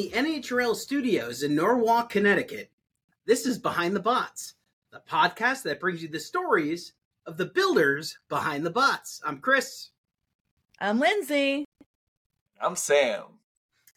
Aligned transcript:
the 0.00 0.12
NHRL 0.16 0.74
studios 0.76 1.42
in 1.42 1.54
Norwalk, 1.54 2.08
Connecticut, 2.08 2.70
this 3.26 3.44
is 3.44 3.58
Behind 3.58 3.94
the 3.94 4.00
Bots, 4.00 4.54
the 4.90 5.02
podcast 5.06 5.62
that 5.64 5.78
brings 5.78 6.02
you 6.02 6.08
the 6.08 6.18
stories 6.18 6.94
of 7.26 7.36
the 7.36 7.44
builders 7.44 8.18
behind 8.30 8.64
the 8.64 8.70
bots. 8.70 9.20
I'm 9.26 9.40
Chris. 9.40 9.90
I'm 10.80 10.98
Lindsay. 11.00 11.66
I'm 12.58 12.76
Sam. 12.76 13.24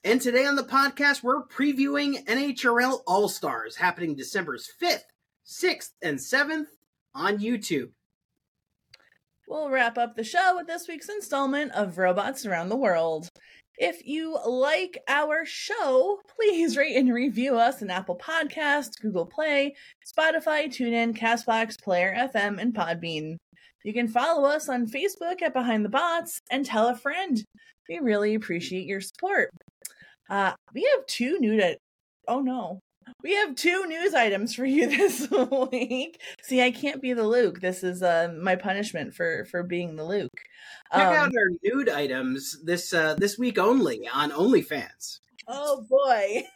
And 0.03 0.19
today 0.19 0.45
on 0.45 0.57
the 0.57 0.63
podcast, 0.63 1.23
we're 1.23 1.45
previewing 1.45 2.25
NHRL 2.25 2.99
All 3.07 3.29
Stars 3.29 3.77
happening 3.77 4.13
December 4.13 4.57
5th, 4.57 5.05
6th, 5.47 5.91
and 6.01 6.17
7th 6.17 6.67
on 7.15 7.37
YouTube. 7.37 7.91
We'll 9.47 9.69
wrap 9.69 9.97
up 9.97 10.17
the 10.17 10.25
show 10.25 10.57
with 10.57 10.67
this 10.67 10.85
week's 10.89 11.07
installment 11.07 11.71
of 11.71 11.97
Robots 11.97 12.45
Around 12.45 12.67
the 12.67 12.75
World. 12.75 13.29
If 13.77 14.05
you 14.05 14.37
like 14.45 15.01
our 15.07 15.45
show, 15.45 16.19
please 16.35 16.77
rate 16.77 16.95
and 16.95 17.13
review 17.13 17.57
us 17.57 17.81
on 17.81 17.89
Apple 17.89 18.17
Podcasts, 18.17 18.99
Google 19.01 19.25
Play, 19.25 19.75
Spotify, 20.05 20.67
TuneIn, 20.67 21.17
Castbox, 21.17 21.81
Player 21.81 22.15
FM, 22.33 22.59
and 22.59 22.73
Podbean. 22.73 23.37
You 23.83 23.93
can 23.93 24.07
follow 24.07 24.47
us 24.47 24.69
on 24.69 24.87
Facebook 24.87 25.41
at 25.41 25.53
Behind 25.53 25.83
the 25.83 25.89
Bots 25.89 26.39
and 26.51 26.65
tell 26.65 26.87
a 26.87 26.95
friend. 26.95 27.43
We 27.89 27.99
really 27.99 28.35
appreciate 28.35 28.85
your 28.85 29.01
support. 29.01 29.49
Uh, 30.29 30.53
we 30.73 30.89
have 30.95 31.05
two 31.07 31.39
new 31.39 31.57
to- 31.57 31.77
oh 32.27 32.39
no. 32.39 32.79
We 33.21 33.35
have 33.35 33.55
two 33.55 33.85
news 33.87 34.13
items 34.13 34.53
for 34.53 34.65
you 34.65 34.87
this 34.97 35.27
week. 35.71 36.19
See, 36.41 36.61
I 36.61 36.71
can't 36.71 37.01
be 37.01 37.13
the 37.13 37.27
Luke. 37.27 37.61
This 37.61 37.83
is 37.83 38.03
uh, 38.03 38.33
my 38.41 38.55
punishment 38.55 39.13
for 39.13 39.45
for 39.45 39.63
being 39.63 39.95
the 39.95 40.05
Luke. 40.05 40.31
Check 40.93 41.01
Um, 41.07 41.13
out 41.15 41.31
our 41.35 41.49
nude 41.63 41.89
items 41.89 42.61
this 42.63 42.93
uh, 42.93 43.15
this 43.15 43.37
week 43.37 43.57
only 43.57 44.07
on 44.13 44.31
OnlyFans. 44.31 45.19
Oh 45.47 45.85
boy. 45.89 46.43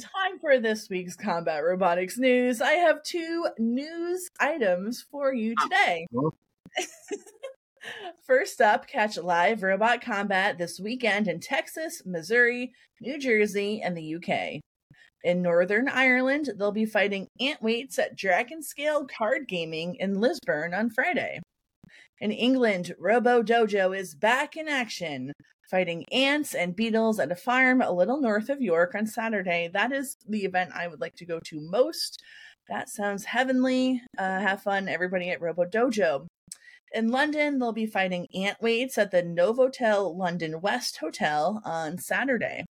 Time 0.00 0.38
for 0.40 0.58
this 0.58 0.88
week's 0.88 1.16
combat 1.16 1.62
robotics 1.64 2.16
news. 2.18 2.60
I 2.60 2.72
have 2.72 3.02
two 3.02 3.46
news 3.58 4.28
items 4.38 5.04
for 5.10 5.32
you 5.34 5.54
today. 5.62 6.06
First 8.26 8.60
up, 8.60 8.86
catch 8.86 9.16
live 9.16 9.62
robot 9.62 10.00
combat 10.02 10.58
this 10.58 10.78
weekend 10.78 11.26
in 11.28 11.40
Texas, 11.40 12.02
Missouri, 12.04 12.72
New 13.00 13.18
Jersey, 13.18 13.80
and 13.82 13.96
the 13.96 14.14
UK. 14.16 14.60
In 15.22 15.42
Northern 15.42 15.88
Ireland, 15.88 16.50
they'll 16.56 16.72
be 16.72 16.86
fighting 16.86 17.28
antweights 17.40 17.98
at 17.98 18.16
Dragon 18.16 18.62
Scale 18.62 19.06
Card 19.06 19.46
Gaming 19.46 19.96
in 19.96 20.20
Lisburn 20.20 20.72
on 20.72 20.90
Friday. 20.90 21.40
In 22.20 22.30
England, 22.32 22.94
Robo 22.98 23.42
Dojo 23.42 23.96
is 23.96 24.14
back 24.14 24.56
in 24.56 24.68
action, 24.68 25.32
fighting 25.70 26.04
ants 26.10 26.54
and 26.54 26.76
beetles 26.76 27.20
at 27.20 27.32
a 27.32 27.36
farm 27.36 27.82
a 27.82 27.92
little 27.92 28.20
north 28.20 28.48
of 28.48 28.62
York 28.62 28.94
on 28.94 29.06
Saturday. 29.06 29.70
That 29.72 29.92
is 29.92 30.16
the 30.28 30.44
event 30.44 30.70
I 30.74 30.88
would 30.88 31.00
like 31.00 31.16
to 31.16 31.26
go 31.26 31.38
to 31.46 31.60
most. 31.60 32.22
That 32.68 32.88
sounds 32.88 33.24
heavenly. 33.24 34.02
Uh, 34.16 34.40
have 34.40 34.62
fun, 34.62 34.88
everybody 34.88 35.30
at 35.30 35.40
Robo 35.40 35.64
Dojo. 35.64 36.26
In 36.92 37.08
London, 37.08 37.58
they'll 37.58 37.72
be 37.72 37.86
fighting 37.86 38.26
ant 38.34 38.60
weights 38.60 38.98
at 38.98 39.10
the 39.10 39.22
Novotel 39.22 40.16
London 40.16 40.60
West 40.60 40.96
Hotel 40.98 41.60
on 41.64 41.98
Saturday. 41.98 42.64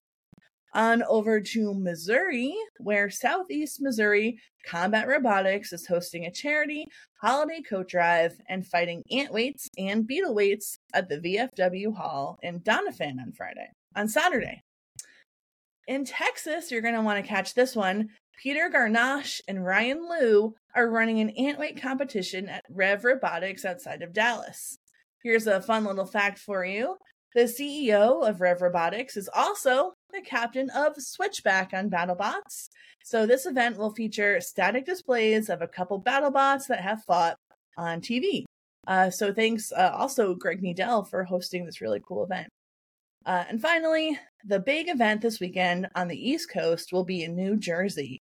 On 0.72 1.02
over 1.02 1.40
to 1.40 1.74
Missouri, 1.74 2.54
where 2.78 3.10
Southeast 3.10 3.82
Missouri 3.82 4.38
Combat 4.64 5.08
Robotics 5.08 5.72
is 5.72 5.86
hosting 5.86 6.26
a 6.26 6.30
charity 6.30 6.86
holiday 7.20 7.60
coat 7.60 7.88
drive 7.88 8.38
and 8.48 8.66
fighting 8.66 9.02
ant 9.10 9.32
weights 9.32 9.68
and 9.76 10.06
beetle 10.06 10.34
weights 10.34 10.78
at 10.94 11.08
the 11.08 11.18
VFW 11.18 11.94
Hall 11.94 12.38
in 12.42 12.60
Doniphan 12.60 13.20
on 13.20 13.32
Friday, 13.32 13.68
on 13.96 14.08
Saturday. 14.08 14.62
In 15.88 16.04
Texas, 16.04 16.70
you're 16.70 16.82
going 16.82 16.94
to 16.94 17.02
want 17.02 17.22
to 17.22 17.28
catch 17.28 17.54
this 17.54 17.74
one. 17.74 18.08
Peter 18.40 18.70
Garnash 18.72 19.40
and 19.48 19.64
Ryan 19.64 20.08
Liu 20.08 20.54
are 20.74 20.88
running 20.88 21.20
an 21.20 21.30
ant 21.30 21.58
weight 21.58 21.80
competition 21.82 22.48
at 22.48 22.64
Rev 22.70 23.04
Robotics 23.04 23.64
outside 23.64 24.02
of 24.02 24.12
Dallas. 24.12 24.78
Here's 25.22 25.46
a 25.46 25.60
fun 25.60 25.84
little 25.84 26.06
fact 26.06 26.38
for 26.38 26.64
you. 26.64 26.96
The 27.34 27.42
CEO 27.42 28.26
of 28.26 28.40
Rev 28.40 28.62
Robotics 28.62 29.16
is 29.16 29.28
also 29.34 29.92
the 30.12 30.20
captain 30.20 30.70
of 30.70 30.94
Switchback 30.96 31.72
on 31.72 31.90
BattleBots. 31.90 32.68
So 33.04 33.26
this 33.26 33.46
event 33.46 33.76
will 33.76 33.94
feature 33.94 34.40
static 34.40 34.86
displays 34.86 35.48
of 35.48 35.62
a 35.62 35.68
couple 35.68 36.00
BattleBots 36.02 36.66
that 36.68 36.80
have 36.80 37.04
fought 37.04 37.36
on 37.76 38.00
TV. 38.00 38.44
Uh, 38.86 39.10
so 39.10 39.32
thanks 39.32 39.72
uh, 39.72 39.92
also 39.94 40.34
Greg 40.34 40.62
Needel 40.62 41.04
for 41.04 41.24
hosting 41.24 41.64
this 41.64 41.80
really 41.80 42.00
cool 42.06 42.24
event. 42.24 42.48
Uh, 43.26 43.44
and 43.48 43.60
finally, 43.60 44.18
the 44.44 44.58
big 44.58 44.88
event 44.88 45.20
this 45.20 45.40
weekend 45.40 45.88
on 45.94 46.08
the 46.08 46.30
East 46.30 46.50
Coast 46.50 46.92
will 46.92 47.04
be 47.04 47.22
in 47.22 47.36
New 47.36 47.56
Jersey, 47.56 48.18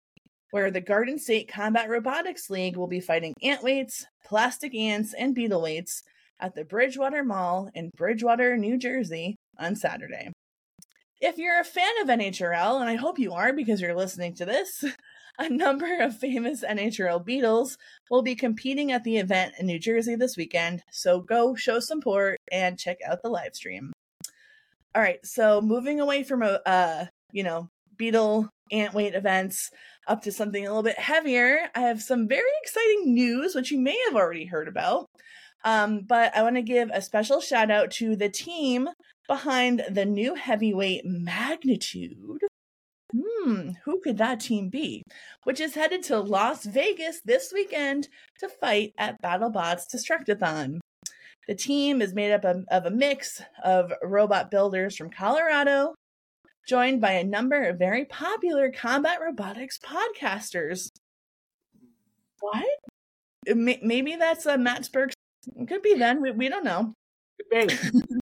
where 0.50 0.70
the 0.70 0.80
Garden 0.80 1.19
State 1.19 1.48
Combat 1.48 1.88
Robotics 1.88 2.48
League 2.48 2.76
will 2.76 2.86
be 2.86 3.00
fighting 3.00 3.34
antweights, 3.44 4.04
plastic 4.25 4.75
ants, 4.75 5.12
and 5.12 5.36
beetleweights 5.36 6.02
at 6.41 6.54
the 6.54 6.64
Bridgewater 6.64 7.22
Mall 7.22 7.70
in 7.75 7.91
Bridgewater, 7.96 8.56
New 8.56 8.78
Jersey 8.78 9.36
on 9.58 9.76
Saturday. 9.76 10.32
If 11.21 11.38
you're 11.38 11.59
a 11.59 11.65
fan 11.65 12.03
of 12.03 12.09
NHRL, 12.09 12.81
and 12.81 12.91
I 12.91 12.97
hope 12.97 13.19
you 13.19 13.32
are 13.32 13.54
because 13.54 13.81
you're 13.81 13.97
listening 13.97 14.34
to 14.34 14.44
this, 14.44 14.84
a 15.38 15.49
number 15.49 16.00
of 16.00 16.19
famous 16.19 16.62
NHRL 16.62 17.25
beetles 17.25 17.78
will 18.10 18.22
be 18.22 18.34
competing 18.34 18.93
at 18.93 19.03
the 19.03 19.16
event 19.16 19.55
in 19.59 19.66
New 19.66 19.78
Jersey 19.78 20.15
this 20.15 20.37
weekend, 20.37 20.82
so 20.91 21.21
go 21.21 21.55
show 21.55 21.81
some 21.81 22.00
support 22.00 22.38
and 22.53 22.78
check 22.78 22.99
out 23.06 23.22
the 23.22 23.31
live 23.31 23.55
stream. 23.55 23.93
All 24.94 25.03
right, 25.03 25.25
so 25.25 25.62
moving 25.62 26.00
away 26.00 26.22
from 26.22 26.43
a 26.43 26.60
uh, 26.66 27.06
you 27.32 27.43
know, 27.43 27.69
Beetle 27.97 28.50
antweight 28.71 29.15
events 29.15 29.71
up 30.06 30.22
to 30.22 30.32
something 30.32 30.65
a 30.65 30.69
little 30.69 30.82
bit 30.82 30.99
heavier, 30.99 31.71
I 31.75 31.81
have 31.81 32.03
some 32.03 32.28
very 32.28 32.50
exciting 32.62 33.15
news 33.15 33.55
which 33.55 33.71
you 33.71 33.78
may 33.78 33.99
have 34.06 34.16
already 34.16 34.44
heard 34.44 34.69
about. 34.69 35.06
Um, 35.65 36.03
but 36.06 36.37
I 36.37 36.43
want 36.43 36.56
to 36.56 36.62
give 36.62 36.91
a 36.93 37.03
special 37.03 37.41
shout 37.41 37.71
out 37.71 37.91
to 37.93 38.15
the 38.15 38.28
team 38.28 38.88
behind 39.28 39.82
the 39.91 40.04
new 40.04 40.34
heavyweight 40.34 41.04
magnitude. 41.04 42.41
Hmm, 43.14 43.70
who 43.84 44.00
could 44.00 44.19
that 44.19 44.41
team 44.41 44.69
be? 44.69 45.03
Which 45.44 45.60
is 45.60 45.75
headed 45.75 46.03
to 46.04 46.19
Las 46.19 46.64
Vegas 46.64 47.20
this 47.25 47.53
weekend 47.53 48.09
to 48.41 48.48
fight 48.48 48.92
at 48.98 49.20
BattleBots 49.22 49.84
Destructathon. 49.94 50.81
The 51.47 51.54
team 51.54 52.03
is 52.03 52.12
made 52.12 52.32
up 52.32 52.44
of, 52.44 52.64
of 52.70 52.87
a 52.87 52.91
mix 52.91 53.41
of 53.62 53.92
robot 54.03 54.50
builders 54.50 54.97
from 54.97 55.10
Colorado, 55.10 55.94
joined 56.66 57.00
by 57.00 57.12
a 57.12 57.25
number 57.25 57.62
of 57.69 57.78
very 57.78 58.04
popular 58.04 58.72
combat 58.72 59.20
robotics 59.20 59.78
podcasters. 59.78 60.88
What? 62.41 62.66
May- 63.47 63.81
Maybe 63.82 64.16
that's 64.16 64.44
uh, 64.47 64.58
Matt 64.58 64.82
Spurks. 64.82 65.12
Could 65.69 65.82
be 65.82 65.94
then. 65.94 66.20
We, 66.20 66.32
we 66.32 66.48
don't 66.48 66.64
know. 66.64 66.93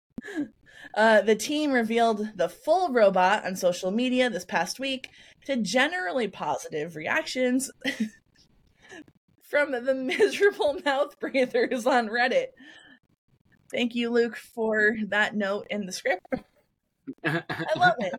Uh, 0.94 1.22
the 1.22 1.36
team 1.36 1.72
revealed 1.72 2.30
the 2.36 2.50
full 2.50 2.92
robot 2.92 3.46
on 3.46 3.56
social 3.56 3.92
media 3.92 4.30
this 4.30 4.46
past 4.46 4.80
week 4.80 5.10
to 5.46 5.58
generally 5.58 6.28
positive 6.28 6.96
reactions 6.96 7.72
from 9.42 9.72
the 9.72 9.96
miserable 9.96 10.80
mouth 10.86 11.20
breathers 11.20 11.86
on 11.86 12.08
Reddit. 12.08 12.48
Thank 13.72 13.96
you, 13.96 14.10
Luke, 14.10 14.36
for 14.36 14.96
that 15.08 15.36
note 15.36 15.68
in 15.70 15.86
the 15.86 15.92
script. 15.92 16.26
I 17.26 17.44
love 17.76 17.96
it. 18.00 18.14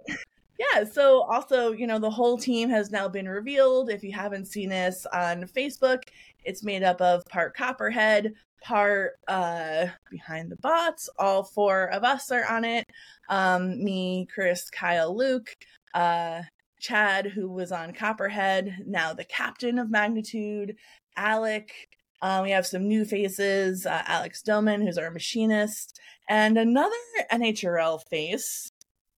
Yeah, 0.59 0.85
so 0.85 1.23
also, 1.23 1.73
you 1.73 1.87
know, 1.87 1.99
the 1.99 2.11
whole 2.11 2.37
team 2.37 2.69
has 2.69 2.91
now 2.91 3.09
been 3.09 3.29
revealed. 3.29 3.91
If 3.91 4.03
you 4.03 4.13
haven't 4.13 4.47
seen 4.47 4.71
this 4.71 5.07
on 5.13 5.45
Facebook, 5.45 6.03
it's 6.45 6.65
made 6.65 6.83
up 6.83 7.01
of 7.01 7.25
part 7.27 7.57
Copperhead, 7.57 8.35
part 8.63 9.13
uh 9.29 9.87
behind 10.11 10.51
the 10.51 10.57
bots. 10.57 11.09
All 11.19 11.43
four 11.43 11.85
of 11.91 12.05
us 12.05 12.31
are 12.31 12.47
on 12.47 12.65
it. 12.65 12.85
Um 13.29 13.83
me, 13.83 14.27
Chris, 14.33 14.69
Kyle, 14.71 15.17
Luke, 15.17 15.57
uh 15.95 16.43
Chad 16.81 17.27
who 17.27 17.51
was 17.51 17.73
on 17.73 17.93
Copperhead, 17.93 18.85
now 18.87 19.13
the 19.13 19.25
captain 19.25 19.79
of 19.79 19.91
Magnitude, 19.91 20.77
Alec, 21.17 21.73
uh, 22.21 22.41
we 22.43 22.51
have 22.51 22.67
some 22.67 22.89
new 22.89 23.05
faces, 23.05 23.87
uh, 23.87 24.03
Alex 24.07 24.43
Doman, 24.43 24.83
who's 24.83 24.99
our 24.99 25.11
machinist, 25.11 25.99
and 26.29 26.59
another 26.59 26.95
NHRL 27.33 28.01
face, 28.11 28.73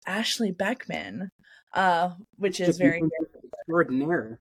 Ashley 0.06 0.52
Beckman, 0.52 1.30
uh, 1.72 2.10
which 2.36 2.60
is 2.60 2.76
very. 2.76 3.02
extraordinaire. 3.60 4.38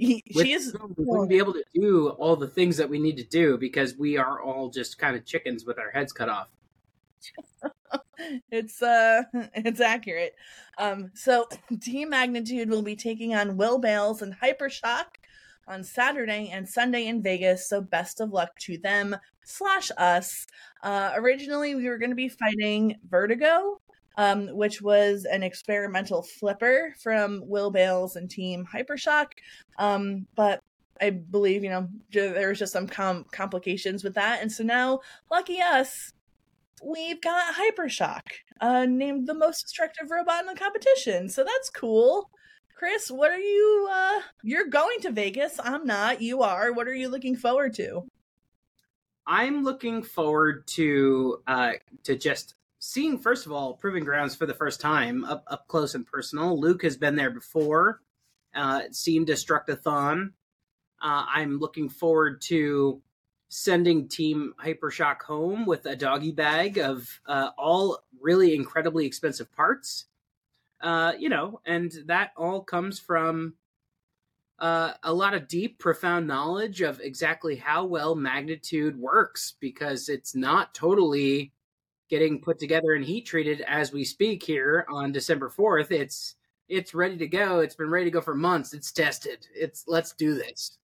He, 0.00 0.22
she 0.32 0.52
is. 0.52 0.74
we 0.96 1.04
wouldn't 1.04 1.28
be 1.28 1.36
able 1.36 1.52
to 1.52 1.64
do 1.74 2.08
all 2.08 2.34
the 2.34 2.48
things 2.48 2.78
that 2.78 2.88
we 2.88 2.98
need 2.98 3.18
to 3.18 3.24
do 3.24 3.58
because 3.58 3.96
we 3.96 4.16
are 4.16 4.40
all 4.40 4.70
just 4.70 4.98
kind 4.98 5.14
of 5.14 5.26
chickens 5.26 5.66
with 5.66 5.78
our 5.78 5.90
heads 5.90 6.10
cut 6.10 6.30
off. 6.30 6.48
it's 8.50 8.80
uh 8.80 9.24
it's 9.54 9.80
accurate. 9.80 10.34
Um 10.78 11.10
so 11.14 11.46
Team 11.82 12.08
Magnitude 12.08 12.70
will 12.70 12.80
be 12.82 12.96
taking 12.96 13.34
on 13.34 13.58
Will 13.58 13.78
Bales 13.78 14.22
and 14.22 14.34
Hypershock 14.34 15.04
on 15.68 15.84
Saturday 15.84 16.48
and 16.50 16.66
Sunday 16.66 17.06
in 17.06 17.22
Vegas. 17.22 17.68
So 17.68 17.82
best 17.82 18.22
of 18.22 18.30
luck 18.30 18.58
to 18.60 18.78
them 18.78 19.14
slash 19.44 19.90
us. 19.98 20.46
Uh 20.82 21.10
originally 21.14 21.74
we 21.74 21.90
were 21.90 21.98
gonna 21.98 22.14
be 22.14 22.30
fighting 22.30 22.96
Vertigo, 23.06 23.82
um, 24.16 24.48
which 24.48 24.82
was 24.82 25.24
an 25.24 25.42
experimental 25.42 26.22
flipper 26.22 26.94
from 27.02 27.42
Will 27.44 27.70
Bales 27.70 28.16
and 28.16 28.30
Team 28.30 28.66
Hypershock. 28.72 29.26
Um, 29.78 30.26
but 30.34 30.60
I 31.00 31.10
believe, 31.10 31.64
you 31.64 31.70
know, 31.70 31.88
there 32.12 32.48
was 32.48 32.58
just 32.58 32.72
some 32.72 32.86
com- 32.86 33.24
complications 33.32 34.04
with 34.04 34.14
that. 34.14 34.42
And 34.42 34.52
so 34.52 34.62
now, 34.64 35.00
lucky 35.30 35.60
us, 35.60 36.12
we've 36.84 37.20
got 37.20 37.54
Hypershock, 37.54 38.22
uh, 38.60 38.86
named 38.86 39.26
the 39.26 39.34
most 39.34 39.62
destructive 39.62 40.10
robot 40.10 40.40
in 40.40 40.46
the 40.46 40.54
competition. 40.54 41.28
So 41.28 41.44
that's 41.44 41.70
cool. 41.70 42.30
Chris, 42.80 43.10
what 43.10 43.30
are 43.30 43.38
you 43.38 43.88
uh 43.92 44.20
you're 44.42 44.68
going 44.68 45.00
to 45.02 45.10
Vegas. 45.10 45.60
I'm 45.62 45.84
not. 45.84 46.22
You 46.22 46.40
are. 46.40 46.72
What 46.72 46.88
are 46.88 46.94
you 46.94 47.08
looking 47.10 47.36
forward 47.36 47.74
to? 47.74 48.08
I'm 49.26 49.64
looking 49.64 50.02
forward 50.02 50.66
to 50.68 51.42
uh 51.46 51.72
to 52.04 52.16
just 52.16 52.54
seeing 52.80 53.18
first 53.18 53.46
of 53.46 53.52
all 53.52 53.74
Proving 53.74 54.04
Grounds 54.04 54.34
for 54.34 54.46
the 54.46 54.54
first 54.54 54.80
time 54.80 55.24
up 55.24 55.44
up 55.46 55.68
close 55.68 55.94
and 55.94 56.04
personal. 56.06 56.58
Luke 56.58 56.82
has 56.82 56.96
been 56.96 57.14
there 57.14 57.30
before. 57.30 58.00
Uh 58.52 58.82
seen 58.90 59.24
Destructathon. 59.24 60.32
Uh 61.00 61.24
I'm 61.32 61.60
looking 61.60 61.88
forward 61.88 62.40
to 62.42 63.00
sending 63.50 64.08
Team 64.08 64.54
Hypershock 64.64 65.22
home 65.22 65.66
with 65.66 65.84
a 65.84 65.96
doggy 65.96 66.30
bag 66.30 66.78
of 66.78 67.20
uh, 67.26 67.50
all 67.58 67.98
really 68.20 68.54
incredibly 68.54 69.06
expensive 69.06 69.52
parts. 69.52 70.06
Uh, 70.80 71.12
you 71.18 71.28
know, 71.28 71.60
and 71.66 71.92
that 72.06 72.30
all 72.36 72.62
comes 72.62 73.00
from 73.00 73.54
uh, 74.60 74.92
a 75.02 75.12
lot 75.12 75.34
of 75.34 75.48
deep, 75.48 75.78
profound 75.78 76.26
knowledge 76.26 76.80
of 76.80 77.00
exactly 77.00 77.56
how 77.56 77.84
well 77.84 78.14
magnitude 78.14 78.96
works 78.96 79.54
because 79.60 80.08
it's 80.08 80.34
not 80.34 80.72
totally 80.72 81.52
getting 82.10 82.40
put 82.40 82.58
together 82.58 82.92
and 82.92 83.04
heat 83.04 83.26
treated 83.26 83.62
as 83.62 83.92
we 83.92 84.04
speak 84.04 84.42
here 84.42 84.84
on 84.90 85.12
December 85.12 85.48
4th. 85.48 85.90
It's 85.90 86.34
it's 86.68 86.94
ready 86.94 87.16
to 87.16 87.26
go. 87.26 87.60
It's 87.60 87.74
been 87.74 87.90
ready 87.90 88.04
to 88.04 88.10
go 88.12 88.20
for 88.20 88.34
months. 88.34 88.74
It's 88.74 88.92
tested. 88.92 89.46
It's 89.54 89.84
let's 89.88 90.12
do 90.12 90.34
this 90.34 90.78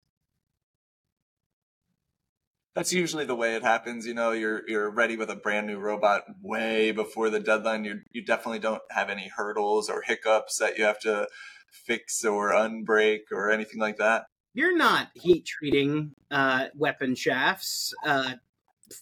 that's 2.75 2.93
usually 2.93 3.25
the 3.25 3.35
way 3.35 3.55
it 3.55 3.63
happens. 3.63 4.07
You 4.07 4.15
know, 4.15 4.33
you're 4.33 4.69
you're 4.69 4.91
ready 4.91 5.17
with 5.17 5.31
a 5.31 5.37
brand 5.37 5.67
new 5.67 5.79
robot 5.79 6.23
way 6.41 6.93
before 6.93 7.31
the 7.31 7.41
deadline. 7.41 7.85
You 7.85 8.01
you 8.13 8.25
definitely 8.25 8.61
don't 8.61 8.83
have 8.91 9.11
any 9.11 9.29
hurdles 9.29 9.91
or 9.91 10.03
hiccups 10.03 10.59
that 10.59 10.79
you 10.79 10.85
have 10.85 10.99
to 11.01 11.29
fix 11.71 12.25
or 12.25 12.53
unbreak 12.53 13.21
or 13.31 13.51
anything 13.51 13.81
like 13.81 13.99
that. 13.99 14.27
You're 14.55 14.77
not 14.77 15.09
heat 15.15 15.47
treating 15.47 16.13
uh, 16.31 16.67
weapon 16.75 17.15
shafts 17.15 17.95
uh, 18.05 18.35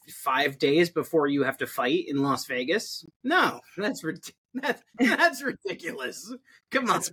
five 0.09 0.59
days 0.59 0.91
before 0.91 1.27
you 1.27 1.43
have 1.43 1.59
to 1.59 1.67
fight 1.67 2.05
in 2.09 2.23
Las 2.23 2.47
Vegas. 2.47 3.05
No, 3.25 3.61
that's 3.77 4.05
that's 4.55 4.83
that's 4.99 5.43
ridiculous. 5.43 6.33
Come 6.71 6.91
on. 6.91 6.99
It's, 6.99 7.13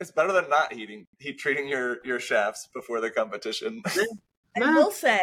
it's 0.00 0.10
better 0.10 0.32
than 0.32 0.48
not 0.48 0.72
heating 0.72 1.06
heat 1.18 1.38
treating 1.38 1.68
your 1.68 1.98
your 2.04 2.20
shafts 2.20 2.68
before 2.72 3.00
the 3.00 3.10
competition. 3.10 3.82
I 4.60 4.74
will 4.74 4.90
say 4.90 5.20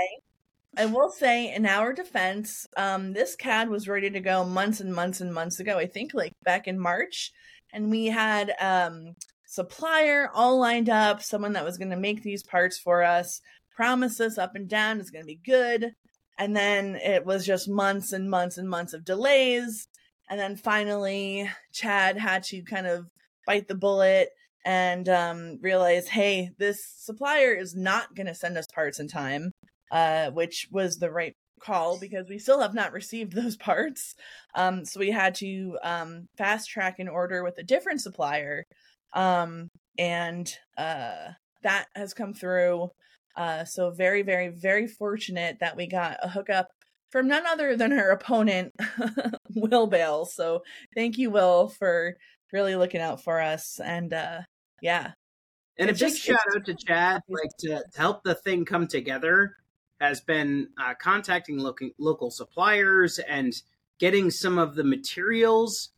I 0.78 0.86
will 0.86 1.10
say, 1.10 1.54
in 1.54 1.66
our 1.66 1.92
defense, 1.92 2.68
um, 2.78 3.12
this 3.12 3.36
CAD 3.36 3.68
was 3.68 3.88
ready 3.88 4.12
to 4.12 4.20
go 4.20 4.44
months 4.44 4.80
and 4.80 4.94
months 4.94 5.22
and 5.22 5.34
months 5.34 5.60
ago. 5.60 5.80
I 5.80 5.88
think 5.88 6.14
like 6.14 6.34
back 6.44 6.68
in 6.68 6.80
March, 6.80 7.32
and 7.74 7.90
we 7.90 8.06
had 8.06 8.54
um, 8.62 9.16
supplier 9.48 10.30
all 10.36 10.60
lined 10.60 10.90
up, 10.90 11.24
someone 11.24 11.54
that 11.54 11.66
was 11.66 11.80
going 11.80 11.90
to 11.90 11.98
make 11.98 12.22
these 12.22 12.44
parts 12.44 12.78
for 12.78 13.04
us, 13.04 13.42
promised 13.76 14.22
us 14.22 14.38
up 14.38 14.56
and 14.56 14.68
down 14.68 15.00
it's 15.00 15.10
going 15.10 15.24
to 15.24 15.28
be 15.28 15.40
good, 15.44 15.94
and 16.38 16.56
then 16.56 16.95
it 16.95 17.25
was 17.25 17.45
just 17.45 17.69
months 17.69 18.13
and 18.13 18.30
months 18.30 18.57
and 18.57 18.69
months 18.69 18.94
of 18.94 19.06
delays, 19.06 19.88
and 20.30 20.39
then 20.39 20.56
finally 20.56 21.50
Chad 21.74 22.18
had 22.18 22.44
to 22.44 22.62
kind 22.63 22.88
of 22.88 23.07
bite 23.45 23.68
the 23.68 23.75
bullet 23.75 24.30
and 24.66 25.07
um, 25.07 25.60
realize, 25.62 26.10
hey, 26.10 26.51
this 26.57 26.84
supplier 26.86 27.54
is 27.54 27.75
not 27.75 28.16
going 28.16 28.28
to 28.28 28.36
send 28.36 28.57
us 28.57 28.68
parts 28.68 29.00
in 29.00 29.07
time 29.07 29.54
uh, 29.92 30.31
which 30.31 30.68
was 30.72 30.98
the 30.98 31.12
right 31.12 31.36
call 31.60 32.00
because 32.00 32.30
we 32.30 32.38
still 32.40 32.62
have 32.62 32.74
not 32.74 32.94
received 32.94 33.33
those 33.36 33.56
parts. 33.57 34.16
Um, 34.56 34.86
so 34.86 35.00
we 35.00 35.12
had 35.12 35.36
to 35.36 35.78
um, 35.83 36.28
fast 36.38 36.69
track 36.69 37.00
an 37.00 37.07
order 37.07 37.44
with 37.44 37.57
a 37.57 37.63
different 37.63 38.01
supplier. 38.01 38.66
Um, 39.13 39.69
and 39.98 40.54
uh, 40.78 41.30
that 41.63 41.86
has 41.95 42.13
come 42.13 42.33
through. 42.33 42.92
Uh, 43.38 43.63
so 43.63 43.92
very, 43.92 44.24
very, 44.24 44.50
very 44.50 44.88
fortunate 44.88 45.60
that 45.60 45.78
we 45.78 45.88
got 45.88 46.18
a 46.24 46.28
hookup 46.28 46.69
from 47.12 47.28
none 47.28 47.45
other 47.45 47.78
than 47.78 47.94
our 47.94 48.10
opponent, 48.10 48.74
Will 49.56 49.88
Bale. 49.88 50.25
So 50.25 50.63
thank 50.95 51.18
you, 51.18 51.30
Will, 51.30 51.69
for 51.69 52.18
really 52.51 52.75
looking 52.75 53.00
out 53.00 53.24
for 53.24 53.39
us. 53.39 53.80
And 53.80 54.13
uh, 54.13 54.42
yeah. 54.81 55.12
And 55.78 55.89
a 55.89 55.94
big 55.94 56.00
just, 56.00 56.19
shout 56.19 56.39
out 56.56 56.66
to 56.66 56.75
Chad, 56.75 57.22
like 57.30 57.51
to, 57.60 57.84
to 57.94 58.00
help 58.00 58.24
the 58.24 58.34
thing 58.36 58.66
come 58.66 58.88
together 58.88 59.56
has 60.01 60.19
been 60.22 60.69
uh, 60.80 60.95
contacting 61.00 61.60
local, 61.60 61.90
local 62.00 62.31
suppliers 62.31 63.19
and 63.19 63.54
getting 64.00 64.31
some 64.31 64.57
of 64.57 64.75
the 64.75 64.83
materials 64.83 65.90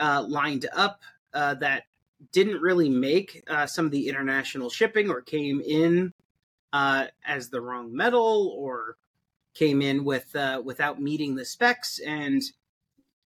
uh, 0.00 0.24
lined 0.26 0.66
up 0.74 1.02
uh, 1.34 1.54
that 1.54 1.84
didn't 2.32 2.60
really 2.60 2.88
make 2.88 3.42
uh, 3.48 3.66
some 3.66 3.84
of 3.84 3.90
the 3.92 4.08
international 4.08 4.70
shipping 4.70 5.10
or 5.10 5.20
came 5.20 5.60
in 5.60 6.12
uh, 6.72 7.06
as 7.26 7.48
the 7.48 7.60
wrong 7.60 7.94
metal 7.94 8.54
or 8.56 8.96
came 9.54 9.82
in 9.82 10.04
with 10.04 10.34
uh, 10.36 10.62
without 10.64 11.00
meeting 11.00 11.34
the 11.34 11.44
specs. 11.44 11.98
And 11.98 12.42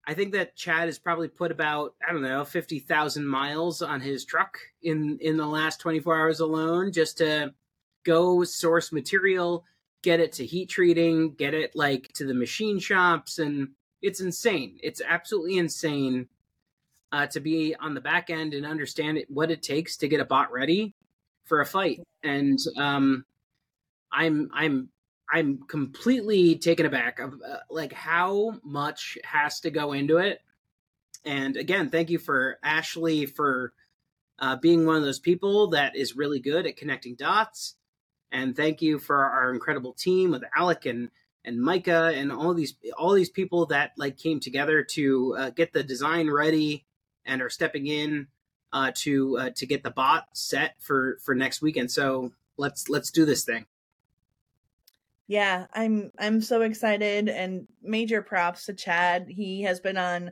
I 0.08 0.14
think 0.14 0.34
that 0.34 0.56
Chad 0.56 0.86
has 0.86 1.00
probably 1.00 1.28
put 1.28 1.52
about 1.52 1.96
I 2.08 2.12
don't 2.12 2.22
know 2.22 2.44
fifty 2.46 2.80
thousand 2.80 3.28
miles 3.28 3.82
on 3.82 4.02
his 4.02 4.26
truck 4.26 4.58
in 4.82 5.18
in 5.22 5.38
the 5.38 5.48
last 5.48 5.80
twenty 5.80 6.00
four 6.00 6.16
hours 6.16 6.40
alone 6.40 6.92
just 6.92 7.18
to 7.20 7.54
go 8.04 8.44
source 8.44 8.92
material 8.92 9.66
get 10.06 10.20
it 10.20 10.34
to 10.34 10.46
heat 10.46 10.70
treating, 10.70 11.34
get 11.34 11.56
it 11.56 11.76
like 11.76 12.08
to 12.14 12.26
the 12.26 12.34
machine 12.34 12.78
shops, 12.78 13.40
and 13.40 13.70
it's 14.04 14.22
insane. 14.22 14.78
It's 14.84 15.02
absolutely 15.02 15.58
insane 15.58 16.28
uh, 17.12 17.26
to 17.28 17.40
be 17.40 17.76
on 17.80 17.96
the 17.96 18.02
back 18.02 18.30
end 18.30 18.54
and 18.54 18.68
understand 18.68 19.18
it, 19.18 19.32
what 19.32 19.50
it 19.50 19.64
takes 19.64 19.98
to 19.98 20.08
get 20.08 20.20
a 20.20 20.26
bot 20.26 20.52
ready 20.52 20.94
for 21.46 21.62
a 21.62 21.66
fight. 21.66 22.02
And 22.24 22.60
um, 22.78 23.26
I'm 24.12 24.50
I'm 24.54 24.90
I'm 25.32 25.60
completely 25.68 26.58
taken 26.58 26.86
aback 26.86 27.20
of 27.20 27.34
uh, 27.34 27.58
like 27.70 27.94
how 27.94 28.60
much 28.64 29.18
has 29.24 29.62
to 29.62 29.72
go 29.72 29.94
into 29.94 30.18
it. 30.18 30.40
And 31.24 31.58
again, 31.58 31.90
thank 31.90 32.10
you 32.10 32.20
for 32.20 32.60
Ashley 32.64 33.26
for 33.26 33.74
uh, 34.38 34.58
being 34.58 34.86
one 34.86 34.98
of 34.98 35.04
those 35.04 35.20
people 35.20 35.70
that 35.70 35.96
is 35.96 36.16
really 36.16 36.40
good 36.40 36.68
at 36.68 36.78
connecting 36.78 37.16
dots 37.16 37.76
and 38.36 38.56
thank 38.56 38.82
you 38.82 39.00
for 39.00 39.24
our 39.24 39.54
incredible 39.54 39.94
team 39.94 40.32
with 40.32 40.44
Alec 40.56 40.86
and 40.86 41.10
and 41.44 41.62
Micah 41.62 42.12
and 42.14 42.32
all 42.32 42.54
these 42.54 42.76
all 42.98 43.14
these 43.14 43.30
people 43.30 43.68
that 43.68 43.92
like 43.98 44.18
came 44.18 44.40
together 44.40 44.84
to 44.92 45.36
uh, 45.38 45.50
get 45.52 45.74
the 45.74 45.84
design 45.84 46.30
ready 46.30 46.86
and 47.26 47.42
are 47.42 47.50
stepping 47.50 47.88
in 47.88 48.28
uh, 48.76 48.92
to 48.94 49.38
uh, 49.38 49.50
to 49.52 49.66
get 49.66 49.84
the 49.84 49.90
bot 49.90 50.28
set 50.34 50.76
for 50.80 51.18
for 51.24 51.34
next 51.34 51.62
weekend. 51.62 51.90
So 51.90 52.34
let's 52.58 52.90
let's 52.90 53.10
do 53.10 53.24
this 53.24 53.46
thing. 53.46 53.66
Yeah, 55.28 55.66
I'm 55.74 56.12
I'm 56.20 56.42
so 56.42 56.62
excited 56.62 57.30
and 57.30 57.68
major 57.82 58.22
props 58.22 58.66
to 58.66 58.74
Chad. 58.74 59.28
He 59.30 59.62
has 59.62 59.80
been 59.80 59.98
on 59.98 60.32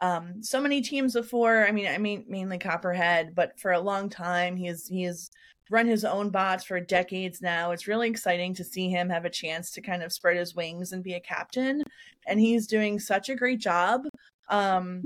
um, 0.00 0.42
so 0.42 0.58
many 0.58 0.80
teams 0.80 1.12
before. 1.12 1.66
I 1.66 1.70
mean, 1.70 1.86
I 1.86 1.98
mean 1.98 2.24
mainly 2.26 2.58
Copperhead, 2.58 3.34
but 3.34 3.60
for 3.60 3.72
a 3.72 3.80
long 3.80 4.08
time 4.08 4.56
he's 4.56 4.88
he's 4.88 5.30
run 5.70 5.86
his 5.86 6.04
own 6.04 6.30
bots 6.30 6.64
for 6.64 6.80
decades 6.80 7.42
now. 7.42 7.72
It's 7.72 7.86
really 7.86 8.08
exciting 8.08 8.54
to 8.54 8.64
see 8.64 8.88
him 8.88 9.10
have 9.10 9.26
a 9.26 9.30
chance 9.30 9.70
to 9.72 9.82
kind 9.82 10.02
of 10.02 10.12
spread 10.12 10.38
his 10.38 10.54
wings 10.54 10.92
and 10.92 11.04
be 11.04 11.14
a 11.14 11.20
captain. 11.20 11.82
And 12.26 12.40
he's 12.40 12.66
doing 12.66 12.98
such 12.98 13.28
a 13.28 13.36
great 13.36 13.60
job. 13.60 14.02
Um, 14.48 15.02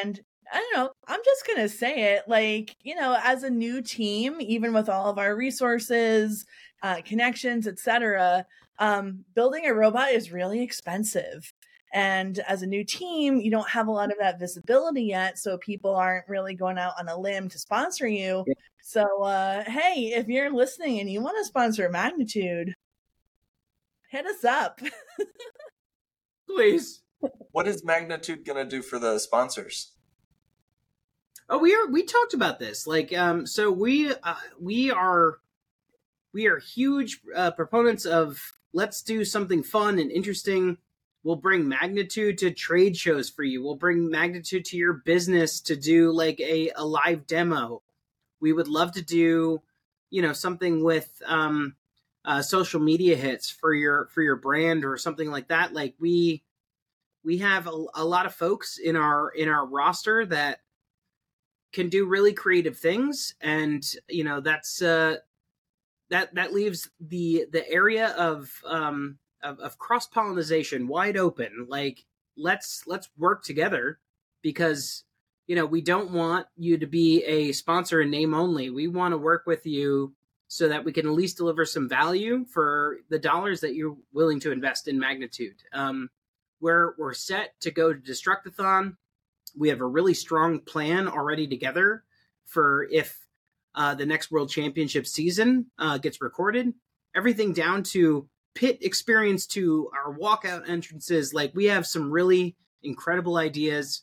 and 0.00 0.20
I 0.52 0.58
don't 0.58 0.76
know, 0.76 0.90
I'm 1.06 1.20
just 1.24 1.46
going 1.46 1.58
to 1.58 1.68
say 1.68 2.14
it 2.14 2.24
like, 2.26 2.76
you 2.82 2.94
know, 2.94 3.18
as 3.22 3.42
a 3.42 3.50
new 3.50 3.82
team, 3.82 4.36
even 4.40 4.72
with 4.72 4.88
all 4.88 5.10
of 5.10 5.18
our 5.18 5.36
resources, 5.36 6.46
uh, 6.82 7.00
connections, 7.04 7.66
etc., 7.66 8.46
um, 8.78 9.24
building 9.34 9.66
a 9.66 9.74
robot 9.74 10.10
is 10.10 10.32
really 10.32 10.62
expensive. 10.62 11.52
And 11.92 12.38
as 12.40 12.62
a 12.62 12.66
new 12.66 12.84
team, 12.84 13.40
you 13.40 13.50
don't 13.50 13.68
have 13.68 13.88
a 13.88 13.92
lot 13.92 14.12
of 14.12 14.18
that 14.20 14.38
visibility 14.38 15.04
yet. 15.04 15.38
So 15.38 15.58
people 15.58 15.94
aren't 15.94 16.28
really 16.28 16.54
going 16.54 16.78
out 16.78 16.92
on 16.98 17.08
a 17.08 17.18
limb 17.18 17.48
to 17.48 17.58
sponsor 17.58 18.06
you. 18.06 18.44
Yeah. 18.46 18.54
So, 18.82 19.22
uh, 19.22 19.64
hey, 19.64 20.12
if 20.14 20.28
you're 20.28 20.52
listening 20.52 21.00
and 21.00 21.10
you 21.10 21.22
want 21.22 21.36
to 21.38 21.44
sponsor 21.44 21.88
Magnitude, 21.88 22.74
hit 24.10 24.26
us 24.26 24.44
up. 24.44 24.80
Please. 26.48 27.02
what 27.52 27.66
is 27.66 27.84
Magnitude 27.84 28.44
gonna 28.44 28.64
do 28.64 28.80
for 28.80 28.98
the 28.98 29.18
sponsors? 29.18 29.92
Oh, 31.50 31.58
we 31.58 31.74
are. 31.74 31.86
We 31.86 32.02
talked 32.02 32.34
about 32.34 32.58
this. 32.58 32.86
Like, 32.86 33.16
um, 33.16 33.46
so 33.46 33.70
we 33.70 34.12
uh, 34.12 34.34
we 34.60 34.90
are 34.90 35.38
we 36.34 36.46
are 36.46 36.58
huge 36.58 37.20
uh, 37.34 37.52
proponents 37.52 38.04
of 38.04 38.40
let's 38.72 39.02
do 39.02 39.24
something 39.24 39.62
fun 39.62 39.98
and 39.98 40.10
interesting. 40.10 40.76
We'll 41.24 41.36
bring 41.36 41.68
magnitude 41.68 42.38
to 42.38 42.50
trade 42.50 42.96
shows 42.96 43.30
for 43.30 43.42
you. 43.42 43.62
We'll 43.62 43.76
bring 43.76 44.10
magnitude 44.10 44.66
to 44.66 44.76
your 44.76 44.94
business 44.94 45.60
to 45.62 45.74
do 45.74 46.12
like 46.12 46.38
a, 46.40 46.70
a 46.76 46.84
live 46.84 47.26
demo. 47.26 47.82
We 48.40 48.52
would 48.52 48.68
love 48.68 48.92
to 48.92 49.02
do, 49.02 49.62
you 50.10 50.22
know, 50.22 50.32
something 50.32 50.84
with 50.84 51.10
um, 51.26 51.74
uh, 52.24 52.42
social 52.42 52.78
media 52.80 53.16
hits 53.16 53.50
for 53.50 53.72
your 53.72 54.08
for 54.12 54.22
your 54.22 54.36
brand 54.36 54.84
or 54.84 54.98
something 54.98 55.30
like 55.30 55.48
that. 55.48 55.72
Like 55.72 55.94
we 55.98 56.42
we 57.24 57.38
have 57.38 57.66
a, 57.66 57.84
a 57.94 58.04
lot 58.04 58.26
of 58.26 58.34
folks 58.34 58.78
in 58.78 58.96
our 58.96 59.30
in 59.30 59.48
our 59.48 59.66
roster 59.66 60.26
that 60.26 60.60
can 61.72 61.88
do 61.88 62.06
really 62.06 62.32
creative 62.32 62.78
things 62.78 63.34
and 63.40 63.92
you 64.08 64.24
know 64.24 64.40
that's 64.40 64.80
uh 64.80 65.16
that 66.10 66.34
that 66.34 66.52
leaves 66.52 66.88
the 67.00 67.46
the 67.52 67.68
area 67.70 68.08
of 68.16 68.50
um 68.66 69.18
of, 69.42 69.58
of 69.60 69.78
cross 69.78 70.06
pollination 70.06 70.88
wide 70.88 71.16
open. 71.16 71.66
Like 71.68 72.04
let's 72.36 72.84
let's 72.86 73.08
work 73.16 73.44
together 73.44 73.98
because 74.42 75.04
you 75.46 75.56
know 75.56 75.66
we 75.66 75.80
don't 75.80 76.10
want 76.10 76.46
you 76.56 76.78
to 76.78 76.86
be 76.86 77.22
a 77.24 77.52
sponsor 77.52 78.00
in 78.00 78.10
name 78.10 78.34
only. 78.34 78.70
We 78.70 78.88
want 78.88 79.12
to 79.12 79.18
work 79.18 79.44
with 79.46 79.66
you 79.66 80.14
so 80.48 80.68
that 80.68 80.84
we 80.84 80.92
can 80.92 81.06
at 81.06 81.12
least 81.12 81.36
deliver 81.36 81.64
some 81.66 81.88
value 81.88 82.46
for 82.46 82.98
the 83.10 83.18
dollars 83.18 83.60
that 83.60 83.74
you're 83.74 83.96
willing 84.12 84.40
to 84.40 84.52
invest 84.52 84.88
in 84.88 84.98
magnitude. 84.98 85.56
Um 85.72 86.08
we're 86.60 86.94
we're 86.98 87.14
set 87.14 87.58
to 87.60 87.70
go 87.70 87.92
to 87.92 88.00
destructathon 88.00 88.96
we 89.56 89.68
have 89.68 89.80
a 89.80 89.86
really 89.86 90.14
strong 90.14 90.60
plan 90.60 91.08
already 91.08 91.46
together 91.46 92.04
for 92.44 92.88
if 92.90 93.16
uh, 93.74 93.94
the 93.94 94.06
next 94.06 94.30
World 94.30 94.50
Championship 94.50 95.06
season 95.06 95.66
uh, 95.78 95.98
gets 95.98 96.20
recorded. 96.20 96.72
Everything 97.14 97.52
down 97.52 97.82
to 97.84 98.28
pit 98.54 98.78
experience 98.80 99.46
to 99.46 99.88
our 99.94 100.12
walkout 100.16 100.68
entrances. 100.68 101.32
Like 101.32 101.52
we 101.54 101.66
have 101.66 101.86
some 101.86 102.10
really 102.10 102.56
incredible 102.82 103.36
ideas, 103.36 104.02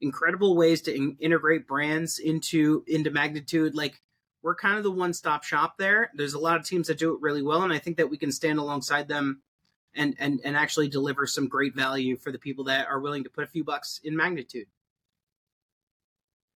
incredible 0.00 0.56
ways 0.56 0.82
to 0.82 0.94
in- 0.94 1.16
integrate 1.20 1.68
brands 1.68 2.18
into 2.18 2.82
into 2.86 3.10
magnitude. 3.10 3.74
Like 3.74 4.00
we're 4.42 4.56
kind 4.56 4.76
of 4.76 4.84
the 4.84 4.90
one 4.90 5.12
stop 5.12 5.44
shop 5.44 5.76
there. 5.78 6.10
There's 6.14 6.34
a 6.34 6.40
lot 6.40 6.56
of 6.56 6.66
teams 6.66 6.88
that 6.88 6.98
do 6.98 7.14
it 7.14 7.20
really 7.20 7.42
well, 7.42 7.62
and 7.62 7.72
I 7.72 7.78
think 7.78 7.96
that 7.98 8.10
we 8.10 8.18
can 8.18 8.32
stand 8.32 8.58
alongside 8.58 9.06
them 9.06 9.42
and 9.96 10.14
and 10.18 10.40
and 10.44 10.56
actually 10.56 10.88
deliver 10.88 11.26
some 11.26 11.48
great 11.48 11.74
value 11.74 12.16
for 12.16 12.32
the 12.32 12.38
people 12.38 12.64
that 12.64 12.86
are 12.88 13.00
willing 13.00 13.24
to 13.24 13.30
put 13.30 13.44
a 13.44 13.48
few 13.48 13.64
bucks 13.64 14.00
in 14.04 14.16
magnitude. 14.16 14.66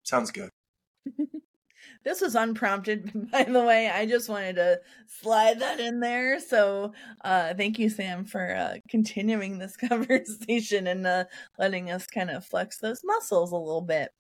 Sounds 0.03 0.31
good. 0.31 0.51
this 2.05 2.21
was 2.21 2.35
unprompted, 2.35 3.31
by 3.33 3.45
the 3.45 3.63
way. 3.63 3.91
I 3.91 4.07
just 4.07 4.29
wanted 4.29 4.57
to 4.57 4.81
slide 5.07 5.61
that 5.61 5.81
in 5.81 6.01
there. 6.01 6.39
So, 6.41 6.93
uh, 7.25 7.55
thank 7.55 7.79
you, 7.79 7.91
Sam, 7.91 8.25
for 8.25 8.55
uh, 8.55 8.77
continuing 8.89 9.59
this 9.59 9.77
conversation 9.89 10.87
and 10.87 11.07
uh, 11.07 11.25
letting 11.59 11.91
us 11.91 12.07
kind 12.07 12.31
of 12.31 12.45
flex 12.45 12.79
those 12.79 13.03
muscles 13.05 13.53
a 13.53 13.57
little 13.57 13.83
bit. 13.83 14.13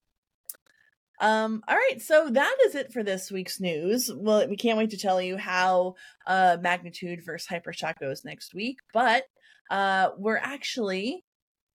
Um, 1.21 1.63
all 1.67 1.77
right, 1.77 2.01
so 2.01 2.29
that 2.31 2.57
is 2.67 2.75
it 2.75 2.93
for 2.93 3.03
this 3.03 3.31
week's 3.31 3.61
news. 3.61 4.11
Well, 4.15 4.49
we 4.49 4.57
can't 4.57 4.79
wait 4.79 4.91
to 4.91 4.99
tell 4.99 5.21
you 5.21 5.37
how 5.37 5.95
uh, 6.27 6.59
Magnitude 6.61 7.25
versus 7.25 7.49
Hypershock 7.49 7.99
goes 7.99 8.25
next 8.25 8.55
week, 8.55 8.77
but 8.93 9.25
uh, 9.71 10.11
we're 10.19 10.37
actually 10.37 11.25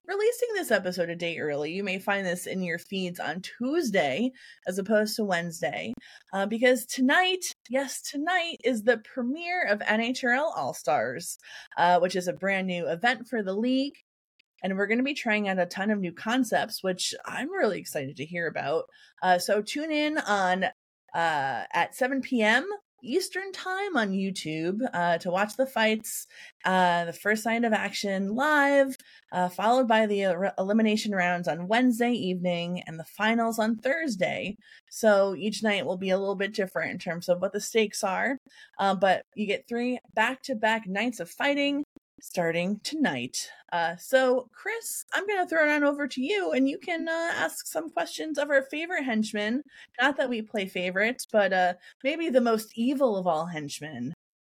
releasing 0.07 0.49
this 0.53 0.71
episode 0.71 1.09
a 1.09 1.15
day 1.15 1.37
early. 1.39 1.71
You 1.71 1.83
may 1.83 1.99
find 1.99 2.25
this 2.25 2.45
in 2.45 2.61
your 2.61 2.79
feeds 2.79 3.19
on 3.19 3.41
Tuesday 3.41 4.31
as 4.67 4.77
opposed 4.77 5.15
to 5.15 5.23
Wednesday, 5.23 5.93
uh, 6.33 6.45
because 6.45 6.85
tonight, 6.85 7.45
yes, 7.69 8.01
tonight 8.01 8.57
is 8.63 8.83
the 8.83 8.97
premiere 8.97 9.65
of 9.67 9.79
NHRL 9.79 10.51
All 10.55 10.73
Stars, 10.73 11.37
uh, 11.77 11.99
which 11.99 12.15
is 12.15 12.27
a 12.27 12.33
brand 12.33 12.67
new 12.67 12.87
event 12.87 13.27
for 13.27 13.41
the 13.41 13.55
league. 13.55 13.95
And 14.63 14.77
we're 14.77 14.87
going 14.87 14.99
to 14.99 15.03
be 15.03 15.13
trying 15.13 15.47
out 15.47 15.59
a 15.59 15.65
ton 15.65 15.91
of 15.91 15.99
new 15.99 16.11
concepts, 16.11 16.83
which 16.83 17.13
I'm 17.25 17.51
really 17.51 17.79
excited 17.79 18.17
to 18.17 18.25
hear 18.25 18.47
about. 18.47 18.85
Uh, 19.21 19.39
so 19.39 19.61
tune 19.61 19.91
in 19.91 20.17
on 20.17 20.65
uh, 21.13 21.63
at 21.73 21.95
7 21.95 22.21
p.m. 22.21 22.67
Eastern 23.03 23.51
time 23.51 23.97
on 23.97 24.11
YouTube 24.11 24.79
uh, 24.93 25.17
to 25.19 25.31
watch 25.31 25.55
the 25.57 25.65
fights, 25.65 26.27
uh, 26.65 27.05
the 27.05 27.13
first 27.13 27.43
sign 27.43 27.65
of 27.65 27.73
action 27.73 28.35
live, 28.35 28.95
uh, 29.31 29.49
followed 29.49 29.87
by 29.87 30.05
the 30.05 30.25
uh, 30.25 30.51
elimination 30.57 31.13
rounds 31.13 31.47
on 31.47 31.67
Wednesday 31.67 32.11
evening 32.11 32.83
and 32.85 32.99
the 32.99 33.05
finals 33.05 33.59
on 33.59 33.77
Thursday. 33.77 34.55
So 34.89 35.35
each 35.35 35.63
night 35.63 35.85
will 35.85 35.97
be 35.97 36.11
a 36.11 36.17
little 36.17 36.35
bit 36.35 36.53
different 36.53 36.91
in 36.91 36.99
terms 36.99 37.29
of 37.29 37.41
what 37.41 37.53
the 37.53 37.61
stakes 37.61 38.03
are. 38.03 38.37
Uh, 38.77 38.95
but 38.95 39.23
you 39.35 39.47
get 39.47 39.67
three 39.67 39.99
back 40.13 40.43
to 40.43 40.55
back 40.55 40.87
nights 40.87 41.19
of 41.19 41.29
fighting 41.29 41.83
starting 42.21 42.79
tonight. 42.83 43.49
Uh, 43.71 43.95
so, 43.97 44.49
Chris, 44.53 45.05
I'm 45.13 45.25
going 45.27 45.39
to 45.43 45.49
throw 45.49 45.65
it 45.65 45.71
on 45.71 45.83
over 45.83 46.07
to 46.07 46.21
you, 46.21 46.51
and 46.51 46.69
you 46.69 46.77
can 46.77 47.07
uh, 47.07 47.31
ask 47.35 47.67
some 47.67 47.89
questions 47.89 48.37
of 48.37 48.49
our 48.49 48.63
favorite 48.63 49.03
henchmen. 49.03 49.63
Not 49.99 50.17
that 50.17 50.29
we 50.29 50.41
play 50.41 50.67
favorites, 50.67 51.27
but 51.29 51.51
uh, 51.51 51.73
maybe 52.03 52.29
the 52.29 52.41
most 52.41 52.71
evil 52.75 53.17
of 53.17 53.27
all 53.27 53.45
henchmen, 53.45 54.13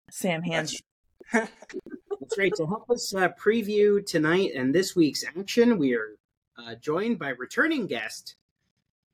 Sam 0.10 0.42
Hanson. 0.42 0.80
That's 1.34 2.36
great. 2.36 2.56
To 2.56 2.66
help 2.66 2.90
us 2.90 3.14
uh, 3.14 3.30
preview 3.30 4.06
tonight 4.06 4.52
and 4.56 4.74
this 4.74 4.96
week's 4.96 5.26
action, 5.38 5.78
we 5.78 5.94
are 5.94 6.16
uh, 6.58 6.76
joined 6.76 7.20
by 7.20 7.30
returning 7.30 7.88
guest, 7.88 8.36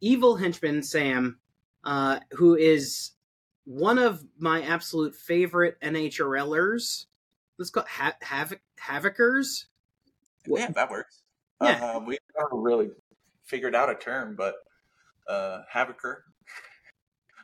evil 0.01 0.35
henchman 0.35 0.83
Sam, 0.83 1.39
uh, 1.83 2.19
who 2.31 2.55
is 2.55 3.11
one 3.65 3.97
of 3.97 4.23
my 4.37 4.61
absolute 4.63 5.15
favorite 5.15 5.79
NHRLers 5.81 7.05
let's 7.57 7.69
call 7.69 7.83
it 7.83 7.89
ha- 7.89 8.17
havoc 8.21 8.61
havocers. 8.79 9.65
Yeah, 10.45 10.71
that 10.71 10.89
works. 10.89 11.21
Yeah. 11.61 11.95
Uh, 11.95 11.99
we 11.99 12.17
haven't 12.37 12.61
really 12.61 12.89
figured 13.45 13.75
out 13.75 13.89
a 13.89 13.95
term, 13.95 14.35
but 14.35 14.55
uh, 15.27 15.61
havocer 15.73 16.17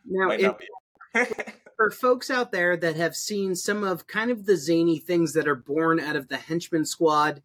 now, 0.05 0.27
might 0.27 0.41
not 0.41 0.59
be. 0.59 0.67
for 1.75 1.91
folks 1.91 2.29
out 2.29 2.51
there 2.51 2.75
that 2.75 2.95
have 2.95 3.15
seen 3.15 3.55
some 3.55 3.83
of 3.83 4.07
kind 4.07 4.31
of 4.31 4.45
the 4.45 4.57
zany 4.57 4.99
things 4.99 5.33
that 5.33 5.47
are 5.47 5.55
born 5.55 5.99
out 5.99 6.15
of 6.15 6.27
the 6.27 6.37
henchman 6.37 6.85
squad, 6.85 7.41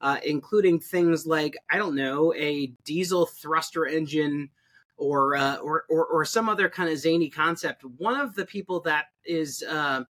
uh, 0.00 0.18
including 0.24 0.80
things 0.80 1.26
like 1.26 1.56
I 1.70 1.78
don't 1.78 1.94
know 1.94 2.34
a 2.34 2.66
diesel 2.84 3.26
thruster 3.26 3.86
engine 3.86 4.50
or 4.96 5.36
uh, 5.36 5.56
or, 5.56 5.84
or, 5.88 6.06
or 6.06 6.24
some 6.24 6.48
other 6.48 6.68
kind 6.68 6.90
of 6.90 6.98
zany 6.98 7.30
concept. 7.30 7.84
One 7.84 8.20
of 8.20 8.34
the 8.34 8.44
people 8.44 8.80
that 8.80 9.06
is 9.24 9.62
uh, 9.62 10.02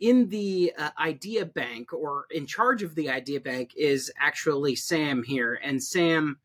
in 0.00 0.28
the 0.28 0.72
uh, 0.76 0.90
idea 0.98 1.44
bank 1.44 1.92
or 1.92 2.26
in 2.30 2.46
charge 2.46 2.82
of 2.82 2.94
the 2.94 3.08
idea 3.08 3.40
bank 3.40 3.72
is 3.76 4.12
actually 4.20 4.76
Sam 4.76 5.22
here. 5.22 5.58
And 5.62 5.82
Sam, 5.82 6.38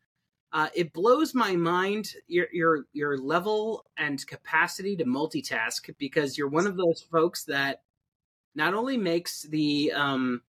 uh, 0.52 0.68
it 0.74 0.92
blows 0.92 1.34
my 1.34 1.56
mind 1.56 2.14
your 2.26 2.46
your 2.52 2.84
your 2.92 3.18
level 3.18 3.84
and 3.96 4.24
capacity 4.26 4.96
to 4.96 5.04
multitask 5.04 5.94
because 5.98 6.36
you're 6.36 6.48
one 6.48 6.66
of 6.66 6.76
those 6.76 7.02
folks 7.10 7.44
that 7.44 7.82
not 8.54 8.74
only 8.74 8.96
makes 8.96 9.42
the 9.42 9.92
um, 9.92 10.42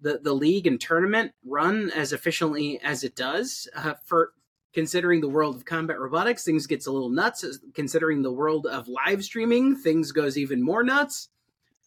the 0.00 0.20
the 0.22 0.34
league 0.34 0.66
and 0.66 0.80
tournament 0.80 1.32
run 1.44 1.90
as 1.90 2.12
efficiently 2.12 2.80
as 2.82 3.04
it 3.04 3.16
does 3.16 3.68
uh, 3.74 3.94
for 4.04 4.32
considering 4.74 5.20
the 5.20 5.28
world 5.28 5.56
of 5.56 5.64
combat 5.64 5.98
robotics 5.98 6.44
things 6.44 6.66
gets 6.66 6.86
a 6.86 6.92
little 6.92 7.08
nuts 7.08 7.44
considering 7.74 8.22
the 8.22 8.32
world 8.32 8.66
of 8.66 8.88
live 8.88 9.24
streaming 9.24 9.76
things 9.76 10.12
goes 10.12 10.36
even 10.36 10.62
more 10.62 10.82
nuts 10.82 11.28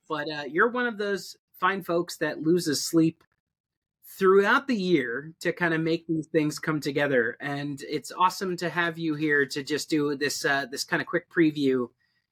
but 0.08 0.28
uh, 0.30 0.44
you're 0.48 0.70
one 0.70 0.88
of 0.88 0.98
those 0.98 1.36
fine 1.60 1.82
folks 1.82 2.18
that 2.18 2.42
loses 2.42 2.84
sleep 2.84 3.24
throughout 4.18 4.68
the 4.68 4.76
year 4.76 5.34
to 5.40 5.52
kind 5.52 5.74
of 5.74 5.82
make 5.82 6.08
these 6.08 6.28
things 6.28 6.60
come 6.60 6.80
together 6.80 7.38
and 7.40 7.84
it's 7.90 8.12
awesome 8.18 8.56
to 8.58 8.70
have 8.70 8.98
you 8.98 9.16
here 9.16 9.46
to 9.46 9.64
just 9.64 9.90
do 9.90 10.16
this 10.16 10.46
uh, 10.46 10.66
this 10.72 10.84
kind 10.84 11.02
of 11.02 11.08
quick 11.08 11.30
preview 11.30 11.88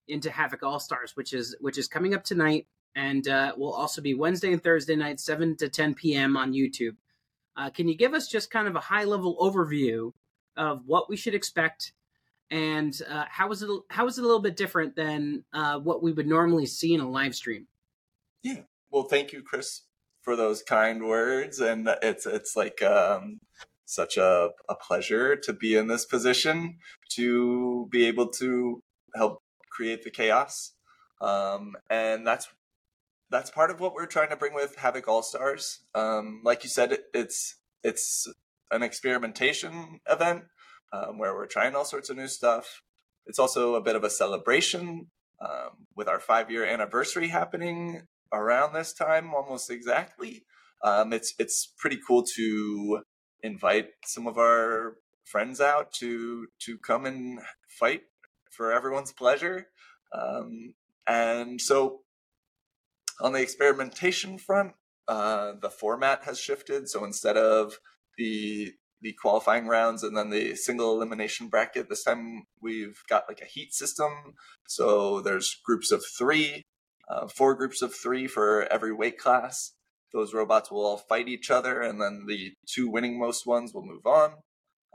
into 0.07 0.31
havoc 0.31 0.63
all 0.63 0.79
stars 0.79 1.15
which 1.15 1.33
is 1.33 1.55
which 1.59 1.77
is 1.77 1.87
coming 1.87 2.13
up 2.13 2.23
tonight 2.23 2.65
and 2.95 3.27
uh, 3.27 3.53
will 3.57 3.73
also 3.73 4.01
be 4.01 4.13
wednesday 4.13 4.53
and 4.53 4.63
thursday 4.63 4.95
night 4.95 5.19
7 5.19 5.55
to 5.57 5.69
10 5.69 5.93
p.m 5.95 6.37
on 6.37 6.53
youtube. 6.53 6.95
Uh, 7.57 7.69
can 7.69 7.87
you 7.87 7.95
give 7.95 8.13
us 8.13 8.27
just 8.27 8.51
kind 8.51 8.67
of 8.67 8.75
a 8.75 8.81
high 8.81 9.05
level 9.05 9.37
overview 9.39 10.11
of 10.57 10.81
what 10.85 11.09
we 11.09 11.17
should 11.17 11.35
expect 11.35 11.93
and 12.51 12.99
uh, 13.09 13.25
how 13.29 13.51
is 13.51 13.61
it 13.61 13.69
how 13.89 14.07
is 14.07 14.17
it 14.17 14.21
a 14.21 14.25
little 14.25 14.41
bit 14.41 14.55
different 14.55 14.95
than 14.95 15.43
uh, 15.53 15.79
what 15.79 16.03
we 16.03 16.11
would 16.11 16.27
normally 16.27 16.65
see 16.65 16.93
in 16.93 17.01
a 17.01 17.09
live 17.09 17.35
stream? 17.35 17.67
Yeah, 18.43 18.61
well, 18.91 19.03
thank 19.03 19.33
you, 19.33 19.41
Chris, 19.41 19.81
for 20.21 20.35
those 20.35 20.61
kind 20.61 21.03
words, 21.07 21.59
and 21.59 21.89
it's 22.01 22.25
it's 22.25 22.55
like 22.55 22.81
um, 22.81 23.39
such 23.85 24.17
a, 24.17 24.49
a 24.69 24.75
pleasure 24.75 25.35
to 25.35 25.53
be 25.53 25.75
in 25.75 25.87
this 25.87 26.05
position 26.05 26.77
to 27.11 27.87
be 27.91 28.05
able 28.05 28.27
to 28.27 28.81
help 29.15 29.41
create 29.71 30.03
the 30.03 30.11
chaos, 30.11 30.73
um, 31.21 31.75
and 31.89 32.25
that's 32.25 32.47
that's 33.31 33.49
part 33.49 33.71
of 33.71 33.79
what 33.79 33.93
we're 33.93 34.05
trying 34.05 34.29
to 34.29 34.35
bring 34.35 34.53
with 34.53 34.75
Havoc 34.75 35.07
All 35.07 35.23
Stars. 35.23 35.79
Um, 35.95 36.41
like 36.43 36.63
you 36.63 36.69
said, 36.69 36.91
it, 36.91 37.05
it's 37.13 37.55
it's 37.83 38.31
an 38.71 38.83
experimentation 38.83 39.99
event 40.09 40.43
um, 40.93 41.17
where 41.17 41.33
we're 41.33 41.47
trying 41.47 41.75
all 41.75 41.85
sorts 41.85 42.09
of 42.09 42.17
new 42.17 42.27
stuff. 42.27 42.81
It's 43.25 43.39
also 43.39 43.75
a 43.75 43.81
bit 43.81 43.95
of 43.95 44.03
a 44.03 44.09
celebration 44.09 45.07
um, 45.41 45.87
with 45.95 46.07
our 46.07 46.19
five 46.19 46.51
year 46.51 46.65
anniversary 46.65 47.29
happening 47.29 48.03
around 48.31 48.73
this 48.73 48.93
time, 48.93 49.33
almost 49.33 49.69
exactly. 49.69 50.43
Um, 50.83 51.13
it's 51.13 51.33
it's 51.39 51.73
pretty 51.77 51.99
cool 52.07 52.23
to 52.35 53.01
invite 53.41 53.89
some 54.05 54.27
of 54.27 54.37
our 54.37 54.97
friends 55.23 55.59
out 55.59 55.91
to 55.93 56.47
to 56.59 56.77
come 56.77 57.05
and 57.05 57.39
fight 57.67 58.03
for 58.51 58.71
everyone's 58.71 59.11
pleasure. 59.11 59.67
Um, 60.13 60.75
and 61.07 61.59
so, 61.59 62.01
on 63.21 63.33
the 63.33 63.41
experimentation 63.41 64.37
front, 64.37 64.73
uh, 65.07 65.53
the 65.61 65.69
format 65.69 66.23
has 66.23 66.39
shifted. 66.39 66.89
So 66.89 67.03
instead 67.03 67.37
of 67.37 67.79
the 68.17 68.73
the 69.05 69.13
qualifying 69.13 69.67
rounds 69.67 70.01
and 70.01 70.17
then 70.17 70.31
the 70.31 70.55
single 70.55 70.95
elimination 70.95 71.47
bracket, 71.47 71.89
this 71.89 72.03
time 72.03 72.45
we've 72.59 73.03
got 73.07 73.25
like 73.29 73.39
a 73.39 73.45
heat 73.45 73.71
system. 73.71 74.33
So 74.67 75.21
there's 75.21 75.61
groups 75.63 75.91
of 75.91 76.03
three, 76.17 76.63
uh, 77.07 77.27
four 77.27 77.53
groups 77.53 77.83
of 77.83 77.93
three 77.93 78.25
for 78.25 78.63
every 78.73 78.91
weight 78.91 79.19
class. 79.19 79.73
Those 80.11 80.33
robots 80.33 80.71
will 80.71 80.83
all 80.83 80.97
fight 80.97 81.27
each 81.27 81.51
other, 81.51 81.81
and 81.81 82.01
then 82.01 82.25
the 82.27 82.53
two 82.67 82.89
winning 82.89 83.19
most 83.19 83.45
ones 83.45 83.75
will 83.75 83.85
move 83.85 84.07
on. 84.07 84.37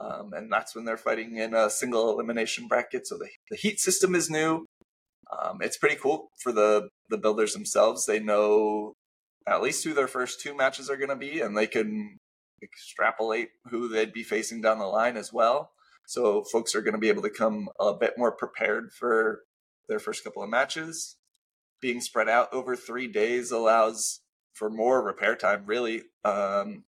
Um, 0.00 0.32
and 0.32 0.50
that's 0.50 0.74
when 0.74 0.86
they're 0.86 0.96
fighting 0.96 1.36
in 1.36 1.54
a 1.54 1.70
single 1.70 2.10
elimination 2.10 2.66
bracket. 2.66 3.06
So 3.06 3.16
the, 3.16 3.28
the 3.48 3.56
heat 3.56 3.78
system 3.78 4.16
is 4.16 4.28
new. 4.28 4.66
Um, 5.30 5.58
it's 5.60 5.78
pretty 5.78 5.96
cool 5.96 6.30
for 6.42 6.50
the 6.50 6.88
the 7.10 7.18
builders 7.18 7.52
themselves. 7.52 8.06
They 8.06 8.18
know 8.18 8.94
at 9.46 9.62
least 9.62 9.84
who 9.84 9.94
their 9.94 10.08
first 10.08 10.40
two 10.40 10.56
matches 10.56 10.90
are 10.90 10.96
going 10.96 11.10
to 11.10 11.16
be, 11.16 11.40
and 11.40 11.56
they 11.56 11.68
can 11.68 12.18
extrapolate 12.62 13.50
who 13.70 13.88
they'd 13.88 14.12
be 14.12 14.22
facing 14.22 14.60
down 14.60 14.78
the 14.78 14.86
line 14.86 15.16
as 15.16 15.32
well. 15.32 15.72
So 16.06 16.44
folks 16.44 16.74
are 16.74 16.82
going 16.82 16.94
to 16.94 16.98
be 16.98 17.08
able 17.08 17.22
to 17.22 17.30
come 17.30 17.68
a 17.78 17.94
bit 17.94 18.14
more 18.18 18.32
prepared 18.32 18.92
for 18.92 19.42
their 19.88 19.98
first 19.98 20.24
couple 20.24 20.42
of 20.42 20.50
matches. 20.50 21.16
Being 21.80 22.00
spread 22.00 22.28
out 22.28 22.52
over 22.52 22.76
three 22.76 23.06
days 23.06 23.50
allows 23.50 24.20
for 24.52 24.70
more 24.70 25.02
repair 25.04 25.36
time. 25.36 25.64
Really, 25.66 26.02
um, 26.24 26.84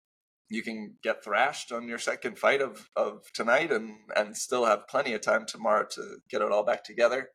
you 0.49 0.63
can 0.63 0.95
get 1.03 1.23
thrashed 1.23 1.73
on 1.73 1.89
your 1.89 1.99
second 1.99 2.39
fight 2.39 2.63
of, 2.63 2.89
of 2.97 3.25
tonight 3.35 3.71
and, 3.71 3.97
and 4.17 4.37
still 4.37 4.65
have 4.65 4.89
plenty 4.89 5.13
of 5.13 5.21
time 5.21 5.45
tomorrow 5.47 5.87
to 5.93 6.19
get 6.31 6.41
it 6.41 6.51
all 6.51 6.65
back 6.65 6.85
together. 6.85 7.31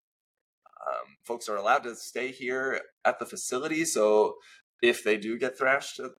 Um, 0.86 1.18
folks 1.24 1.48
are 1.48 1.56
allowed 1.56 1.84
to 1.84 1.96
stay 1.96 2.32
here 2.32 2.82
at 3.06 3.20
the 3.20 3.26
facility, 3.26 3.86
so 3.86 4.36
if 4.82 5.04
they 5.04 5.18
do 5.18 5.38
get 5.38 5.58
thrashed 5.58 6.00
at, 6.00 6.12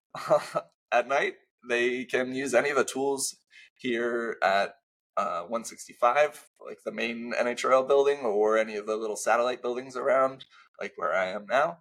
at 0.93 1.09
night, 1.09 1.35
they 1.69 2.05
can 2.05 2.35
use 2.35 2.55
any 2.55 2.71
of 2.71 2.77
the 2.77 2.85
tools 2.85 3.37
here 3.75 4.37
at 4.43 4.75
uh, 5.17 5.43
165, 5.43 6.49
like 6.67 6.79
the 6.85 6.93
main 6.93 7.33
NHRL 7.33 7.87
building, 7.87 8.21
or 8.21 8.59
any 8.59 8.77
of 8.77 8.87
the 8.87 8.97
little 8.97 9.17
satellite 9.17 9.63
buildings 9.63 9.97
around, 9.97 10.45
like 10.81 10.93
where 10.97 11.15
I 11.15 11.27
am 11.27 11.47
now. 11.49 11.79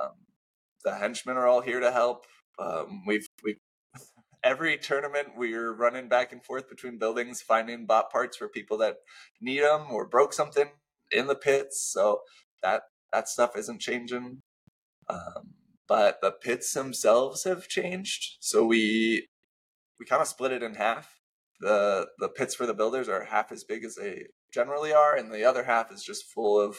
Um, 0.00 0.12
the 0.84 0.94
henchmen 0.94 1.36
are 1.36 1.46
all 1.46 1.60
here 1.60 1.80
to 1.80 1.90
help. 1.90 2.26
Um, 2.58 3.02
we've 3.06 3.26
we've 3.42 3.58
every 4.44 4.78
tournament 4.78 5.28
we're 5.36 5.72
running 5.72 6.08
back 6.08 6.32
and 6.32 6.44
forth 6.44 6.68
between 6.68 6.98
buildings, 6.98 7.42
finding 7.42 7.86
bot 7.86 8.10
parts 8.10 8.36
for 8.36 8.48
people 8.48 8.78
that 8.78 8.96
need 9.40 9.62
them 9.62 9.86
or 9.90 10.06
broke 10.06 10.32
something 10.32 10.68
in 11.10 11.26
the 11.26 11.34
pits. 11.34 11.90
So 11.92 12.20
that 12.62 12.82
that 13.12 13.28
stuff 13.28 13.56
isn't 13.56 13.80
changing. 13.80 14.42
Um, 15.08 15.54
but 15.90 16.20
the 16.22 16.30
pits 16.30 16.72
themselves 16.72 17.42
have 17.42 17.66
changed. 17.66 18.36
So 18.38 18.64
we 18.64 19.26
we 19.98 20.06
kind 20.06 20.22
of 20.22 20.28
split 20.28 20.52
it 20.52 20.62
in 20.62 20.76
half. 20.76 21.16
The 21.60 22.06
the 22.20 22.28
pits 22.28 22.54
for 22.54 22.64
the 22.64 22.74
builders 22.74 23.08
are 23.08 23.24
half 23.24 23.50
as 23.50 23.64
big 23.64 23.84
as 23.84 23.96
they 23.96 24.26
generally 24.54 24.92
are, 24.92 25.16
and 25.16 25.34
the 25.34 25.42
other 25.44 25.64
half 25.64 25.90
is 25.90 26.04
just 26.04 26.30
full 26.32 26.60
of 26.60 26.76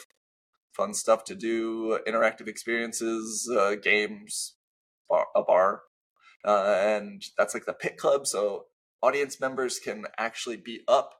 fun 0.72 0.94
stuff 0.94 1.24
to 1.24 1.34
do, 1.34 1.98
interactive 2.08 2.48
experiences, 2.48 3.46
uh, 3.54 3.74
games, 3.74 4.54
bar, 5.10 5.26
a 5.36 5.42
bar, 5.42 5.82
uh, 6.46 6.80
and 6.82 7.22
that's 7.36 7.52
like 7.52 7.66
the 7.66 7.74
pit 7.74 7.98
club. 7.98 8.26
So 8.26 8.64
audience 9.02 9.38
members 9.38 9.78
can 9.78 10.06
actually 10.16 10.56
be 10.56 10.80
up 10.88 11.16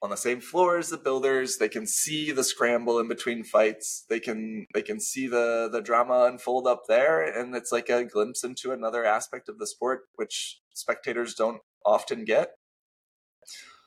on 0.00 0.10
the 0.10 0.16
same 0.16 0.40
floor 0.40 0.78
as 0.78 0.90
the 0.90 0.96
builders. 0.96 1.56
They 1.56 1.68
can 1.68 1.86
see 1.86 2.30
the 2.30 2.44
scramble 2.44 2.98
in 2.98 3.08
between 3.08 3.44
fights. 3.44 4.04
They 4.08 4.20
can 4.20 4.66
they 4.74 4.82
can 4.82 5.00
see 5.00 5.26
the 5.26 5.68
the 5.70 5.80
drama 5.80 6.28
unfold 6.30 6.66
up 6.66 6.82
there, 6.88 7.22
and 7.22 7.54
it's 7.54 7.72
like 7.72 7.88
a 7.88 8.04
glimpse 8.04 8.44
into 8.44 8.72
another 8.72 9.04
aspect 9.04 9.48
of 9.48 9.58
the 9.58 9.66
sport, 9.66 10.02
which 10.16 10.60
spectators 10.74 11.34
don't 11.34 11.60
often 11.84 12.24
get. 12.24 12.52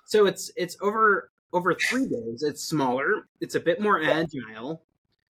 So 0.07 0.25
it's 0.25 0.51
it's 0.55 0.75
over 0.81 1.31
over 1.53 1.73
three 1.75 2.07
days. 2.07 2.43
It's 2.43 2.63
smaller. 2.63 3.27
It's 3.39 3.55
a 3.55 3.59
bit 3.59 3.81
more 3.81 4.01
agile. 4.01 4.83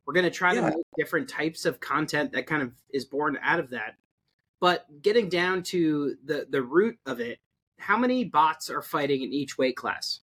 We're 0.05 0.13
going 0.13 0.25
to 0.25 0.31
try 0.31 0.53
yeah. 0.53 0.61
to 0.61 0.75
make 0.77 0.85
different 0.97 1.29
types 1.29 1.65
of 1.65 1.79
content 1.79 2.31
that 2.33 2.47
kind 2.47 2.63
of 2.63 2.73
is 2.91 3.05
born 3.05 3.37
out 3.41 3.59
of 3.59 3.69
that. 3.69 3.95
But 4.59 4.85
getting 5.01 5.29
down 5.29 5.63
to 5.63 6.15
the 6.25 6.47
the 6.49 6.61
root 6.61 6.97
of 7.05 7.19
it, 7.19 7.39
how 7.77 7.97
many 7.97 8.23
bots 8.23 8.69
are 8.69 8.81
fighting 8.81 9.23
in 9.23 9.31
each 9.31 9.57
weight 9.57 9.75
class? 9.75 10.19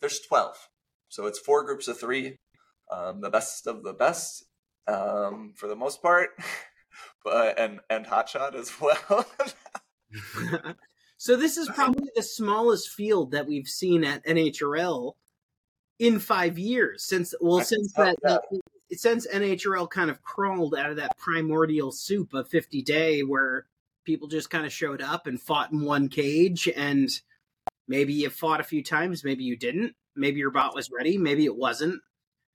There's 0.00 0.20
12. 0.20 0.68
So 1.08 1.26
it's 1.26 1.38
four 1.38 1.64
groups 1.64 1.88
of 1.88 1.98
three, 1.98 2.38
um, 2.90 3.20
the 3.20 3.30
best 3.30 3.66
of 3.66 3.82
the 3.82 3.92
best 3.92 4.44
um, 4.86 5.52
for 5.56 5.68
the 5.68 5.76
most 5.76 6.02
part, 6.02 6.30
but 7.24 7.58
and 7.58 7.80
and 7.88 8.06
hotshot 8.06 8.54
as 8.54 8.72
well. 8.80 9.26
so 11.16 11.36
this 11.36 11.56
is 11.56 11.68
probably 11.68 12.08
the 12.14 12.22
smallest 12.22 12.90
field 12.90 13.32
that 13.32 13.46
we've 13.46 13.68
seen 13.68 14.04
at 14.04 14.24
NHRL 14.24 15.14
in 15.98 16.18
five 16.18 16.58
years 16.58 17.04
since 17.04 17.34
well 17.40 17.60
since 17.60 17.92
that, 17.94 18.16
that 18.22 18.42
since 18.92 19.26
NHRL 19.26 19.88
kind 19.88 20.10
of 20.10 20.22
crawled 20.22 20.74
out 20.74 20.90
of 20.90 20.96
that 20.96 21.16
primordial 21.16 21.90
soup 21.90 22.34
of 22.34 22.48
50 22.48 22.82
day 22.82 23.22
where 23.22 23.66
people 24.04 24.28
just 24.28 24.50
kind 24.50 24.66
of 24.66 24.72
showed 24.72 25.02
up 25.02 25.26
and 25.26 25.40
fought 25.40 25.72
in 25.72 25.80
one 25.80 26.08
cage 26.08 26.68
and 26.76 27.08
maybe 27.88 28.12
you 28.12 28.30
fought 28.30 28.60
a 28.60 28.64
few 28.64 28.82
times 28.82 29.24
maybe 29.24 29.44
you 29.44 29.56
didn't. 29.56 29.94
Maybe 30.14 30.38
your 30.38 30.50
bot 30.50 30.74
was 30.74 30.90
ready 30.90 31.18
maybe 31.18 31.44
it 31.44 31.56
wasn't. 31.56 32.00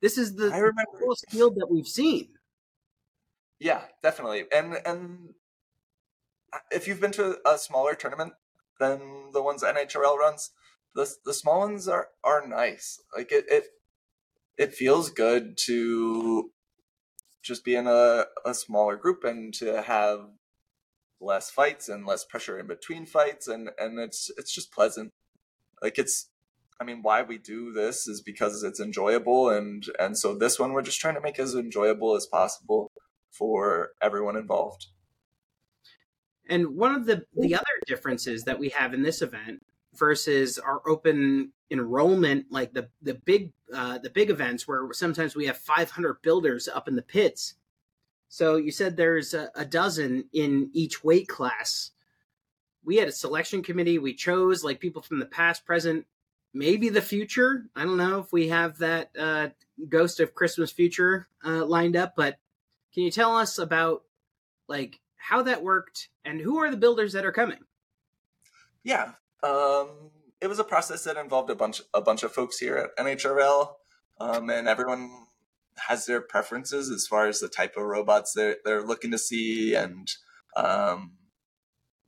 This 0.01 0.17
is 0.17 0.35
the, 0.35 0.51
I 0.51 0.57
remember. 0.57 0.83
coolest 0.99 1.29
field 1.29 1.55
that 1.57 1.69
we've 1.69 1.87
seen. 1.87 2.29
Yeah 3.59 3.81
definitely. 4.01 4.45
And 4.53 4.77
and 4.85 5.33
if 6.71 6.87
you've 6.87 7.01
been 7.01 7.11
to 7.13 7.37
a 7.47 7.57
smaller 7.57 7.95
tournament 7.95 8.33
than 8.79 9.31
the 9.31 9.41
ones 9.41 9.63
NHRL 9.63 10.17
runs 10.17 10.51
the 10.95 11.09
the 11.25 11.33
small 11.33 11.59
ones 11.59 11.87
are 11.87 12.09
are 12.23 12.45
nice. 12.47 12.99
Like 13.15 13.31
it, 13.31 13.45
it 13.49 13.65
it 14.57 14.73
feels 14.73 15.09
good 15.09 15.57
to 15.65 16.51
just 17.41 17.65
be 17.65 17.75
in 17.75 17.87
a, 17.87 18.25
a 18.45 18.53
smaller 18.53 18.95
group 18.95 19.23
and 19.23 19.53
to 19.55 19.81
have 19.81 20.27
less 21.19 21.49
fights 21.49 21.89
and 21.89 22.05
less 22.05 22.25
pressure 22.25 22.59
in 22.59 22.67
between 22.67 23.05
fights 23.05 23.47
and 23.47 23.69
and 23.79 23.99
it's 23.99 24.31
it's 24.37 24.53
just 24.53 24.71
pleasant 24.71 25.11
like 25.81 25.97
it's 25.97 26.29
i 26.79 26.83
mean 26.83 27.01
why 27.01 27.21
we 27.21 27.37
do 27.37 27.71
this 27.71 28.07
is 28.07 28.21
because 28.21 28.63
it's 28.63 28.79
enjoyable 28.79 29.49
and 29.49 29.85
and 29.99 30.17
so 30.17 30.35
this 30.35 30.59
one 30.59 30.73
we're 30.73 30.81
just 30.81 30.99
trying 30.99 31.15
to 31.15 31.21
make 31.21 31.39
as 31.39 31.55
enjoyable 31.55 32.15
as 32.15 32.25
possible 32.25 32.91
for 33.31 33.91
everyone 34.01 34.35
involved. 34.35 34.87
And 36.49 36.75
one 36.75 36.93
of 36.93 37.05
the 37.05 37.25
the 37.35 37.55
other 37.55 37.65
differences 37.87 38.43
that 38.43 38.59
we 38.59 38.69
have 38.69 38.93
in 38.93 39.03
this 39.03 39.21
event 39.21 39.65
versus 39.95 40.59
our 40.59 40.81
open 40.87 41.53
enrollment 41.69 42.45
like 42.49 42.73
the 42.73 42.89
the 43.01 43.13
big 43.13 43.53
uh, 43.73 43.97
the 43.99 44.09
big 44.09 44.29
events 44.29 44.67
where 44.67 44.91
sometimes 44.91 45.35
we 45.35 45.45
have 45.45 45.57
500 45.57 46.21
builders 46.21 46.67
up 46.67 46.87
in 46.87 46.95
the 46.95 47.01
pits. 47.01 47.55
So 48.27 48.57
you 48.57 48.71
said 48.71 48.95
there's 48.95 49.33
a, 49.33 49.49
a, 49.55 49.65
dozen 49.65 50.25
in 50.31 50.69
each 50.71 51.03
weight 51.03 51.27
class 51.27 51.91
we 52.83 52.97
had 52.97 53.07
a 53.07 53.11
selection 53.11 53.63
committee. 53.63 53.99
We 53.99 54.13
chose 54.13 54.63
like 54.63 54.79
people 54.79 55.01
from 55.01 55.19
the 55.19 55.25
past 55.25 55.65
present 55.65 56.05
maybe 56.53 56.89
the 56.89 57.01
future. 57.01 57.65
I 57.75 57.83
don't 57.83 57.97
know 57.97 58.19
if 58.19 58.33
we 58.33 58.49
have 58.49 58.77
that 58.79 59.11
uh, 59.17 59.49
ghost 59.87 60.19
of 60.19 60.35
christmas 60.35 60.71
future 60.71 61.27
uh, 61.43 61.65
lined 61.65 61.95
up 61.95 62.13
but 62.15 62.37
can 62.93 63.03
you 63.03 63.09
tell 63.09 63.35
us 63.35 63.57
about 63.57 64.03
like 64.67 64.99
how 65.15 65.41
that 65.43 65.63
worked 65.63 66.09
and 66.23 66.39
who 66.39 66.59
are 66.59 66.69
the 66.69 66.77
builders 66.77 67.13
that 67.13 67.25
are 67.25 67.31
coming? 67.31 67.59
Yeah 68.83 69.13
um, 69.43 70.11
it 70.39 70.47
was 70.47 70.59
a 70.59 70.63
process 70.63 71.03
that 71.03 71.17
involved 71.17 71.49
a 71.49 71.55
bunch 71.55 71.81
a 71.93 72.01
bunch 72.01 72.23
of 72.23 72.31
folks 72.31 72.57
here 72.57 72.77
at 72.77 73.05
NHRL, 73.05 73.73
um, 74.19 74.49
and 74.49 74.67
everyone 74.67 75.09
has 75.77 76.05
their 76.05 76.21
preferences 76.21 76.89
as 76.89 77.07
far 77.07 77.27
as 77.27 77.39
the 77.39 77.47
type 77.47 77.75
of 77.77 77.83
robots 77.83 78.33
they're 78.33 78.57
they're 78.65 78.83
looking 78.83 79.11
to 79.11 79.17
see 79.17 79.73
and 79.75 80.11
um, 80.55 81.13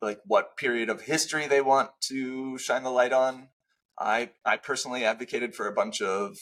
like 0.04 0.20
what 0.26 0.58
period 0.58 0.90
of 0.90 1.02
history 1.02 1.48
they 1.48 1.62
want 1.62 1.90
to 2.02 2.58
shine 2.58 2.84
the 2.84 2.90
light 2.92 3.14
on. 3.14 3.50
I 4.00 4.32
I 4.46 4.58
personally 4.58 5.06
advocated 5.06 5.56
for 5.56 5.68
a 5.68 5.74
bunch 5.74 6.02
of 6.02 6.38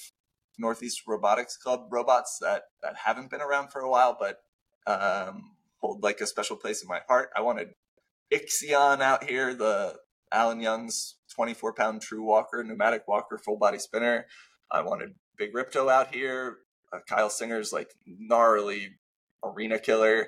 Northeast 0.57 1.03
Robotics 1.07 1.57
Club 1.57 1.87
robots 1.89 2.37
that 2.41 2.63
that 2.81 2.95
haven't 3.05 3.29
been 3.29 3.41
around 3.41 3.69
for 3.69 3.81
a 3.81 3.89
while, 3.89 4.17
but 4.19 4.39
um, 4.87 5.55
hold 5.77 6.03
like 6.03 6.21
a 6.21 6.27
special 6.27 6.55
place 6.55 6.81
in 6.81 6.87
my 6.87 7.01
heart. 7.07 7.29
I 7.35 7.41
wanted 7.41 7.69
Ixion 8.31 9.01
out 9.01 9.25
here, 9.25 9.53
the 9.53 9.97
Alan 10.31 10.61
Young's 10.61 11.15
24 11.35 11.73
pound 11.73 12.01
true 12.01 12.23
walker, 12.23 12.63
pneumatic 12.63 13.07
walker, 13.07 13.37
full 13.37 13.57
body 13.57 13.79
spinner. 13.79 14.25
I 14.71 14.81
wanted 14.81 15.15
Big 15.37 15.53
Ripto 15.53 15.91
out 15.91 16.13
here. 16.13 16.59
Uh, 16.93 16.99
Kyle 17.07 17.29
Singer's 17.29 17.73
like 17.73 17.91
gnarly 18.05 18.95
arena 19.43 19.79
killer. 19.79 20.27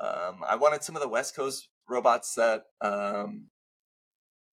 Um, 0.00 0.42
I 0.48 0.56
wanted 0.56 0.82
some 0.82 0.96
of 0.96 1.02
the 1.02 1.08
West 1.08 1.36
Coast 1.36 1.68
robots 1.88 2.34
that 2.34 2.64
um, 2.80 3.46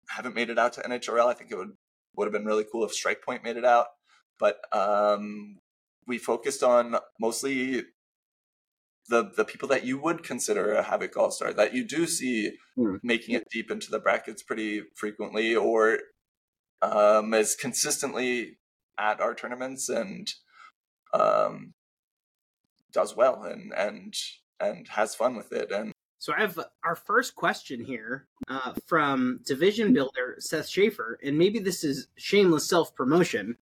haven't 0.09 0.35
made 0.35 0.49
it 0.49 0.59
out 0.59 0.73
to 0.73 0.81
NHRL. 0.81 1.27
I 1.27 1.33
think 1.33 1.51
it 1.51 1.57
would 1.57 1.73
would 2.15 2.25
have 2.25 2.33
been 2.33 2.45
really 2.45 2.65
cool 2.71 2.83
if 2.83 2.93
Strike 2.93 3.21
Point 3.23 3.43
made 3.43 3.57
it 3.57 3.65
out, 3.65 3.87
but 4.39 4.57
um, 4.75 5.57
we 6.07 6.17
focused 6.17 6.63
on 6.63 6.95
mostly 7.19 7.83
the 9.09 9.31
the 9.35 9.45
people 9.45 9.67
that 9.69 9.85
you 9.85 9.97
would 9.99 10.23
consider 10.23 10.73
a 10.73 10.83
Havoc 10.83 11.15
All 11.17 11.31
Star 11.31 11.53
that 11.53 11.73
you 11.73 11.83
do 11.87 12.07
see 12.07 12.51
Hmm. 12.75 12.97
making 13.01 13.33
it 13.33 13.47
deep 13.51 13.71
into 13.71 13.89
the 13.89 13.99
brackets 13.99 14.43
pretty 14.43 14.83
frequently, 14.95 15.55
or 15.55 15.97
um, 16.83 17.33
is 17.33 17.55
consistently 17.55 18.59
at 18.99 19.19
our 19.19 19.33
tournaments 19.33 19.89
and 19.89 20.27
um, 21.13 21.73
does 22.91 23.15
well 23.15 23.43
and 23.43 23.73
and 23.75 24.13
and 24.59 24.87
has 24.89 25.15
fun 25.15 25.35
with 25.35 25.51
it. 25.51 25.71
And 25.71 25.91
So 26.19 26.33
I 26.33 26.41
have 26.41 26.59
our 26.83 26.95
first 26.95 27.35
question 27.35 27.83
here 27.83 28.27
uh, 28.47 28.73
from 28.85 29.41
Division 29.45 29.93
Builder 29.93 30.35
Seth 30.39 30.67
Schaefer, 30.67 31.19
and 31.23 31.37
maybe 31.37 31.59
this 31.59 31.83
is 31.83 32.07
shameless 32.15 32.67
self 32.67 32.95
promotion. 32.95 33.57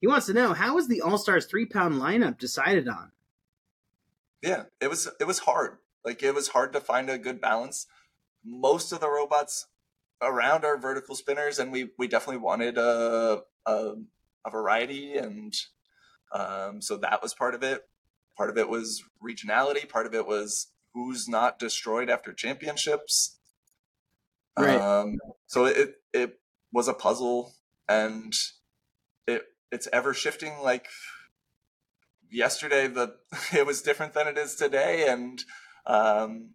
He 0.00 0.06
wants 0.06 0.26
to 0.26 0.32
know 0.32 0.52
how 0.54 0.74
was 0.74 0.88
the 0.88 1.00
All 1.02 1.18
Stars 1.18 1.46
three 1.46 1.66
pound 1.66 1.94
lineup 1.94 2.38
decided 2.38 2.88
on? 2.88 3.12
yeah, 4.42 4.64
it 4.80 4.88
was 4.88 5.08
it 5.20 5.26
was 5.26 5.40
hard. 5.40 5.78
Like 6.04 6.22
it 6.22 6.34
was 6.34 6.48
hard 6.48 6.72
to 6.72 6.80
find 6.80 7.10
a 7.10 7.18
good 7.18 7.40
balance. 7.40 7.86
Most 8.44 8.92
of 8.92 9.00
the 9.00 9.10
robots 9.10 9.66
around 10.22 10.64
are 10.64 10.78
vertical 10.78 11.14
spinners, 11.14 11.58
and 11.58 11.70
we 11.72 11.90
we 11.98 12.08
definitely 12.08 12.38
wanted 12.38 12.78
a 12.78 13.42
a, 13.66 13.92
a 14.46 14.50
variety, 14.50 15.16
and 15.16 15.54
um, 16.32 16.80
so 16.80 16.96
that 16.98 17.22
was 17.22 17.34
part 17.34 17.54
of 17.54 17.62
it. 17.62 17.82
Part 18.36 18.50
of 18.50 18.56
it 18.56 18.68
was 18.68 19.02
regionality. 19.22 19.88
Part 19.88 20.06
of 20.06 20.14
it 20.14 20.26
was 20.26 20.68
who's 20.94 21.28
not 21.28 21.58
destroyed 21.58 22.10
after 22.10 22.32
championships. 22.32 23.38
Right. 24.58 24.80
Um, 24.80 25.18
so 25.46 25.64
it 25.64 25.94
it 26.12 26.40
was 26.72 26.88
a 26.88 26.94
puzzle, 26.94 27.54
and 27.88 28.32
it 29.26 29.44
it's 29.70 29.88
ever 29.92 30.12
shifting. 30.12 30.54
Like 30.62 30.86
yesterday, 32.30 32.86
the 32.86 33.16
it 33.52 33.66
was 33.66 33.82
different 33.82 34.14
than 34.14 34.28
it 34.28 34.38
is 34.38 34.54
today, 34.54 35.06
and 35.08 35.42
um, 35.86 36.50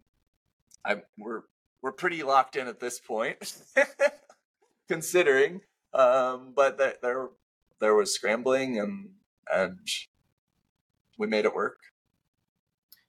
I 0.84 1.02
we're 1.18 1.42
we're 1.82 1.92
pretty 1.92 2.22
locked 2.22 2.56
in 2.56 2.66
at 2.68 2.80
this 2.80 2.98
point, 2.98 3.54
considering. 4.88 5.60
Um, 5.94 6.52
but 6.54 6.78
there, 6.78 6.94
there 7.02 7.28
there 7.80 7.94
was 7.94 8.14
scrambling, 8.14 8.78
and 8.78 9.10
and 9.52 9.88
we 11.18 11.26
made 11.26 11.44
it 11.44 11.54
work. 11.54 11.78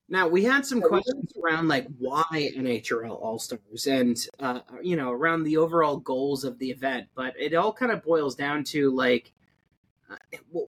Now 0.10 0.28
we 0.28 0.43
had 0.43 0.65
some 0.65 0.82
questions 0.82 1.34
around 1.43 1.67
like 1.67 1.88
why 1.98 2.52
NHRL 2.56 3.22
All 3.22 3.39
Stars 3.39 3.88
and 3.88 4.17
uh, 4.39 4.62
you 4.82 4.96
know 4.96 5.12
around 5.12 5.43
the 5.43 5.58
overall 5.58 5.98
goals 5.98 6.43
of 6.43 6.58
the 6.60 6.72
event, 6.72 7.08
but 7.13 7.34
it 7.38 7.54
all 7.54 7.74
kind 7.74 7.91
of 7.91 8.04
boils 8.04 8.36
down 8.36 8.63
to 8.65 8.89
like 8.89 9.34
uh, 10.10 10.15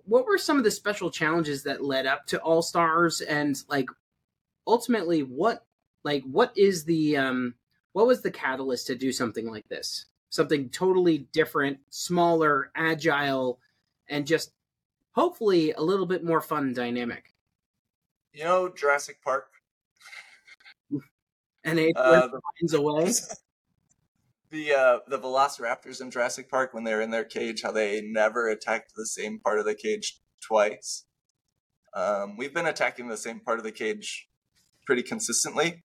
what 0.05 0.25
were 0.25 0.37
some 0.37 0.57
of 0.57 0.65
the 0.65 0.71
special 0.71 1.09
challenges 1.09 1.63
that 1.63 1.83
led 1.83 2.05
up 2.05 2.25
to 2.27 2.41
All 2.41 2.61
Stars 2.61 3.21
and 3.21 3.61
like 3.69 3.87
ultimately 4.67 5.21
what 5.21 5.65
like 6.03 6.23
what 6.23 6.51
is 6.57 6.83
the 6.83 7.15
um 7.15 7.55
what 7.93 8.07
was 8.07 8.21
the 8.21 8.31
catalyst 8.31 8.87
to 8.87 8.95
do 8.95 9.11
something 9.13 9.49
like 9.49 9.67
this? 9.69 10.05
Something 10.29 10.69
totally 10.69 11.19
different 11.31 11.79
smaller 11.89 12.71
agile 12.75 13.59
and 14.09 14.27
just 14.27 14.51
hopefully 15.13 15.71
a 15.71 15.81
little 15.81 16.05
bit 16.05 16.25
more 16.25 16.41
fun 16.41 16.65
and 16.65 16.75
dynamic 16.75 17.33
You 18.39 18.45
know, 18.45 18.69
Jurassic 18.69 19.17
Park. 19.21 19.49
and 21.65 21.77
it 21.77 21.91
Uh, 21.97 22.27
the 22.27 22.39
finds 22.57 22.73
a 22.73 22.81
way 22.81 23.03
the 24.49 24.73
uh, 24.73 24.99
the 25.09 25.19
Velociraptors 25.19 25.99
in 25.99 26.09
Jurassic 26.09 26.49
Park 26.49 26.73
when 26.73 26.85
they're 26.85 27.01
in 27.01 27.11
their 27.11 27.25
cage, 27.25 27.63
how 27.63 27.73
they 27.73 27.99
never 27.99 28.47
attacked 28.47 28.93
the 28.95 29.05
same 29.05 29.41
part 29.41 29.59
of 29.59 29.65
the 29.65 29.75
cage 29.75 30.21
twice. 30.41 31.03
Um, 31.93 32.37
we've 32.37 32.53
been 32.53 32.65
attacking 32.65 33.09
the 33.09 33.17
same 33.17 33.41
part 33.41 33.59
of 33.59 33.65
the 33.65 33.73
cage 33.73 34.29
pretty 34.85 35.03
consistently. 35.03 35.83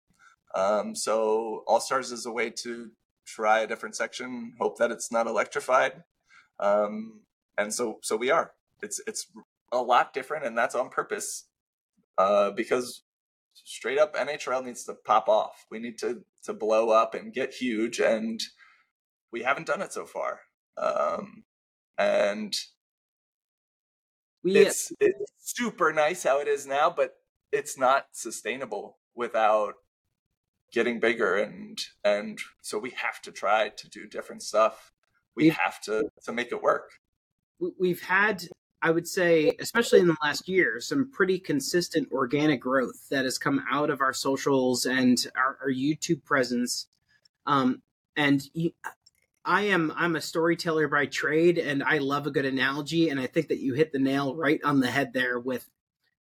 Um, 0.55 0.97
so 0.97 1.65
All 1.67 1.81
Stars 1.81 2.13
is 2.13 2.25
a 2.25 2.33
way 2.33 2.49
to 2.63 2.93
try 3.27 3.61
a 3.61 3.67
different 3.67 3.95
section, 3.95 4.55
hope 4.59 4.79
that 4.79 4.91
it's 4.91 5.13
not 5.13 5.27
electrified, 5.27 6.03
um, 6.59 7.21
and 7.59 7.75
so 7.75 7.99
so 8.03 8.17
we 8.17 8.31
are. 8.31 8.53
It's 8.81 9.03
it's 9.07 9.27
a 9.71 9.83
lot 9.83 10.15
different, 10.15 10.47
and 10.47 10.57
that's 10.57 10.75
on 10.75 10.89
purpose 10.89 11.48
uh, 12.19 12.51
because 12.51 13.03
straight 13.55 13.99
up 13.99 14.15
NHRL 14.15 14.65
needs 14.65 14.85
to 14.85 14.95
pop 14.95 15.29
off. 15.29 15.67
We 15.71 15.79
need 15.79 15.99
to 15.99 16.25
to 16.45 16.53
blow 16.53 16.91
up 16.91 17.15
and 17.15 17.33
get 17.33 17.55
huge, 17.55 18.01
and 18.01 18.41
we 19.33 19.43
haven't 19.43 19.67
done 19.67 19.83
it 19.83 19.93
so 19.93 20.05
far. 20.07 20.41
Um, 20.77 21.45
and 21.97 22.55
we 24.43 24.57
it's 24.57 24.93
it's 25.01 25.33
super 25.39 25.93
nice 25.93 26.23
how 26.23 26.41
it 26.41 26.49
is 26.49 26.67
now, 26.67 26.91
but 26.91 27.17
it's 27.53 27.79
not 27.79 28.07
sustainable 28.13 28.99
without 29.15 29.75
getting 30.73 31.01
bigger 31.01 31.37
and 31.37 31.79
and 32.05 32.39
so 32.61 32.79
we 32.79 32.91
have 32.91 33.23
to 33.23 33.33
try 33.33 33.71
to 33.71 33.89
do 33.89 34.07
different 34.07 34.43
stuff. 34.43 34.93
We 35.35 35.45
We've- 35.45 35.57
to 35.85 36.11
to 36.25 36.33
make 36.33 36.53
it 36.53 36.63
work. 36.63 36.91
we've 37.79 38.03
had 38.03 38.43
i 38.83 38.91
would 38.91 39.07
say 39.07 39.53
especially 39.61 40.01
in 40.01 40.07
the 40.07 40.17
last 40.23 40.49
year 40.49 40.81
some 40.81 41.11
pretty 41.11 41.39
consistent 41.39 42.11
organic 42.13 42.61
growth 42.61 43.09
that 43.11 43.25
has 43.25 43.39
come 43.39 43.65
out 43.71 43.91
of 43.91 44.01
our 44.01 44.13
socials 44.13 44.87
and 44.87 45.27
our, 45.37 45.59
our 45.63 45.71
youtube 45.71 46.25
presence. 46.25 46.87
Um, 47.47 47.83
and 48.17 48.43
you, 48.53 48.73
i 49.45 49.63
am 49.63 49.93
i'm 49.97 50.17
a 50.17 50.21
storyteller 50.21 50.89
by 50.89 51.07
trade 51.07 51.59
and 51.59 51.83
i 51.83 51.99
love 51.99 52.27
a 52.27 52.31
good 52.31 52.45
analogy 52.45 53.09
and 53.09 53.19
i 53.19 53.27
think 53.27 53.49
that 53.49 53.61
you 53.61 53.75
hit 53.75 53.93
the 53.93 53.99
nail 53.99 54.35
right 54.35 54.61
on 54.65 54.81
the 54.81 54.91
head 54.91 55.13
there 55.13 55.39
with 55.39 55.69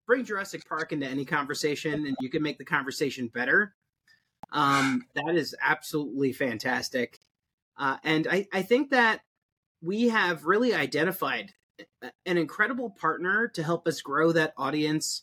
bring 0.08 0.24
jurassic 0.24 0.66
park 0.66 0.90
into 0.90 1.06
any 1.06 1.24
conversation 1.24 2.06
and 2.06 2.16
you 2.20 2.30
can 2.30 2.42
make 2.42 2.58
the 2.58 2.64
conversation 2.64 3.28
better. 3.28 3.74
Um, 4.50 5.04
that 5.14 5.36
is 5.36 5.54
absolutely 5.62 6.32
fantastic. 6.32 7.20
Uh, 7.76 7.98
and 8.02 8.26
I, 8.26 8.48
I 8.52 8.62
think 8.62 8.90
that 8.90 9.20
we 9.82 10.08
have 10.08 10.46
really 10.46 10.74
identified 10.74 11.52
an 12.26 12.38
incredible 12.38 12.90
partner 12.90 13.48
to 13.48 13.62
help 13.62 13.86
us 13.86 14.00
grow 14.00 14.32
that 14.32 14.54
audience 14.56 15.22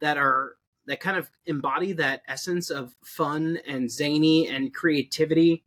that 0.00 0.16
are 0.16 0.56
that 0.86 1.00
kind 1.00 1.16
of 1.16 1.30
embody 1.46 1.92
that 1.92 2.22
essence 2.28 2.68
of 2.70 2.94
fun 3.04 3.58
and 3.66 3.90
zany 3.90 4.48
and 4.48 4.74
creativity. 4.74 5.64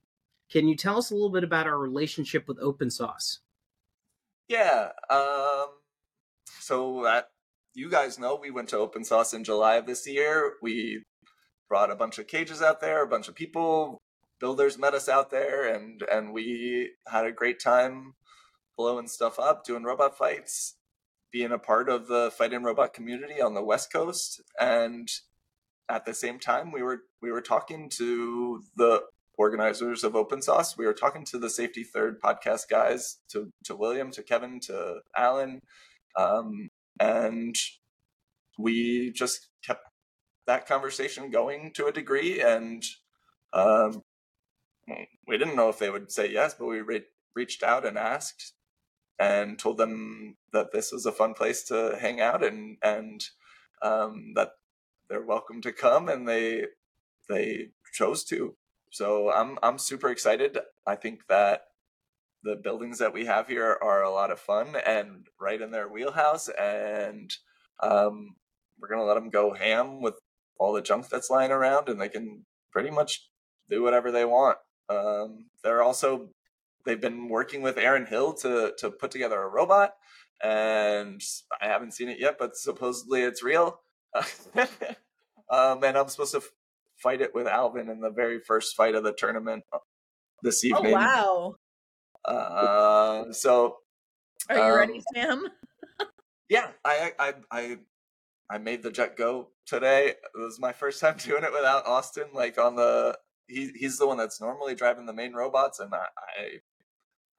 Can 0.51 0.67
you 0.67 0.75
tell 0.75 0.97
us 0.97 1.11
a 1.11 1.13
little 1.13 1.31
bit 1.31 1.43
about 1.43 1.67
our 1.67 1.77
relationship 1.77 2.47
with 2.47 2.59
Open 2.59 2.89
Sauce? 2.89 3.39
Yeah. 4.47 4.89
Um, 5.09 5.67
so 6.59 7.01
that 7.03 7.29
you 7.73 7.89
guys 7.89 8.17
know, 8.17 8.35
we 8.35 8.51
went 8.51 8.69
to 8.69 8.77
Open 8.77 9.03
Sauce 9.03 9.33
in 9.33 9.43
July 9.43 9.75
of 9.75 9.85
this 9.85 10.07
year. 10.07 10.53
We 10.61 11.03
brought 11.67 11.91
a 11.91 11.95
bunch 11.95 12.17
of 12.17 12.27
cages 12.27 12.61
out 12.61 12.79
there, 12.79 13.03
a 13.03 13.07
bunch 13.07 13.27
of 13.27 13.35
people, 13.35 14.01
builders 14.39 14.77
met 14.77 14.93
us 14.93 15.09
out 15.09 15.29
there, 15.29 15.73
and 15.73 16.01
and 16.11 16.33
we 16.33 16.91
had 17.07 17.25
a 17.25 17.31
great 17.31 17.59
time 17.59 18.13
blowing 18.77 19.07
stuff 19.07 19.39
up, 19.39 19.65
doing 19.65 19.83
robot 19.83 20.17
fights, 20.17 20.75
being 21.31 21.51
a 21.51 21.59
part 21.59 21.89
of 21.89 22.07
the 22.07 22.31
fighting 22.37 22.63
robot 22.63 22.93
community 22.93 23.41
on 23.41 23.53
the 23.53 23.63
West 23.63 23.91
Coast, 23.91 24.41
and 24.59 25.09
at 25.89 26.05
the 26.05 26.13
same 26.13 26.39
time, 26.39 26.71
we 26.71 26.81
were 26.81 27.03
we 27.21 27.31
were 27.31 27.41
talking 27.41 27.89
to 27.89 28.61
the 28.75 29.03
organizers 29.37 30.03
of 30.03 30.15
Open 30.15 30.41
Sauce. 30.41 30.77
We 30.77 30.85
were 30.85 30.93
talking 30.93 31.23
to 31.25 31.39
the 31.39 31.49
Safety 31.49 31.83
Third 31.83 32.21
podcast 32.21 32.69
guys, 32.69 33.17
to 33.29 33.51
to 33.65 33.75
William, 33.75 34.11
to 34.11 34.23
Kevin, 34.23 34.59
to 34.61 34.99
Alan, 35.15 35.61
um, 36.17 36.69
and 36.99 37.55
we 38.57 39.11
just 39.11 39.47
kept 39.65 39.85
that 40.45 40.67
conversation 40.67 41.29
going 41.29 41.71
to 41.73 41.85
a 41.87 41.91
degree. 41.91 42.41
And 42.41 42.83
um, 43.53 44.01
we 45.27 45.37
didn't 45.37 45.55
know 45.55 45.69
if 45.69 45.79
they 45.79 45.89
would 45.89 46.11
say 46.11 46.31
yes, 46.31 46.55
but 46.57 46.65
we 46.65 46.81
re- 46.81 47.03
reached 47.35 47.63
out 47.63 47.85
and 47.85 47.97
asked 47.97 48.53
and 49.19 49.57
told 49.57 49.77
them 49.77 50.37
that 50.53 50.71
this 50.71 50.91
was 50.91 51.05
a 51.05 51.11
fun 51.11 51.33
place 51.33 51.63
to 51.63 51.97
hang 51.99 52.21
out 52.21 52.43
and 52.43 52.77
and 52.81 53.23
um, 53.81 54.33
that 54.35 54.51
they're 55.09 55.21
welcome 55.25 55.61
to 55.61 55.71
come, 55.71 56.09
and 56.09 56.27
they 56.27 56.65
they 57.29 57.69
chose 57.93 58.23
to. 58.25 58.55
So 58.91 59.31
I'm 59.31 59.57
I'm 59.63 59.77
super 59.77 60.09
excited. 60.09 60.57
I 60.85 60.95
think 60.95 61.27
that 61.27 61.67
the 62.43 62.55
buildings 62.55 62.99
that 62.99 63.13
we 63.13 63.25
have 63.25 63.47
here 63.47 63.77
are 63.81 64.03
a 64.03 64.11
lot 64.11 64.31
of 64.31 64.39
fun 64.39 64.75
and 64.85 65.27
right 65.39 65.61
in 65.61 65.71
their 65.71 65.87
wheelhouse, 65.87 66.49
and 66.49 67.33
um, 67.81 68.35
we're 68.79 68.89
gonna 68.89 69.03
let 69.03 69.15
them 69.15 69.29
go 69.29 69.53
ham 69.53 70.01
with 70.01 70.15
all 70.59 70.73
the 70.73 70.81
junk 70.81 71.09
that's 71.09 71.29
lying 71.29 71.51
around, 71.51 71.89
and 71.89 71.99
they 71.99 72.09
can 72.09 72.45
pretty 72.71 72.91
much 72.91 73.29
do 73.69 73.83
whatever 73.83 74.11
they 74.11 74.25
want. 74.25 74.57
Um, 74.89 75.47
they're 75.63 75.81
also 75.83 76.29
they've 76.85 77.01
been 77.01 77.29
working 77.29 77.61
with 77.61 77.77
Aaron 77.77 78.05
Hill 78.05 78.33
to 78.35 78.73
to 78.79 78.91
put 78.91 79.11
together 79.11 79.41
a 79.41 79.47
robot, 79.47 79.95
and 80.43 81.21
I 81.61 81.67
haven't 81.67 81.93
seen 81.93 82.09
it 82.09 82.19
yet, 82.19 82.37
but 82.39 82.55
supposedly 82.55 83.21
it's 83.21 83.43
real. 83.43 83.81
um, 85.49 85.83
and 85.83 85.97
I'm 85.97 86.07
supposed 86.07 86.31
to 86.31 86.37
f- 86.37 86.51
fight 87.01 87.21
it 87.21 87.33
with 87.35 87.47
Alvin 87.47 87.89
in 87.89 88.01
the 88.01 88.09
very 88.09 88.39
first 88.39 88.75
fight 88.75 88.95
of 88.95 89.03
the 89.03 89.13
tournament 89.13 89.63
uh, 89.71 89.79
this 90.43 90.63
evening. 90.63 90.93
Oh 90.95 90.97
wow! 90.97 91.55
Uh, 92.25 93.31
so 93.31 93.77
Are 94.49 94.57
you 94.57 94.63
Um, 94.63 94.77
ready, 94.77 95.03
Sam? 95.13 95.47
yeah, 96.49 96.71
I 96.83 97.13
I 97.19 97.33
I 97.51 97.77
I 98.49 98.57
made 98.57 98.83
the 98.83 98.91
jet 98.91 99.17
go 99.17 99.49
today. 99.65 100.09
It 100.09 100.19
was 100.35 100.59
my 100.59 100.73
first 100.73 100.99
time 101.01 101.17
doing 101.23 101.43
it 101.43 101.51
without 101.53 101.85
Austin. 101.85 102.27
Like 102.33 102.57
on 102.57 102.75
the 102.75 103.17
he 103.47 103.71
he's 103.75 103.97
the 103.97 104.07
one 104.07 104.17
that's 104.17 104.41
normally 104.41 104.75
driving 104.75 105.05
the 105.05 105.13
main 105.13 105.33
robots, 105.33 105.79
and 105.79 105.93
I 105.93 106.05
I, 106.39 106.59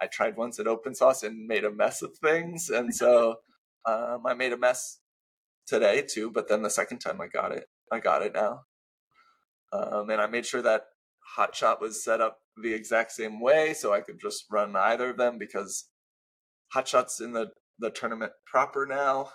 I 0.00 0.06
tried 0.06 0.36
once 0.36 0.58
at 0.58 0.66
Open 0.66 0.94
Sauce 0.94 1.22
and 1.22 1.46
made 1.46 1.64
a 1.64 1.70
mess 1.70 2.02
of 2.02 2.16
things, 2.18 2.70
and 2.70 2.94
so 2.94 3.36
um, 3.86 4.22
I 4.26 4.34
made 4.34 4.52
a 4.52 4.58
mess 4.58 5.00
today 5.66 6.02
too. 6.02 6.30
But 6.30 6.48
then 6.48 6.62
the 6.62 6.70
second 6.70 6.98
time 6.98 7.20
I 7.20 7.26
got 7.26 7.52
it, 7.52 7.68
I 7.90 8.00
got 8.00 8.22
it 8.22 8.34
now, 8.34 8.62
um, 9.72 10.10
and 10.10 10.20
I 10.20 10.26
made 10.26 10.46
sure 10.46 10.62
that 10.62 10.86
Hotshot 11.36 11.80
was 11.80 12.02
set 12.02 12.20
up 12.20 12.38
the 12.62 12.72
exact 12.72 13.12
same 13.12 13.40
way, 13.40 13.74
so 13.74 13.92
I 13.92 14.00
could 14.00 14.20
just 14.20 14.44
run 14.50 14.74
either 14.76 15.10
of 15.10 15.16
them 15.16 15.38
because 15.38 15.84
Hotshot's 16.74 17.20
in 17.20 17.32
the 17.32 17.50
the 17.78 17.90
tournament 17.90 18.32
proper 18.46 18.86
now. 18.86 19.30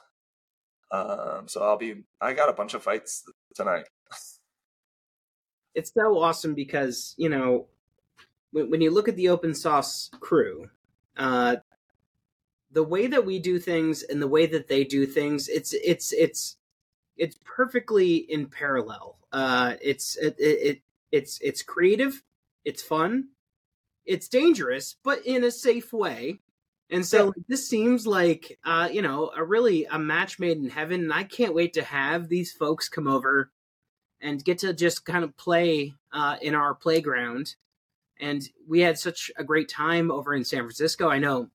Um, 0.92 1.48
so 1.48 1.64
I'll 1.64 1.78
be. 1.78 2.04
I 2.22 2.34
got 2.34 2.50
a 2.50 2.54
bunch 2.54 2.74
of 2.74 2.84
fights 2.84 3.24
tonight. 3.56 3.86
it's 5.76 5.92
so 5.94 6.20
awesome 6.20 6.54
because 6.54 7.16
you 7.18 7.30
know 7.30 7.68
when, 8.54 8.70
when 8.70 8.82
you 8.82 8.92
look 8.92 9.10
at 9.10 9.18
the 9.18 9.30
Open 9.30 9.54
Sauce 9.54 10.10
crew 10.22 10.70
uh 11.18 11.58
the 12.72 12.84
way 12.84 13.08
that 13.08 13.26
we 13.26 13.38
do 13.40 13.60
things 13.60 14.02
and 14.04 14.22
the 14.22 14.28
way 14.28 14.48
that 14.48 14.68
they 14.68 14.84
do 14.84 15.06
things 15.06 15.48
it's 15.50 15.74
it's 15.74 16.12
it's 16.14 16.58
it's 17.18 17.38
perfectly 17.44 18.16
in 18.16 18.48
parallel 18.48 19.18
uh 19.32 19.76
it's 19.82 20.16
it, 20.18 20.36
it, 20.40 20.44
it 20.44 20.82
it's 21.12 21.40
it's 21.42 21.62
creative 21.62 22.24
it's 22.66 22.82
fun 22.82 23.28
it's 24.06 24.28
dangerous 24.28 24.96
but 25.04 25.24
in 25.26 25.44
a 25.44 25.52
safe 25.52 25.94
way 25.94 26.40
and 26.90 27.06
so 27.06 27.28
Yeah. 27.28 27.44
this 27.48 27.70
seems 27.70 28.08
like 28.08 28.58
uh 28.66 28.90
you 28.92 29.04
know 29.04 29.32
a 29.36 29.44
really 29.44 29.86
a 29.86 30.00
match 30.00 30.40
made 30.40 30.58
in 30.58 30.70
heaven 30.70 31.02
and 31.02 31.14
i 31.14 31.24
can't 31.24 31.54
wait 31.54 31.74
to 31.74 31.84
have 31.84 32.28
these 32.28 32.52
folks 32.52 32.90
come 32.90 33.08
over 33.08 33.52
and 34.24 34.44
get 34.44 34.60
to 34.60 34.74
just 34.74 35.06
kind 35.06 35.24
of 35.24 35.36
play 35.38 35.94
uh, 36.14 36.38
in 36.42 36.56
our 36.56 36.74
playground. 36.74 37.56
And 38.20 38.42
we 38.68 38.82
had 38.82 38.98
such 38.98 39.32
a 39.38 39.44
great 39.44 39.70
time 39.70 40.12
over 40.12 40.34
in 40.34 40.46
San 40.46 40.60
Francisco. 40.60 41.10
I 41.10 41.20
know 41.20 41.50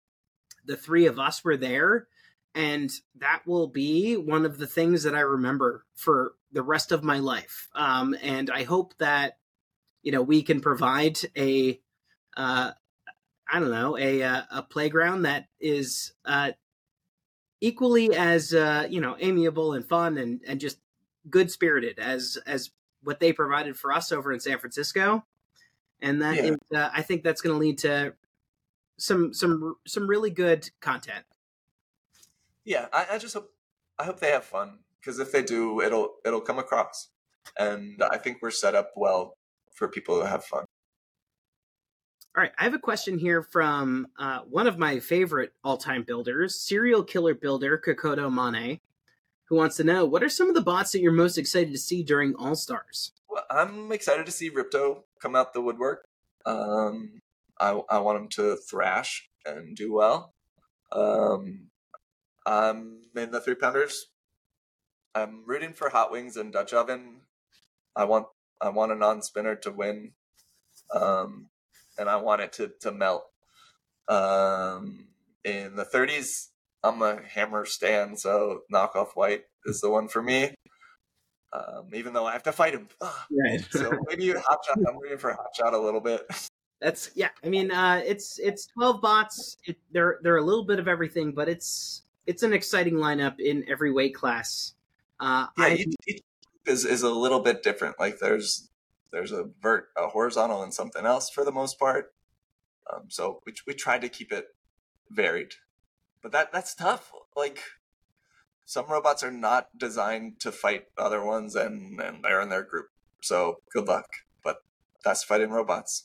the 0.65 0.77
three 0.77 1.07
of 1.07 1.19
us 1.19 1.45
were 1.45 1.57
there, 1.57 2.09
and 2.55 2.91
that 3.17 3.43
will 3.47 3.69
be 3.69 4.17
one 4.17 4.45
of 4.45 4.59
the 4.59 4.67
things 4.67 5.03
that 5.05 5.15
I 5.15 5.21
remember 5.21 5.85
for 5.95 6.35
the 6.53 6.63
rest 6.63 6.93
of 6.93 7.05
my 7.05 7.19
life. 7.19 7.69
Um, 7.75 8.17
and 8.23 8.51
I 8.51 8.65
hope 8.65 8.97
that 8.99 9.39
you 10.03 10.13
know 10.13 10.23
we 10.23 10.43
can 10.43 10.61
provide 10.61 11.19
a 11.37 11.81
uh, 12.37 12.73
I 13.51 13.61
don't 13.61 13.71
know 13.71 13.97
a 13.97 14.23
uh, 14.23 14.43
a 14.51 14.63
playground 14.63 15.23
that 15.23 15.47
is 15.61 16.13
uh, 16.25 16.53
equally 17.61 18.15
as 18.15 18.53
uh, 18.53 18.87
you 18.89 19.01
know 19.01 19.17
amiable 19.19 19.73
and 19.73 19.87
fun 19.87 20.19
and 20.19 20.41
and 20.47 20.61
just 20.61 20.79
good 21.31 21.51
spirited 21.51 21.99
as 21.99 22.39
as 22.47 22.71
what 23.03 23.21
they 23.21 23.33
provided 23.33 23.77
for 23.77 23.93
us 23.93 24.13
over 24.13 24.33
in 24.33 24.41
San 24.41 24.59
Francisco, 24.59 25.25
and 26.01 26.23
that 26.23 26.37
Yeah. 26.37 26.43
is, 26.53 26.59
uh, 26.75 26.91
I 26.93 27.03
think 27.03 27.23
that's 27.23 27.41
going 27.41 27.55
to 27.55 27.59
lead 27.59 27.79
to 27.79 28.15
some 28.97 29.33
some 29.33 29.77
some 29.87 30.07
really 30.07 30.31
good 30.31 30.71
content. 30.81 31.25
Yeah, 32.65 32.89
I, 32.93 33.07
I 33.13 33.19
just 33.19 33.35
hope. 33.35 33.53
I 33.99 34.05
hope 34.05 34.21
they 34.21 34.31
have 34.31 34.45
fun 34.45 34.79
because 35.01 35.19
if 35.19 35.33
they 35.33 35.43
do, 35.43 35.81
it'll 35.81 36.17
it'll 36.25 36.41
come 36.41 36.59
across, 36.59 37.09
and 37.59 38.03
I 38.11 38.19
think 38.19 38.39
we're 38.43 38.51
set 38.51 38.75
up 38.75 38.93
well 38.97 39.37
for 39.73 39.89
people 39.89 40.21
to 40.21 40.27
have 40.27 40.45
fun. 40.45 40.65
All 42.37 42.43
right, 42.43 42.53
I 42.59 42.65
have 42.65 42.75
a 42.75 42.79
question 42.79 43.19
here 43.19 43.43
from 43.43 44.07
uh, 44.19 44.41
one 44.41 44.67
of 44.69 44.79
my 44.79 45.01
favorite 45.01 45.53
all-time 45.65 46.05
builders, 46.05 46.55
serial 46.55 47.03
killer 47.03 47.35
builder 47.35 47.79
Kokoto 47.79 48.31
Mane, 48.31 48.79
who 49.47 49.57
wants 49.57 49.77
to 49.79 49.85
know 49.85 50.05
what 50.05 50.23
are 50.23 50.29
some 50.29 50.49
of 50.49 50.55
the 50.55 50.61
bots 50.61 50.93
that 50.93 51.01
you're 51.01 51.11
most 51.11 51.39
excited 51.39 51.73
to 51.73 51.79
see 51.79 52.05
during 52.05 52.37
All 52.37 52.55
Stars. 52.55 53.13
Well, 53.29 53.45
I'm 53.51 53.91
excited 53.91 54.27
to 54.27 54.33
see 54.33 54.51
Ripto 54.51 55.03
come 55.21 55.37
out 55.37 55.53
the 55.53 55.61
woodwork. 55.61 56.05
Um, 56.47 57.21
I 57.61 57.81
I 57.91 57.99
want 57.99 58.19
them 58.19 58.29
to 58.31 58.57
thrash 58.57 59.29
and 59.45 59.77
do 59.77 59.93
well. 59.93 60.35
Um, 60.93 61.69
I'm 62.47 63.03
in 63.17 63.31
the 63.31 63.41
three 63.41 63.55
pounders. 63.55 64.07
I'm 65.15 65.45
rooting 65.47 65.73
for 65.73 65.91
Hot 65.91 66.13
Wings 66.13 66.37
and 66.37 66.53
Dutch 66.53 66.73
Oven. 66.73 67.23
I 67.97 68.05
want 68.05 68.27
I 68.61 68.71
want 68.71 68.93
a 68.93 68.97
non 68.97 69.23
spinner 69.23 69.57
to 69.57 69.71
win, 69.73 70.13
um, 70.95 71.51
and 71.99 72.09
I 72.09 72.17
want 72.17 72.43
it 72.43 72.53
to 72.55 72.73
to 72.81 72.93
melt. 72.93 73.25
Um, 74.09 75.09
in 75.45 75.77
the 75.77 75.85
30s, 75.85 76.49
I'm 76.83 77.03
a 77.03 77.21
hammer 77.23 77.67
stand, 77.67 78.19
so 78.19 78.63
knockoff 78.73 79.11
white 79.15 79.43
is 79.67 79.81
the 79.81 79.91
one 79.91 80.09
for 80.09 80.23
me. 80.23 80.55
Um, 81.53 81.89
even 81.95 82.13
though 82.13 82.27
I 82.27 82.33
have 82.33 82.43
to 82.45 82.53
fight 82.53 82.75
him. 82.75 82.89
Right. 83.31 83.65
So 83.71 83.91
maybe 84.09 84.31
hot 84.33 84.59
shot. 84.67 84.79
I'm 84.89 84.99
waiting 84.99 85.19
for 85.19 85.33
hot 85.33 85.55
shot 85.57 85.75
a 85.75 85.79
little 85.79 86.01
bit. 86.01 86.27
That's 86.81 87.11
yeah. 87.15 87.31
I 87.45 87.49
mean, 87.49 87.73
uh, 87.73 88.03
it's 88.07 88.39
it's 88.39 88.67
twelve 88.67 89.01
bots. 89.01 89.57
It, 89.65 89.77
they're 89.93 90.21
they're 90.23 90.37
a 90.37 90.43
little 90.43 90.65
bit 90.65 90.79
of 90.79 90.87
everything, 90.87 91.33
but 91.33 91.49
it's 91.49 92.03
it's 92.27 92.43
an 92.43 92.53
exciting 92.53 92.95
lineup 92.95 93.41
in 93.41 93.65
every 93.69 93.91
weight 93.91 94.15
class. 94.15 94.75
Uh, 95.19 95.47
Yeah, 95.59 95.65
I, 95.65 95.75
each, 95.75 95.95
each 96.07 96.23
is 96.67 96.85
is 96.85 97.03
a 97.03 97.11
little 97.11 97.41
bit 97.41 97.63
different. 97.63 97.99
Like 97.99 98.21
there's 98.21 98.69
there's 99.11 99.33
a 99.33 99.49
vert, 99.61 99.89
a 99.97 100.09
horizontal, 100.09 100.63
and 100.63 100.73
something 100.73 101.05
else 101.05 101.31
for 101.31 101.45
the 101.45 101.53
most 101.53 101.79
part. 101.79 102.13
Um, 102.93 103.05
so 103.09 103.41
we 103.45 103.55
we 103.67 103.75
tried 103.75 104.03
to 104.03 104.09
keep 104.09 104.33
it 104.33 104.47
varied, 105.11 105.55
but 106.23 106.33
that 106.33 106.53
that's 106.53 106.75
tough. 106.75 107.11
Like 107.37 107.61
some 108.69 108.85
robots 108.87 109.23
are 109.23 109.31
not 109.31 109.67
designed 109.79 110.41
to 110.41 110.53
fight 110.53 110.85
other 110.99 111.25
ones, 111.25 111.57
and 111.57 111.99
and 112.03 112.23
they're 112.23 112.43
in 112.43 112.51
their 112.51 112.63
group. 112.63 112.89
So 113.23 113.63
good 113.73 113.89
luck. 113.89 114.05
But 114.45 114.59
that's 115.03 115.25
fighting 115.25 115.49
robots. 115.49 116.05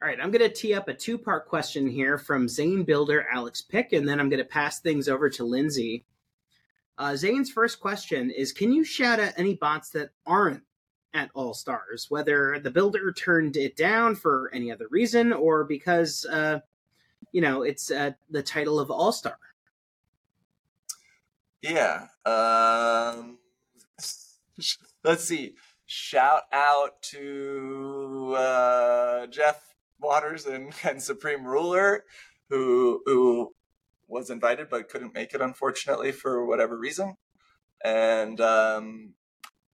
All 0.00 0.08
right, 0.08 0.18
I'm 0.18 0.30
going 0.30 0.48
to 0.48 0.48
tee 0.48 0.72
up 0.72 0.88
a 0.88 0.94
two 0.94 1.18
part 1.18 1.46
question 1.46 1.86
here 1.86 2.16
from 2.16 2.48
Zane 2.48 2.84
Builder 2.84 3.26
Alex 3.30 3.60
Pick, 3.60 3.92
and 3.92 4.08
then 4.08 4.18
I'm 4.18 4.30
going 4.30 4.42
to 4.42 4.48
pass 4.48 4.80
things 4.80 5.10
over 5.10 5.28
to 5.28 5.44
Lindsay. 5.44 6.06
Uh, 6.96 7.14
Zane's 7.16 7.50
first 7.50 7.80
question 7.80 8.30
is 8.30 8.50
Can 8.50 8.72
you 8.72 8.82
shout 8.82 9.20
out 9.20 9.34
any 9.36 9.56
bots 9.56 9.90
that 9.90 10.12
aren't 10.24 10.62
at 11.12 11.30
All 11.34 11.52
Stars, 11.52 12.06
whether 12.08 12.58
the 12.60 12.70
builder 12.70 13.12
turned 13.12 13.58
it 13.58 13.76
down 13.76 14.14
for 14.14 14.50
any 14.54 14.72
other 14.72 14.86
reason 14.88 15.34
or 15.34 15.64
because, 15.64 16.24
uh, 16.32 16.60
you 17.32 17.42
know, 17.42 17.60
it's 17.60 17.90
uh, 17.90 18.12
the 18.30 18.42
title 18.42 18.80
of 18.80 18.90
All 18.90 19.12
Star? 19.12 19.36
Yeah. 21.62 22.06
Um, 22.24 23.38
let's 25.04 25.24
see. 25.24 25.54
Shout 25.86 26.42
out 26.52 27.02
to 27.02 28.34
uh, 28.36 29.26
Jeff 29.26 29.74
Waters 30.00 30.46
and, 30.46 30.72
and 30.84 31.02
Supreme 31.02 31.44
Ruler, 31.44 32.04
who 32.48 33.02
who 33.06 33.54
was 34.08 34.30
invited 34.30 34.68
but 34.70 34.88
couldn't 34.88 35.14
make 35.14 35.34
it, 35.34 35.40
unfortunately, 35.40 36.12
for 36.12 36.44
whatever 36.46 36.76
reason. 36.78 37.16
And 37.84 38.40
um, 38.40 39.14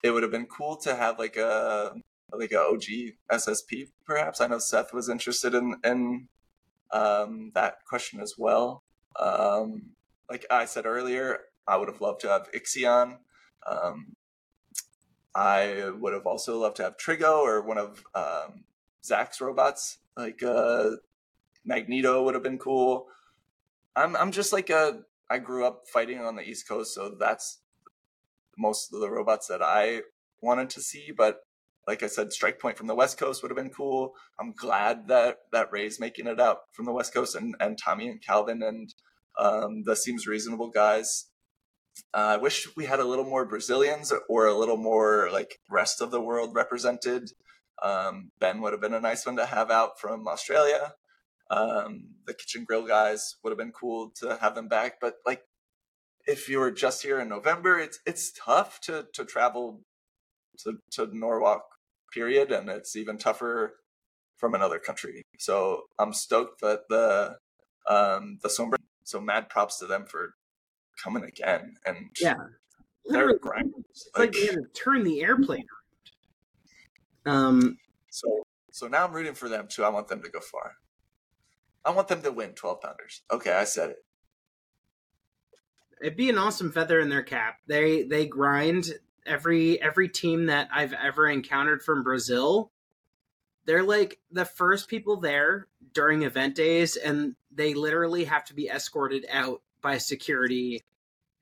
it 0.02 0.10
would 0.10 0.22
have 0.22 0.32
been 0.32 0.46
cool 0.46 0.76
to 0.78 0.94
have 0.94 1.18
like 1.18 1.36
a 1.36 1.92
like 2.32 2.52
a 2.52 2.60
OG 2.60 3.14
SSP, 3.30 3.88
perhaps. 4.04 4.40
I 4.40 4.46
know 4.46 4.58
Seth 4.58 4.92
was 4.92 5.08
interested 5.08 5.54
in 5.54 5.76
in 5.84 6.28
um, 6.92 7.52
that 7.54 7.84
question 7.86 8.20
as 8.20 8.34
well. 8.38 8.82
Um, 9.18 9.90
like 10.30 10.44
I 10.50 10.64
said 10.64 10.86
earlier, 10.86 11.38
I 11.66 11.76
would 11.76 11.88
have 11.88 12.00
loved 12.00 12.20
to 12.22 12.28
have 12.28 12.50
Ixion. 12.52 13.18
Um, 13.66 14.14
I 15.34 15.90
would 15.90 16.14
have 16.14 16.26
also 16.26 16.58
loved 16.58 16.76
to 16.76 16.84
have 16.84 16.96
Trigo 16.96 17.40
or 17.40 17.60
one 17.60 17.78
of 17.78 18.02
um, 18.14 18.64
Zach's 19.04 19.40
robots, 19.40 19.98
like 20.16 20.42
uh, 20.42 20.92
Magneto 21.64 22.22
would 22.22 22.34
have 22.34 22.42
been 22.42 22.58
cool. 22.58 23.08
I'm 23.94 24.16
I'm 24.16 24.32
just 24.32 24.52
like 24.52 24.70
a 24.70 25.02
I 25.28 25.38
grew 25.38 25.66
up 25.66 25.88
fighting 25.88 26.20
on 26.20 26.36
the 26.36 26.48
East 26.48 26.68
Coast, 26.68 26.94
so 26.94 27.16
that's 27.18 27.58
most 28.56 28.94
of 28.94 29.00
the 29.00 29.10
robots 29.10 29.48
that 29.48 29.62
I 29.62 30.02
wanted 30.40 30.70
to 30.70 30.80
see. 30.80 31.12
But 31.16 31.40
like 31.86 32.02
I 32.02 32.06
said, 32.06 32.32
Strike 32.32 32.58
Point 32.58 32.76
from 32.78 32.86
the 32.86 32.94
West 32.94 33.18
Coast 33.18 33.42
would 33.42 33.50
have 33.50 33.56
been 33.56 33.70
cool. 33.70 34.14
I'm 34.40 34.52
glad 34.52 35.08
that 35.08 35.40
that 35.52 35.72
Ray's 35.72 36.00
making 36.00 36.26
it 36.26 36.40
out 36.40 36.60
from 36.72 36.84
the 36.84 36.92
West 36.92 37.12
Coast, 37.12 37.34
and 37.34 37.54
and 37.60 37.78
Tommy 37.78 38.08
and 38.08 38.22
Calvin 38.22 38.62
and 38.62 38.94
um, 39.38 39.82
the 39.84 39.96
seems 39.96 40.26
reasonable 40.26 40.70
guys. 40.70 41.26
Uh, 42.14 42.18
I 42.18 42.36
wish 42.36 42.68
we 42.76 42.86
had 42.86 43.00
a 43.00 43.04
little 43.04 43.24
more 43.24 43.44
Brazilians 43.44 44.12
or 44.28 44.46
a 44.46 44.54
little 44.54 44.76
more 44.76 45.28
like 45.32 45.58
rest 45.70 46.00
of 46.00 46.10
the 46.10 46.20
world 46.20 46.54
represented. 46.54 47.30
Um, 47.82 48.30
ben 48.38 48.60
would 48.60 48.72
have 48.72 48.80
been 48.80 48.94
a 48.94 49.00
nice 49.00 49.26
one 49.26 49.36
to 49.36 49.46
have 49.46 49.70
out 49.70 50.00
from 50.00 50.26
Australia. 50.26 50.94
Um, 51.50 52.14
the 52.26 52.34
kitchen 52.34 52.64
grill 52.64 52.86
guys 52.86 53.36
would 53.42 53.50
have 53.50 53.58
been 53.58 53.72
cool 53.72 54.12
to 54.20 54.38
have 54.40 54.54
them 54.54 54.68
back, 54.68 54.94
but 55.00 55.14
like 55.26 55.42
if 56.26 56.48
you're 56.48 56.70
just 56.70 57.02
here 57.02 57.20
in 57.20 57.28
November, 57.28 57.78
it's 57.78 58.00
it's 58.04 58.32
tough 58.32 58.80
to 58.82 59.06
to 59.14 59.24
travel 59.24 59.82
to 60.64 60.78
to 60.92 61.08
Norwalk, 61.16 61.64
period, 62.12 62.50
and 62.50 62.68
it's 62.68 62.96
even 62.96 63.18
tougher 63.18 63.76
from 64.36 64.54
another 64.54 64.78
country. 64.78 65.22
So 65.38 65.82
I'm 65.98 66.12
stoked 66.12 66.60
that 66.62 66.82
the 66.88 67.36
um 67.88 68.38
the 68.42 68.48
Sombra 68.48 68.78
so 69.04 69.20
mad 69.20 69.48
props 69.48 69.78
to 69.78 69.86
them 69.86 70.04
for 70.06 70.34
coming 71.02 71.24
again 71.24 71.76
and 71.86 71.96
Yeah. 72.20 72.34
they're. 73.06 73.30
It's 73.30 74.08
like 74.16 74.32
they 74.32 74.46
had 74.46 74.54
to 74.56 74.66
turn 74.74 75.04
the 75.04 75.22
airplane 75.22 75.66
around. 77.26 77.36
Um, 77.36 77.78
So 78.10 78.42
so 78.72 78.88
now 78.88 79.04
I'm 79.06 79.12
rooting 79.12 79.34
for 79.34 79.48
them 79.48 79.68
too. 79.68 79.84
I 79.84 79.88
want 79.88 80.08
them 80.08 80.22
to 80.22 80.28
go 80.30 80.40
far. 80.40 80.74
I 81.84 81.90
want 81.90 82.08
them 82.08 82.22
to 82.22 82.32
win 82.32 82.52
12 82.54 82.80
pounders. 82.80 83.22
Okay, 83.30 83.52
I 83.52 83.64
said 83.64 83.90
it. 83.90 84.04
it'd 86.02 86.16
be 86.16 86.28
an 86.28 86.36
awesome 86.38 86.70
feather 86.72 87.00
in 87.00 87.08
their 87.08 87.22
cap. 87.22 87.56
They 87.66 88.02
they 88.02 88.26
grind 88.26 88.92
every 89.24 89.80
every 89.80 90.08
team 90.08 90.46
that 90.46 90.68
I've 90.72 90.92
ever 90.92 91.28
encountered 91.28 91.82
from 91.82 92.02
Brazil. 92.02 92.70
They're 93.64 93.82
like 93.82 94.20
the 94.30 94.44
first 94.44 94.88
people 94.88 95.16
there 95.20 95.66
during 95.92 96.22
event 96.22 96.54
days, 96.54 96.96
and 96.96 97.34
they 97.50 97.74
literally 97.74 98.24
have 98.24 98.44
to 98.46 98.54
be 98.54 98.68
escorted 98.68 99.26
out 99.30 99.62
by 99.86 99.98
security 99.98 100.82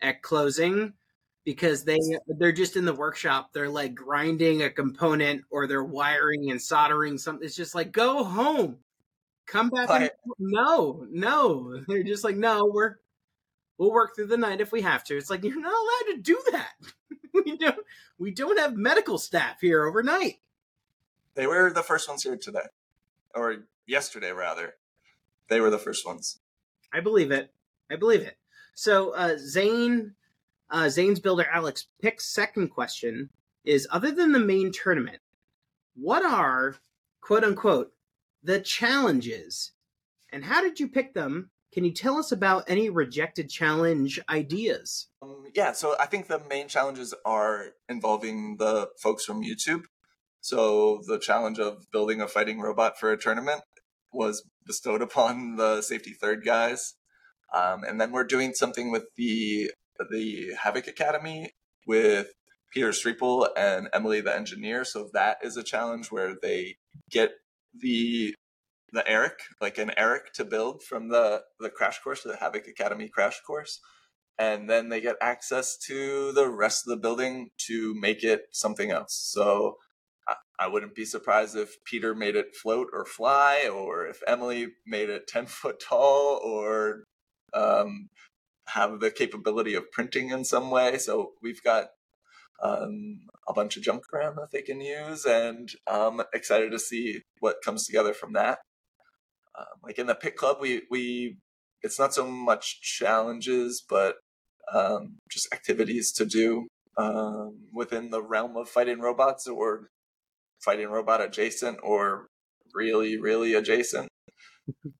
at 0.02 0.20
closing 0.20 0.92
because 1.46 1.82
they 1.82 1.98
they're 2.38 2.52
just 2.52 2.76
in 2.76 2.84
the 2.84 2.92
workshop. 2.92 3.54
They're 3.54 3.70
like 3.70 3.94
grinding 3.94 4.62
a 4.62 4.68
component 4.68 5.44
or 5.50 5.66
they're 5.66 5.82
wiring 5.82 6.50
and 6.50 6.60
soldering 6.60 7.16
something. 7.16 7.42
It's 7.42 7.56
just 7.56 7.74
like 7.74 7.90
go 7.90 8.22
home, 8.22 8.76
come 9.46 9.70
back. 9.70 9.88
and- 9.88 10.10
no, 10.38 11.06
no. 11.10 11.80
They're 11.88 12.02
just 12.02 12.22
like 12.22 12.36
no. 12.36 12.66
We're 12.70 12.96
we'll 13.78 13.92
work 13.92 14.14
through 14.14 14.26
the 14.26 14.36
night 14.36 14.60
if 14.60 14.72
we 14.72 14.82
have 14.82 15.04
to. 15.04 15.16
It's 15.16 15.30
like 15.30 15.42
you're 15.42 15.58
not 15.58 15.72
allowed 15.72 16.16
to 16.16 16.20
do 16.20 16.38
that. 16.52 16.72
we 17.32 17.56
don't 17.56 17.76
we 18.18 18.30
don't 18.30 18.58
have 18.58 18.76
medical 18.76 19.16
staff 19.16 19.58
here 19.62 19.86
overnight. 19.86 20.40
They 21.34 21.46
were 21.46 21.72
the 21.72 21.82
first 21.82 22.10
ones 22.10 22.24
here 22.24 22.36
today. 22.36 22.68
Or 23.34 23.64
yesterday 23.86 24.32
rather. 24.32 24.74
They 25.48 25.60
were 25.60 25.70
the 25.70 25.78
first 25.78 26.06
ones. 26.06 26.40
I 26.92 27.00
believe 27.00 27.30
it. 27.32 27.53
I 27.90 27.96
believe 27.96 28.22
it. 28.22 28.36
So 28.74 29.14
uh 29.14 29.36
Zane 29.38 30.14
uh 30.70 30.88
Zane's 30.88 31.20
builder 31.20 31.46
Alex 31.52 31.86
Pick's 32.00 32.26
second 32.26 32.68
question 32.68 33.30
is 33.64 33.88
other 33.90 34.10
than 34.10 34.32
the 34.32 34.38
main 34.38 34.72
tournament, 34.72 35.20
what 35.94 36.24
are 36.24 36.76
quote 37.20 37.44
unquote 37.44 37.92
the 38.42 38.60
challenges 38.60 39.72
and 40.34 40.44
how 40.44 40.60
did 40.60 40.80
you 40.80 40.88
pick 40.88 41.14
them? 41.14 41.50
Can 41.72 41.84
you 41.84 41.92
tell 41.92 42.18
us 42.18 42.30
about 42.30 42.64
any 42.68 42.88
rejected 42.88 43.48
challenge 43.48 44.20
ideas? 44.28 45.08
Um, 45.22 45.44
yeah, 45.54 45.72
so 45.72 45.96
I 45.98 46.06
think 46.06 46.26
the 46.26 46.40
main 46.48 46.68
challenges 46.68 47.14
are 47.24 47.70
involving 47.88 48.56
the 48.58 48.88
folks 49.00 49.24
from 49.24 49.42
YouTube. 49.42 49.84
So 50.40 51.02
the 51.06 51.18
challenge 51.18 51.58
of 51.58 51.90
building 51.90 52.20
a 52.20 52.28
fighting 52.28 52.60
robot 52.60 52.98
for 52.98 53.12
a 53.12 53.16
tournament 53.16 53.62
was 54.12 54.44
bestowed 54.66 55.02
upon 55.02 55.56
the 55.56 55.82
safety 55.82 56.12
third 56.12 56.44
guys. 56.44 56.94
Um, 57.54 57.84
and 57.84 58.00
then 58.00 58.12
we're 58.12 58.24
doing 58.24 58.54
something 58.54 58.90
with 58.90 59.04
the 59.16 59.70
the 60.10 60.54
Havoc 60.60 60.88
Academy 60.88 61.52
with 61.86 62.32
Peter 62.72 62.90
Sripol 62.90 63.48
and 63.56 63.88
Emily 63.92 64.20
the 64.20 64.34
engineer. 64.34 64.84
So 64.84 65.08
that 65.12 65.38
is 65.42 65.56
a 65.56 65.62
challenge 65.62 66.10
where 66.10 66.34
they 66.40 66.76
get 67.10 67.32
the 67.78 68.34
the 68.92 69.08
Eric, 69.08 69.40
like 69.60 69.78
an 69.78 69.92
Eric 69.96 70.32
to 70.34 70.44
build 70.44 70.82
from 70.82 71.08
the 71.08 71.42
the 71.60 71.70
crash 71.70 72.00
course, 72.00 72.22
the 72.22 72.36
Havoc 72.36 72.66
Academy 72.68 73.08
crash 73.08 73.40
course 73.46 73.80
and 74.38 74.68
then 74.68 74.88
they 74.88 75.00
get 75.00 75.16
access 75.20 75.76
to 75.76 76.32
the 76.32 76.48
rest 76.48 76.86
of 76.86 76.90
the 76.90 77.00
building 77.00 77.50
to 77.58 77.94
make 77.94 78.24
it 78.24 78.42
something 78.52 78.90
else. 78.90 79.14
So 79.32 79.76
I, 80.28 80.34
I 80.58 80.68
wouldn't 80.68 80.94
be 80.94 81.04
surprised 81.04 81.56
if 81.56 81.76
Peter 81.84 82.14
made 82.14 82.36
it 82.36 82.56
float 82.60 82.88
or 82.92 83.04
fly, 83.04 83.68
or 83.72 84.06
if 84.06 84.20
Emily 84.26 84.68
made 84.86 85.08
it 85.08 85.28
10 85.28 85.46
foot 85.46 85.80
tall, 85.80 86.40
or 86.44 87.04
um, 87.54 88.08
have 88.68 89.00
the 89.00 89.10
capability 89.10 89.74
of 89.74 89.90
printing 89.92 90.30
in 90.30 90.44
some 90.44 90.70
way. 90.70 90.98
So 90.98 91.32
we've 91.42 91.62
got 91.62 91.88
um, 92.62 93.20
a 93.48 93.52
bunch 93.52 93.76
of 93.76 93.82
junk 93.82 94.04
around 94.12 94.36
that 94.36 94.50
they 94.52 94.62
can 94.62 94.80
use, 94.80 95.24
and 95.24 95.68
I'm 95.86 96.22
excited 96.32 96.70
to 96.72 96.78
see 96.78 97.22
what 97.40 97.62
comes 97.64 97.86
together 97.86 98.14
from 98.14 98.32
that. 98.34 98.58
Um, 99.58 99.66
like 99.82 99.98
in 99.98 100.06
the 100.06 100.14
pit 100.14 100.36
club, 100.36 100.58
we 100.60 100.82
we 100.90 101.36
it's 101.82 101.98
not 101.98 102.14
so 102.14 102.26
much 102.26 102.80
challenges, 102.80 103.84
but 103.88 104.16
um, 104.72 105.18
just 105.30 105.48
activities 105.52 106.12
to 106.12 106.24
do 106.24 106.66
um, 106.96 107.68
within 107.72 108.10
the 108.10 108.22
realm 108.22 108.56
of 108.56 108.68
fighting 108.68 109.00
robots 109.00 109.46
or 109.46 109.88
fighting 110.64 110.88
robot 110.88 111.20
adjacent 111.20 111.78
or 111.82 112.28
really, 112.74 113.18
really 113.20 113.54
adjacent. 113.54 114.08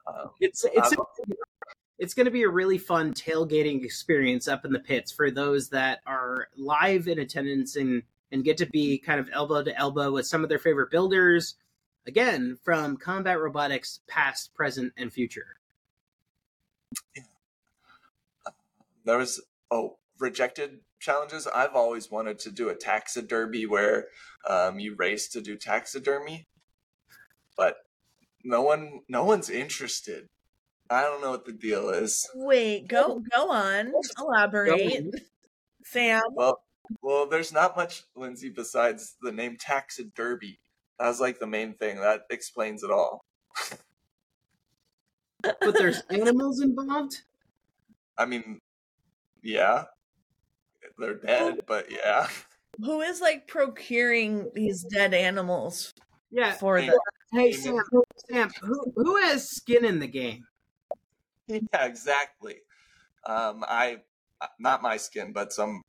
Um, 0.07 0.29
It's 0.40 0.62
it's 0.64 0.93
I'm- 0.93 1.07
it's 2.05 2.12
going 2.12 2.27
to 2.27 2.31
be 2.31 2.43
a 2.43 2.49
really 2.49 2.77
fun 2.77 3.14
tailgating 3.14 3.83
experience 3.83 4.47
up 4.47 4.67
in 4.67 4.73
the 4.73 4.79
pits 4.79 5.11
for 5.11 5.31
those 5.31 5.71
that 5.71 6.01
are 6.07 6.49
live 6.59 7.09
in 7.09 7.19
attendance 7.19 7.77
and 7.77 8.03
and 8.31 8.45
get 8.45 8.59
to 8.59 8.67
be 8.67 8.99
kind 8.99 9.19
of 9.19 9.31
elbow 9.33 9.62
to 9.62 9.75
elbow 9.79 10.12
with 10.12 10.27
some 10.27 10.43
of 10.43 10.51
their 10.51 10.59
favorite 10.59 10.90
builders 10.90 11.55
again 12.07 12.59
from 12.62 12.99
combat 12.99 13.40
robotics 13.40 14.01
past 14.07 14.53
present 14.55 14.93
and 14.99 15.14
future 15.14 15.57
there 19.07 19.17
was 19.17 19.40
oh 19.71 19.97
rejected 20.19 20.81
challenges. 21.01 21.47
I've 21.47 21.75
always 21.75 22.11
wanted 22.11 22.38
to 22.40 22.51
do 22.51 22.69
a 22.69 22.75
taxidermy 22.75 23.64
where 23.64 24.09
um, 24.49 24.79
you 24.79 24.95
race 24.95 25.29
to 25.29 25.40
do 25.40 25.57
taxidermy, 25.57 26.47
but 27.57 27.77
no 28.43 28.62
one 28.62 29.01
no 29.09 29.25
one's 29.25 29.51
interested. 29.51 30.29
I 30.90 31.03
don't 31.03 31.23
know 31.23 31.31
what 31.31 31.44
the 31.44 31.53
deal 31.53 31.90
is. 31.90 32.29
Wait, 32.35 32.88
go 32.88 33.23
go 33.35 33.51
on. 33.51 33.92
Elaborate. 34.18 35.14
Sam. 35.85 36.23
Well, 36.33 36.62
well, 37.03 37.27
there's 37.27 37.53
not 37.53 37.77
much, 37.77 38.03
Lindsay, 38.14 38.51
besides 38.51 39.16
the 39.23 39.33
name 39.33 39.57
taxidermy. 39.59 40.59
That 40.99 41.09
was 41.09 41.20
like 41.20 41.38
the 41.38 41.47
main 41.47 41.75
thing 41.75 42.01
that 42.01 42.23
explains 42.31 42.83
it 42.83 42.90
all. 42.90 43.25
but 45.42 45.75
there's 45.75 46.03
animals 46.11 46.61
involved 46.61 47.23
I 48.16 48.27
mean, 48.27 48.61
yeah, 49.42 49.85
they're 50.99 51.16
dead, 51.16 51.61
but 51.66 51.90
yeah. 51.90 52.29
Who 52.79 53.01
is 53.01 53.20
like 53.20 53.47
procuring 53.47 54.51
these 54.55 54.85
dead 54.85 55.14
animals 55.14 55.92
yeah 56.35 56.53
for 56.53 56.79
Hey, 56.79 56.88
the 56.88 57.01
hey 57.33 57.53
sam 57.53 57.79
sam 58.29 58.51
who 58.61 58.92
who 58.97 59.16
has 59.16 59.49
skin 59.49 59.85
in 59.85 60.01
the 60.01 60.09
game 60.09 60.44
Yeah, 61.48 61.85
exactly. 61.85 62.57
Um, 63.26 63.64
I 63.68 63.98
not 64.59 64.83
my 64.83 64.96
skin, 64.96 65.33
but 65.33 65.52
some 65.52 65.83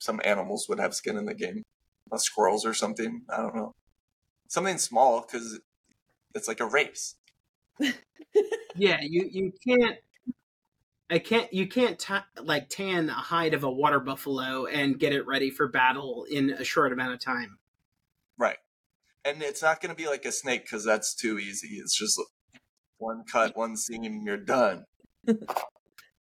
some 0.00 0.20
animals 0.24 0.66
would 0.68 0.80
have 0.80 0.94
skin 0.94 1.18
in 1.18 1.26
the 1.26 1.34
game, 1.34 1.62
uh, 2.10 2.16
squirrels 2.16 2.64
or 2.64 2.72
something. 2.72 3.22
I 3.28 3.36
don't 3.36 3.54
know, 3.54 3.72
something 4.48 4.78
small 4.78 5.20
because 5.20 5.60
it's 6.34 6.48
like 6.48 6.60
a 6.60 6.66
race. 6.66 7.16
yeah 8.76 8.98
you 9.02 9.28
you 9.30 9.52
can't 9.66 9.98
I 11.10 11.18
can't. 11.18 11.52
You 11.52 11.68
can't 11.68 11.98
ta 11.98 12.24
like 12.42 12.68
tan 12.68 13.08
a 13.10 13.12
hide 13.12 13.54
of 13.54 13.62
a 13.62 13.70
water 13.70 14.00
buffalo 14.00 14.66
and 14.66 14.98
get 14.98 15.12
it 15.12 15.26
ready 15.26 15.50
for 15.50 15.68
battle 15.68 16.26
in 16.30 16.50
a 16.50 16.64
short 16.64 16.92
amount 16.92 17.12
of 17.12 17.20
time. 17.20 17.58
Right. 18.38 18.56
And 19.24 19.42
it's 19.42 19.62
not 19.62 19.80
going 19.80 19.94
to 19.94 20.02
be 20.02 20.08
like 20.08 20.24
a 20.24 20.32
snake 20.32 20.64
because 20.64 20.84
that's 20.84 21.14
too 21.14 21.38
easy. 21.38 21.76
It's 21.76 21.96
just 21.96 22.20
one 22.98 23.24
cut, 23.30 23.56
one 23.56 23.76
seam, 23.76 24.22
you're 24.24 24.36
done. 24.36 24.84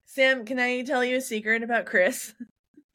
Sam, 0.05 0.45
can 0.45 0.59
I 0.59 0.81
tell 0.83 1.03
you 1.03 1.17
a 1.17 1.21
secret 1.21 1.63
about 1.63 1.85
Chris? 1.85 2.33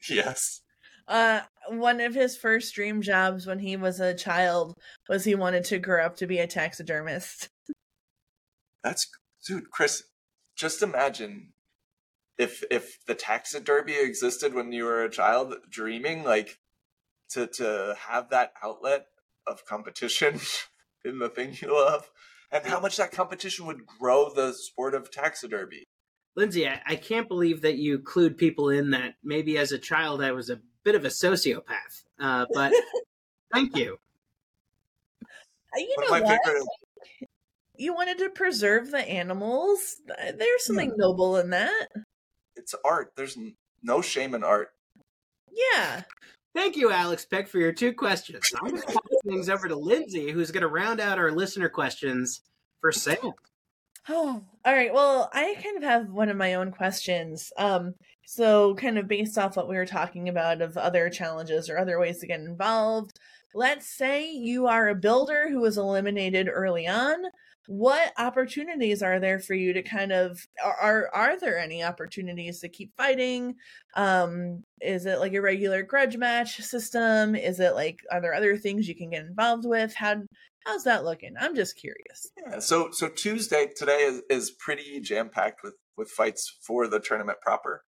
Yes. 0.09 0.61
Uh 1.07 1.41
one 1.69 1.99
of 2.01 2.13
his 2.13 2.37
first 2.37 2.75
dream 2.75 3.01
jobs 3.01 3.47
when 3.47 3.57
he 3.57 3.75
was 3.75 3.99
a 3.99 4.13
child 4.13 4.75
was 5.07 5.25
he 5.25 5.33
wanted 5.33 5.63
to 5.63 5.79
grow 5.79 6.05
up 6.05 6.15
to 6.17 6.27
be 6.27 6.37
a 6.37 6.45
taxidermist. 6.45 7.49
That's 8.83 9.09
dude, 9.43 9.71
Chris. 9.71 10.03
Just 10.55 10.83
imagine 10.83 11.53
if 12.37 12.63
if 12.69 13.03
the 13.07 13.15
taxidermy 13.15 13.99
existed 13.99 14.53
when 14.53 14.71
you 14.71 14.85
were 14.85 15.03
a 15.03 15.09
child, 15.09 15.55
dreaming 15.69 16.23
like 16.23 16.59
to 17.31 17.47
to 17.47 17.95
have 18.07 18.29
that 18.29 18.53
outlet 18.63 19.07
of 19.47 19.65
competition 19.65 20.39
in 21.03 21.19
the 21.19 21.29
thing 21.29 21.57
you 21.59 21.75
love, 21.75 22.09
and 22.51 22.65
how 22.65 22.79
much 22.79 22.97
that 22.97 23.11
competition 23.11 23.65
would 23.65 23.85
grow 23.85 24.31
the 24.33 24.53
sport 24.53 24.93
of 24.95 25.11
taxidermy. 25.11 25.85
Lindsay, 26.39 26.65
I, 26.69 26.81
I 26.87 26.95
can't 26.95 27.27
believe 27.27 27.61
that 27.63 27.75
you 27.75 27.99
clued 27.99 28.37
people 28.37 28.69
in 28.69 28.91
that 28.91 29.15
maybe 29.21 29.57
as 29.57 29.73
a 29.73 29.77
child 29.77 30.23
I 30.23 30.31
was 30.31 30.49
a 30.49 30.61
bit 30.85 30.95
of 30.95 31.03
a 31.03 31.09
sociopath. 31.09 32.03
Uh, 32.17 32.45
but 32.53 32.71
thank 33.53 33.75
you. 33.75 33.99
Uh, 35.21 35.25
You 35.79 35.95
know 35.99 36.05
of 36.05 36.11
my 36.11 36.21
what? 36.21 36.39
favorite. 36.45 36.63
You 37.75 37.93
wanted 37.93 38.19
to 38.19 38.29
preserve 38.29 38.89
the 38.89 38.99
animals. 38.99 39.97
Uh, 40.09 40.31
There's 40.37 40.65
something 40.65 40.93
noble 40.95 41.35
in 41.37 41.49
that. 41.49 41.87
It's 42.55 42.73
art. 42.85 43.11
There's 43.17 43.37
no 43.83 44.01
shame 44.01 44.33
in 44.33 44.43
art. 44.45 44.69
Yeah. 45.51 46.03
Thank 46.55 46.77
you, 46.77 46.89
Alex 46.91 47.25
Peck, 47.25 47.49
for 47.49 47.57
your 47.59 47.73
two 47.73 47.91
questions. 47.93 48.43
I'm 48.61 48.69
going 48.69 48.81
to 48.81 48.87
pass 48.87 48.97
things 49.27 49.49
over 49.49 49.67
to 49.67 49.75
Lindsay, 49.75 50.31
who's 50.31 50.51
going 50.51 50.61
to 50.61 50.67
round 50.69 51.01
out 51.01 51.19
our 51.19 51.31
listener 51.31 51.67
questions 51.67 52.41
for 52.79 52.93
Sam. 52.93 53.33
Oh, 54.07 54.43
all 54.65 54.73
right. 54.73 54.93
Well, 54.93 55.29
I 55.33 55.55
kind 55.61 55.77
of 55.77 55.83
have 55.83 56.09
one 56.09 56.29
of 56.29 56.37
my 56.37 56.53
own 56.55 56.71
questions. 56.71 57.51
Um, 57.57 57.95
so 58.25 58.75
kind 58.75 58.97
of 58.97 59.07
based 59.07 59.37
off 59.37 59.55
what 59.57 59.67
we 59.67 59.75
were 59.75 59.85
talking 59.85 60.29
about 60.29 60.61
of 60.61 60.77
other 60.77 61.09
challenges 61.09 61.69
or 61.69 61.77
other 61.77 61.99
ways 61.99 62.19
to 62.19 62.27
get 62.27 62.39
involved. 62.41 63.19
Let's 63.53 63.87
say 63.87 64.31
you 64.31 64.67
are 64.67 64.89
a 64.89 64.95
builder 64.95 65.49
who 65.49 65.59
was 65.59 65.77
eliminated 65.77 66.49
early 66.51 66.87
on. 66.87 67.23
What 67.67 68.13
opportunities 68.17 69.03
are 69.03 69.19
there 69.19 69.39
for 69.39 69.53
you 69.53 69.73
to 69.73 69.83
kind 69.83 70.11
of 70.11 70.39
are 70.63 71.09
are, 71.13 71.39
there 71.39 71.57
any 71.59 71.83
opportunities 71.83 72.59
to 72.61 72.69
keep 72.69 72.95
fighting? 72.97 73.55
Um, 73.95 74.63
is 74.81 75.05
it 75.05 75.19
like 75.19 75.33
a 75.33 75.41
regular 75.41 75.83
grudge 75.83 76.17
match 76.17 76.57
system? 76.61 77.35
Is 77.35 77.59
it 77.59 77.75
like 77.75 77.99
are 78.11 78.21
there 78.21 78.33
other 78.33 78.57
things 78.57 78.87
you 78.87 78.95
can 78.95 79.11
get 79.11 79.25
involved 79.25 79.65
with? 79.65 79.93
How 79.93 80.15
how's 80.65 80.83
that 80.85 81.03
looking? 81.03 81.35
I'm 81.39 81.55
just 81.55 81.77
curious. 81.77 82.31
Yeah. 82.43 82.59
So 82.59 82.89
so 82.91 83.07
Tuesday 83.07 83.67
today 83.75 83.99
is, 83.99 84.21
is 84.29 84.51
pretty 84.51 84.99
jam 84.99 85.29
packed 85.29 85.61
with 85.63 85.75
with 85.95 86.09
fights 86.09 86.57
for 86.61 86.87
the 86.87 86.99
tournament 86.99 87.39
proper. 87.41 87.83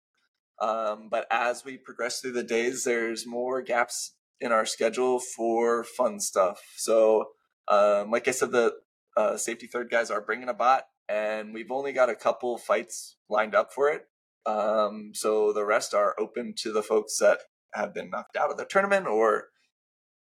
Um, 0.60 1.08
but 1.10 1.26
as 1.32 1.66
we 1.66 1.78
progress 1.78 2.20
through 2.20 2.34
the 2.34 2.44
days, 2.44 2.84
there's 2.84 3.26
more 3.26 3.64
gaps 3.64 4.14
in 4.42 4.52
our 4.52 4.66
schedule 4.66 5.20
for 5.20 5.84
fun 5.84 6.20
stuff. 6.20 6.62
So 6.76 7.30
um, 7.68 8.12
like 8.12 8.28
I 8.28 8.32
said, 8.32 8.52
the 8.52 8.74
uh, 9.16 9.38
safety 9.38 9.68
third 9.68 9.90
guys 9.90 10.12
are 10.12 10.22
bringing 10.22 10.50
a 10.50 10.54
bot, 10.54 10.84
and 11.08 11.54
we've 11.54 11.72
only 11.72 11.94
got 11.94 12.10
a 12.10 12.16
couple 12.16 12.58
fights 12.58 13.18
lined 13.30 13.56
up 13.56 13.72
for 13.74 13.90
it. 13.90 14.04
Um, 14.46 15.12
so 15.14 15.54
the 15.54 15.66
rest 15.66 15.94
are 15.94 16.16
open 16.20 16.54
to 16.58 16.74
the 16.74 16.84
folks 16.84 17.18
that 17.20 17.40
have 17.74 17.94
been 17.94 18.10
knocked 18.10 18.36
out 18.36 18.52
of 18.52 18.58
the 18.58 18.66
tournament, 18.66 19.08
or 19.08 19.46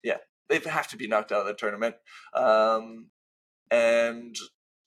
yeah, 0.04 0.18
they 0.50 0.60
have 0.60 0.88
to 0.90 0.98
be 0.98 1.08
knocked 1.08 1.32
out 1.32 1.42
of 1.42 1.48
the 1.48 1.54
tournament. 1.54 1.96
Um, 2.34 3.12
and 3.70 4.36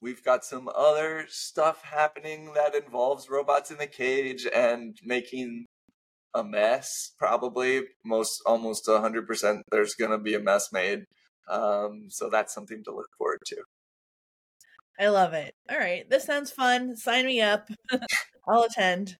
we've 0.03 0.25
got 0.25 0.45
some 0.45 0.69
other 0.75 1.27
stuff 1.29 1.83
happening 1.85 2.53
that 2.55 2.75
involves 2.75 3.31
robots 3.31 3.71
in 3.71 3.79
the 3.79 3.87
cage 3.87 4.47
and 4.53 4.99
making 5.05 5.67
a 6.35 6.45
mess 6.45 7.13
probably 7.19 7.83
most 8.05 8.41
almost 8.47 8.87
100% 8.87 9.63
there's 9.71 9.95
going 9.95 10.11
to 10.11 10.19
be 10.19 10.35
a 10.35 10.41
mess 10.41 10.73
made 10.73 11.05
um, 11.49 12.07
so 12.09 12.29
that's 12.31 12.55
something 12.55 12.83
to 12.85 12.95
look 12.95 13.09
forward 13.19 13.41
to 13.47 13.57
I 14.99 15.09
love 15.09 15.33
it. 15.33 15.55
All 15.71 15.79
right, 15.79 16.09
this 16.11 16.25
sounds 16.25 16.51
fun. 16.51 16.95
Sign 16.95 17.25
me 17.25 17.41
up. 17.41 17.71
I'll 18.47 18.65
attend. 18.65 19.17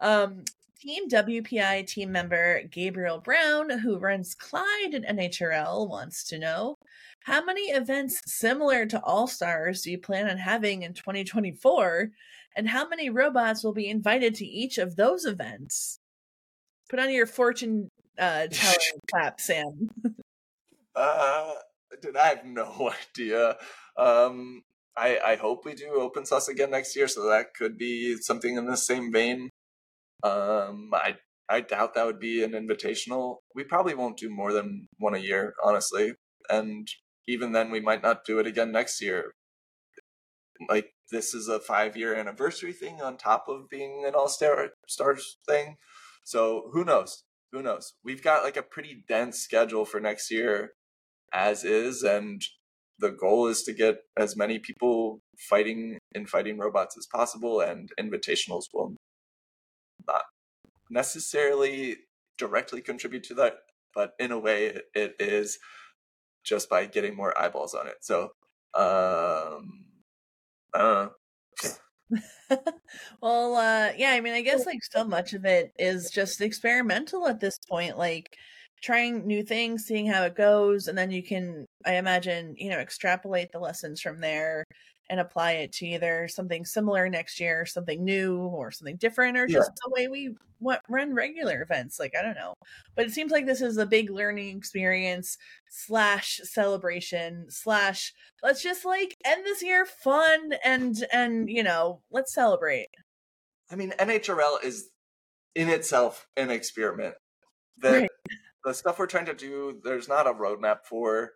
Um, 0.00 0.42
Team 0.82 1.08
WPI 1.08 1.86
team 1.86 2.10
member 2.10 2.64
Gabriel 2.64 3.20
Brown, 3.20 3.70
who 3.70 4.00
runs 4.00 4.34
Clyde 4.34 4.94
in 4.94 5.04
NHRL, 5.04 5.88
wants 5.88 6.24
to 6.24 6.40
know 6.40 6.74
how 7.20 7.44
many 7.44 7.70
events 7.70 8.20
similar 8.26 8.84
to 8.86 9.00
All 9.04 9.28
Stars 9.28 9.82
do 9.82 9.92
you 9.92 9.98
plan 9.98 10.28
on 10.28 10.38
having 10.38 10.82
in 10.82 10.92
2024, 10.92 12.10
and 12.56 12.68
how 12.68 12.88
many 12.88 13.10
robots 13.10 13.62
will 13.62 13.72
be 13.72 13.88
invited 13.88 14.34
to 14.34 14.44
each 14.44 14.76
of 14.76 14.96
those 14.96 15.24
events? 15.24 16.00
Put 16.92 17.00
on 17.00 17.10
your 17.10 17.24
fortune 17.24 17.88
uh, 18.18 18.46
telling 18.50 18.78
clap, 19.10 19.40
Sam. 19.40 19.88
uh, 20.94 21.52
dude 22.02 22.18
i 22.18 22.26
have 22.26 22.44
no 22.44 22.92
idea. 23.16 23.56
Um, 23.96 24.60
I, 24.94 25.18
I 25.24 25.36
hope 25.36 25.64
we 25.64 25.72
do 25.72 25.94
Open 25.94 26.26
Sauce 26.26 26.48
again 26.48 26.70
next 26.70 26.94
year 26.94 27.08
so 27.08 27.26
that 27.30 27.54
could 27.54 27.78
be 27.78 28.18
something 28.20 28.58
in 28.58 28.66
the 28.66 28.76
same 28.76 29.10
vein. 29.10 29.48
Um, 30.22 30.90
I, 30.92 31.16
I 31.48 31.62
doubt 31.62 31.94
that 31.94 32.04
would 32.04 32.20
be 32.20 32.44
an 32.44 32.52
invitational. 32.52 33.36
We 33.54 33.64
probably 33.64 33.94
won't 33.94 34.18
do 34.18 34.28
more 34.28 34.52
than 34.52 34.86
one 34.98 35.14
a 35.14 35.18
year 35.18 35.54
honestly. 35.64 36.12
And 36.50 36.86
even 37.26 37.52
then 37.52 37.70
we 37.70 37.80
might 37.80 38.02
not 38.02 38.26
do 38.26 38.38
it 38.38 38.46
again 38.46 38.70
next 38.70 39.00
year. 39.00 39.32
Like 40.68 40.92
this 41.10 41.32
is 41.32 41.48
a 41.48 41.58
five 41.58 41.96
year 41.96 42.14
anniversary 42.14 42.74
thing 42.74 43.00
on 43.00 43.16
top 43.16 43.46
of 43.48 43.70
being 43.70 44.04
an 44.06 44.14
all 44.14 44.28
star 44.28 44.72
stars 44.86 45.38
thing 45.48 45.78
so 46.24 46.70
who 46.72 46.84
knows? 46.84 47.24
Who 47.52 47.62
knows? 47.62 47.94
We've 48.04 48.22
got 48.22 48.44
like 48.44 48.56
a 48.56 48.62
pretty 48.62 49.04
dense 49.08 49.38
schedule 49.38 49.84
for 49.84 50.00
next 50.00 50.30
year 50.30 50.72
as 51.32 51.64
is 51.64 52.02
and 52.02 52.42
the 52.98 53.10
goal 53.10 53.46
is 53.46 53.62
to 53.64 53.72
get 53.72 53.96
as 54.16 54.36
many 54.36 54.58
people 54.58 55.20
fighting 55.38 55.98
in 56.14 56.26
fighting 56.26 56.58
robots 56.58 56.96
as 56.96 57.06
possible 57.06 57.60
and 57.60 57.90
invitationals 57.98 58.64
will 58.72 58.94
not 60.06 60.22
necessarily 60.90 61.96
directly 62.38 62.80
contribute 62.80 63.24
to 63.24 63.34
that 63.34 63.54
but 63.94 64.12
in 64.18 64.32
a 64.32 64.38
way 64.38 64.78
it, 64.94 65.14
is 65.18 65.58
just 66.44 66.68
by 66.68 66.86
getting 66.86 67.16
more 67.16 67.38
eyeballs 67.40 67.74
on 67.74 67.86
it. 67.86 67.96
So 68.00 68.32
um 68.74 69.84
I 70.74 70.78
don't 70.78 70.94
know. 71.04 71.10
well, 73.22 73.56
uh, 73.56 73.92
yeah, 73.96 74.10
I 74.10 74.20
mean, 74.20 74.34
I 74.34 74.42
guess 74.42 74.66
like 74.66 74.80
so 74.82 75.04
much 75.04 75.32
of 75.32 75.44
it 75.44 75.72
is 75.78 76.10
just 76.10 76.40
experimental 76.40 77.26
at 77.28 77.40
this 77.40 77.58
point, 77.68 77.96
like 77.98 78.36
trying 78.82 79.26
new 79.26 79.42
things, 79.42 79.84
seeing 79.84 80.06
how 80.06 80.24
it 80.24 80.34
goes, 80.36 80.88
and 80.88 80.96
then 80.98 81.10
you 81.10 81.22
can, 81.22 81.66
I 81.86 81.94
imagine, 81.94 82.54
you 82.58 82.70
know, 82.70 82.78
extrapolate 82.78 83.52
the 83.52 83.58
lessons 83.60 84.00
from 84.00 84.20
there 84.20 84.64
and 85.10 85.20
apply 85.20 85.52
it 85.52 85.72
to 85.72 85.86
either 85.86 86.28
something 86.28 86.64
similar 86.64 87.08
next 87.08 87.38
year, 87.40 87.66
something 87.66 88.04
new, 88.04 88.38
or 88.38 88.70
something 88.70 88.96
different, 88.96 89.36
or 89.36 89.46
Yeah. 89.46 89.58
just 89.58 89.72
the 89.84 89.90
way 89.90 90.08
we 90.08 90.34
run 90.88 91.12
regular 91.12 91.60
events. 91.62 91.98
Like, 91.98 92.14
I 92.16 92.22
don't 92.22 92.36
know. 92.36 92.54
But 92.94 93.06
it 93.06 93.10
seems 93.12 93.32
like 93.32 93.46
this 93.46 93.60
is 93.60 93.78
a 93.78 93.86
big 93.86 94.10
learning 94.10 94.56
experience 94.56 95.36
slash 95.68 96.40
celebration 96.44 97.46
slash 97.50 98.14
let's 98.42 98.62
just 98.62 98.84
like 98.84 99.16
end 99.24 99.44
this 99.44 99.62
year 99.62 99.84
fun 99.86 100.52
and 100.64 101.04
and 101.12 101.48
you 101.48 101.62
know 101.62 102.02
let's 102.10 102.32
celebrate 102.34 102.88
I 103.70 103.74
mean, 103.76 103.92
NHRL 103.98 104.62
is 104.62 104.90
in 105.54 105.70
itself 105.70 106.26
an 106.36 106.50
experiment. 106.50 107.14
The 107.78 107.90
Right. 108.02 108.10
the 108.64 108.74
stuff 108.74 108.98
we're 108.98 109.06
trying 109.06 109.26
to 109.26 109.34
do, 109.34 109.80
there's 109.82 110.08
not 110.08 110.26
a 110.26 110.34
roadmap 110.34 110.84
for. 110.84 111.32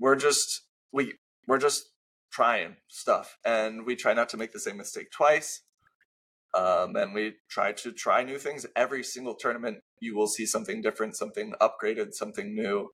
We're 0.00 0.16
just 0.16 0.62
we 0.92 1.14
we're 1.46 1.58
just 1.58 1.84
trying 2.30 2.76
stuff, 2.88 3.38
and 3.44 3.86
we 3.86 3.96
try 3.96 4.14
not 4.14 4.28
to 4.30 4.36
make 4.36 4.52
the 4.52 4.60
same 4.60 4.76
mistake 4.76 5.10
twice. 5.10 5.62
Um, 6.54 6.96
and 6.96 7.12
we 7.12 7.34
try 7.50 7.72
to 7.72 7.92
try 7.92 8.22
new 8.22 8.38
things. 8.38 8.64
Every 8.74 9.02
single 9.04 9.34
tournament, 9.34 9.78
you 10.00 10.16
will 10.16 10.26
see 10.26 10.46
something 10.46 10.80
different, 10.80 11.16
something 11.16 11.52
upgraded, 11.60 12.14
something 12.14 12.54
new. 12.54 12.88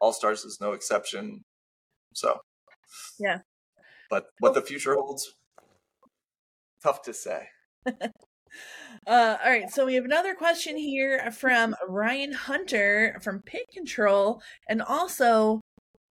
All 0.00 0.12
Stars 0.12 0.44
is 0.44 0.58
no 0.60 0.72
exception. 0.72 1.42
So, 2.14 2.38
Yeah. 3.18 3.38
But 4.10 4.26
what 4.38 4.54
the 4.54 4.62
future 4.62 4.94
holds, 4.94 5.34
tough 6.82 7.02
to 7.02 7.12
say. 7.12 7.48
uh 9.06 9.36
all 9.44 9.50
right 9.50 9.70
so 9.70 9.84
we 9.84 9.94
have 9.94 10.04
another 10.04 10.34
question 10.34 10.76
here 10.76 11.30
from 11.30 11.76
ryan 11.86 12.32
hunter 12.32 13.18
from 13.22 13.42
pit 13.42 13.64
control 13.72 14.40
and 14.68 14.82
also 14.82 15.60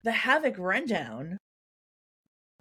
the 0.04 0.12
havoc 0.12 0.54
rundown 0.58 1.38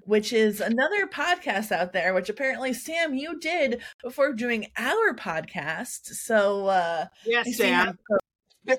which 0.05 0.31
is 0.31 0.61
another 0.61 1.07
podcast 1.07 1.71
out 1.71 1.93
there 1.93 2.13
which 2.13 2.29
apparently 2.29 2.73
sam 2.73 3.13
you 3.13 3.39
did 3.39 3.81
before 4.03 4.33
doing 4.33 4.67
our 4.77 5.13
podcast. 5.13 6.05
So 6.05 6.67
uh 6.67 7.05
I 7.09 7.17
Yes, 7.25 7.57
Sam. 7.57 7.97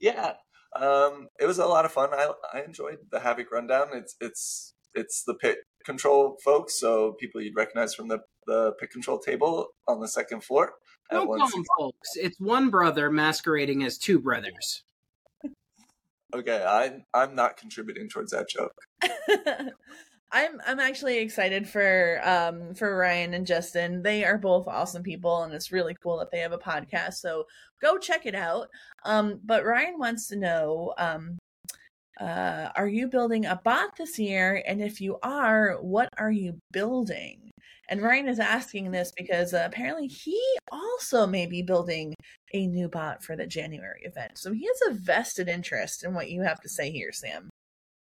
yeah. 0.00 0.34
Um 0.74 1.28
it 1.38 1.46
was 1.46 1.58
a 1.58 1.66
lot 1.66 1.84
of 1.84 1.92
fun. 1.92 2.10
I 2.12 2.32
i 2.52 2.60
enjoyed 2.62 2.98
the 3.10 3.20
havoc 3.20 3.52
rundown. 3.52 3.88
It's 3.92 4.16
it's 4.20 4.74
it's 4.94 5.24
the 5.24 5.34
pit 5.34 5.58
control 5.84 6.38
folks 6.42 6.80
so 6.80 7.12
people 7.20 7.40
you'd 7.42 7.54
recognize 7.56 7.94
from 7.94 8.08
the 8.08 8.18
the 8.46 8.72
pit 8.80 8.90
control 8.90 9.18
table 9.18 9.68
on 9.86 10.00
the 10.00 10.08
second 10.08 10.42
floor 10.42 10.72
at 11.10 11.16
Don't 11.16 11.26
call 11.26 11.48
them 11.48 11.64
folks. 11.78 12.10
It's 12.16 12.40
one 12.40 12.70
brother 12.70 13.10
masquerading 13.10 13.84
as 13.84 13.98
two 13.98 14.18
brothers. 14.18 14.82
okay 16.34 16.64
I'm 16.66 17.04
i'm 17.12 17.34
not 17.34 17.56
contributing 17.56 18.08
towards 18.08 18.32
that 18.32 18.48
joke 18.48 18.74
I'm 20.34 20.60
I'm 20.66 20.80
actually 20.80 21.18
excited 21.18 21.68
for 21.68 22.20
um 22.24 22.74
for 22.74 22.96
Ryan 22.96 23.34
and 23.34 23.46
Justin. 23.46 24.02
They 24.02 24.24
are 24.24 24.36
both 24.36 24.66
awesome 24.66 25.04
people 25.04 25.44
and 25.44 25.54
it's 25.54 25.70
really 25.70 25.96
cool 26.02 26.18
that 26.18 26.32
they 26.32 26.40
have 26.40 26.50
a 26.52 26.58
podcast. 26.58 27.14
So 27.14 27.44
go 27.80 27.98
check 27.98 28.26
it 28.26 28.34
out. 28.34 28.68
Um 29.04 29.40
but 29.44 29.64
Ryan 29.64 29.96
wants 29.96 30.26
to 30.28 30.36
know 30.36 30.92
um 30.98 31.38
uh 32.20 32.70
are 32.76 32.88
you 32.88 33.08
building 33.08 33.46
a 33.46 33.60
bot 33.64 33.96
this 33.96 34.18
year 34.18 34.62
and 34.66 34.82
if 34.82 35.00
you 35.00 35.18
are, 35.22 35.78
what 35.80 36.08
are 36.18 36.32
you 36.32 36.58
building? 36.72 37.50
And 37.88 38.02
Ryan 38.02 38.28
is 38.28 38.40
asking 38.40 38.90
this 38.90 39.12
because 39.16 39.54
uh, 39.54 39.62
apparently 39.66 40.08
he 40.08 40.40
also 40.72 41.26
may 41.26 41.46
be 41.46 41.62
building 41.62 42.14
a 42.54 42.66
new 42.66 42.88
bot 42.88 43.22
for 43.22 43.36
the 43.36 43.46
January 43.46 44.00
event. 44.04 44.38
So 44.38 44.52
he 44.52 44.66
has 44.66 44.96
a 44.96 44.98
vested 44.98 45.48
interest 45.48 46.02
in 46.02 46.14
what 46.14 46.30
you 46.30 46.42
have 46.42 46.60
to 46.62 46.68
say 46.68 46.90
here, 46.90 47.12
Sam. 47.12 47.50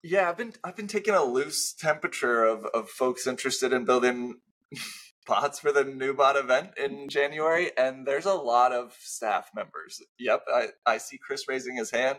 Yeah, 0.03 0.29
I've 0.29 0.37
been 0.37 0.53
I've 0.63 0.77
been 0.77 0.87
taking 0.87 1.15
a 1.15 1.25
loose 1.25 1.73
temperature 1.73 2.45
of 2.45 2.65
of 2.67 2.89
folks 2.89 3.27
interested 3.27 3.73
in 3.73 3.85
building 3.85 4.37
bots 5.27 5.59
for 5.59 5.73
the 5.73 5.85
new 5.85 6.15
bot 6.15 6.37
event 6.37 6.71
in 6.79 7.09
January, 7.09 7.73
and 7.77 8.07
there's 8.07 8.27
a 8.27 8.35
lot 8.35 8.73
of 8.73 8.97
staff 9.01 9.51
members. 9.55 10.01
Yep, 10.19 10.45
I, 10.53 10.69
I 10.87 10.99
see 10.99 11.19
Chris 11.19 11.49
raising 11.49 11.77
his 11.77 11.91
hand. 11.91 12.19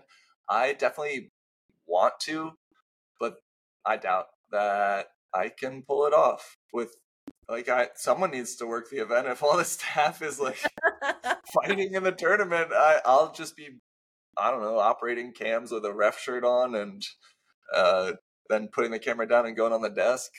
I 0.50 0.74
definitely 0.74 1.32
want 1.88 2.16
to, 2.22 2.52
but 3.20 3.38
I 3.86 3.98
doubt 3.98 4.28
that 4.52 5.08
I 5.34 5.50
can 5.50 5.84
pull 5.84 6.06
it 6.06 6.14
off 6.14 6.58
with 6.74 6.96
like 7.48 7.70
I 7.70 7.90
someone 7.96 8.32
needs 8.32 8.56
to 8.58 8.68
work 8.68 8.90
the 8.90 9.02
event. 9.02 9.28
If 9.28 9.42
all 9.42 9.58
the 9.58 9.64
staff 9.66 10.22
is 10.22 10.40
like 10.40 10.60
fighting 11.54 11.94
in 11.94 12.04
the 12.04 12.12
tournament, 12.12 12.72
I, 12.74 13.00
I'll 13.06 13.32
just 13.32 13.56
be 13.56 13.70
I 14.38 14.52
don't 14.52 14.62
know, 14.62 14.80
operating 14.80 15.34
cams 15.34 15.72
with 15.72 15.86
a 15.86 15.94
ref 15.94 16.20
shirt 16.20 16.44
on 16.44 16.76
and 16.76 17.04
uh, 17.76 18.13
then 18.49 18.70
putting 18.74 18.91
the 18.91 18.99
camera 18.99 19.28
down 19.28 19.45
and 19.45 19.55
going 19.55 19.74
on 19.74 19.82
the 19.82 19.89
desk. 19.89 20.32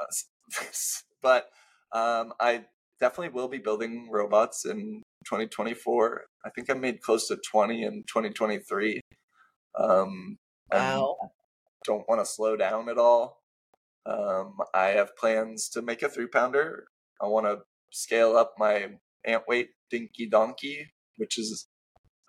Uh, 0.00 0.60
but 1.22 1.48
um, 1.92 2.32
I 2.40 2.64
definitely 3.00 3.34
will 3.34 3.48
be 3.48 3.58
building 3.58 4.08
robots 4.10 4.64
in 4.64 5.02
2024. 5.26 6.24
I 6.44 6.50
think 6.50 6.70
I 6.70 6.74
made 6.74 7.02
close 7.02 7.28
to 7.28 7.38
20 7.50 7.82
in 7.82 8.04
2023. 8.08 9.00
Um, 9.78 10.38
wow. 10.72 11.16
Don't 11.84 12.08
want 12.08 12.20
to 12.20 12.30
slow 12.30 12.56
down 12.56 12.88
at 12.88 12.98
all. 12.98 13.42
Um, 14.06 14.56
I 14.74 14.88
have 14.88 15.16
plans 15.16 15.68
to 15.70 15.82
make 15.82 16.02
a 16.02 16.08
three 16.08 16.28
pounder. 16.28 16.84
I 17.20 17.26
want 17.26 17.46
to 17.46 17.58
scale 17.92 18.36
up 18.36 18.54
my 18.58 18.86
ant 19.24 19.44
weight 19.48 19.70
dinky 19.90 20.28
donkey, 20.28 20.86
which 21.16 21.38
is 21.38 21.68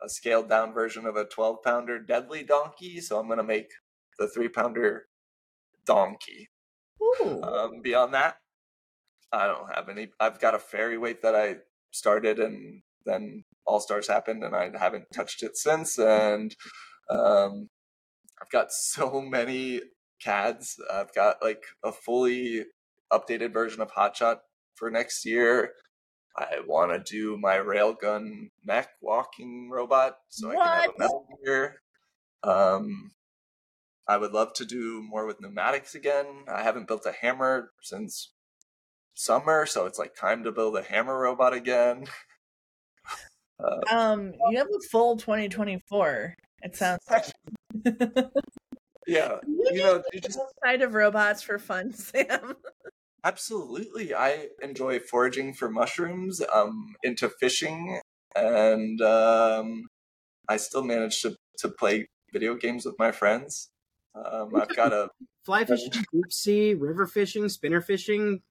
a 0.04 0.10
scaled 0.10 0.50
down 0.50 0.74
version 0.74 1.06
of 1.06 1.16
a 1.16 1.26
12 1.26 1.58
pounder 1.64 2.00
deadly 2.00 2.44
donkey. 2.44 3.00
So 3.00 3.20
I'm 3.20 3.28
going 3.28 3.38
to 3.38 3.44
make 3.44 3.70
the 4.18 4.28
three 4.28 4.50
pounder 4.50 5.08
donkey. 5.86 6.50
Um, 7.44 7.82
beyond 7.82 8.14
that, 8.14 8.38
I 9.32 9.48
don't 9.48 9.74
have 9.74 9.90
any. 9.90 10.10
I've 10.20 10.40
got 10.40 10.56
a 10.56 10.60
fairy 10.60 10.98
weight 10.98 11.22
that 11.22 11.36
I 11.36 11.58
started 11.92 12.40
and 12.40 12.82
then 13.06 13.44
All 13.66 13.80
Stars 13.80 14.08
happened 14.08 14.44
and 14.44 14.56
I 14.56 14.72
haven't 14.78 15.12
touched 15.14 15.44
it 15.44 15.58
since. 15.58 15.98
And 15.98 16.56
um, 17.10 17.70
I've 18.42 18.50
got 18.50 18.72
so 18.72 19.22
many 19.22 19.82
CADs. 20.24 20.78
I've 20.92 21.14
got 21.14 21.42
like 21.42 21.64
a 21.84 21.92
fully 21.92 22.66
updated 23.12 23.54
version 23.54 23.82
of 23.82 23.92
Hotshot 23.92 24.38
for 24.76 24.92
next 24.92 25.26
year. 25.26 25.74
I 26.38 26.60
want 26.68 26.92
to 26.92 27.12
do 27.12 27.38
my 27.38 27.56
railgun 27.56 28.52
mech 28.64 28.90
walking 29.02 29.70
robot 29.72 30.18
so 30.30 30.50
what? 30.50 30.60
I 30.60 30.62
can 30.62 30.82
have 30.82 30.90
a 30.92 31.00
metal 31.00 31.28
gear. 31.44 31.82
Um, 32.44 33.12
I 34.08 34.18
would 34.18 34.32
love 34.32 34.54
to 34.54 34.66
do 34.66 35.02
more 35.02 35.26
with 35.26 35.42
pneumatics 35.42 35.94
again. 35.94 36.46
I 36.48 36.64
haven't 36.64 36.88
built 36.88 37.06
a 37.06 37.12
hammer 37.12 37.72
since 37.82 38.32
summer, 39.14 39.66
so 39.66 39.86
it's 39.86 40.00
like 40.00 40.16
time 40.16 40.44
to 40.44 40.52
build 40.52 40.78
a 40.78 40.84
hammer 40.84 41.20
robot 41.20 41.54
again. 41.54 42.06
Uh, 43.60 43.82
um, 43.92 44.34
you 44.52 44.58
have 44.60 44.68
a 44.68 44.88
full 44.92 45.18
2024. 45.18 46.36
It 46.62 46.76
sounds. 46.76 47.02
Like. 47.10 47.26
yeah, 49.08 49.38
you 49.48 49.80
know, 49.80 50.04
you 50.14 50.22
just 50.22 50.40
side 50.64 50.84
of 50.84 50.94
robots 50.94 51.42
for 51.42 51.58
fun, 51.58 51.92
Sam. 51.92 52.56
Absolutely, 53.24 54.14
I 54.14 54.50
enjoy 54.62 55.00
foraging 55.00 55.56
for 55.56 55.72
mushrooms. 55.72 56.40
Um, 56.54 56.96
into 57.02 57.30
fishing, 57.30 58.00
and 58.36 59.02
um, 59.02 59.88
I 60.48 60.58
still 60.58 60.84
manage 60.84 61.20
to 61.22 61.36
to 61.58 61.70
play 61.70 62.10
video 62.32 62.54
games 62.54 62.86
with 62.86 63.00
my 63.00 63.12
friends. 63.12 63.72
Um, 64.26 64.56
I've 64.56 64.76
got 64.76 64.94
a 64.94 65.10
fly 65.46 65.66
fishing, 65.66 65.92
deep 65.92 66.32
sea, 66.32 66.74
river 66.74 67.08
fishing, 67.08 67.48
spinner 67.50 67.82
fishing. 67.82 68.42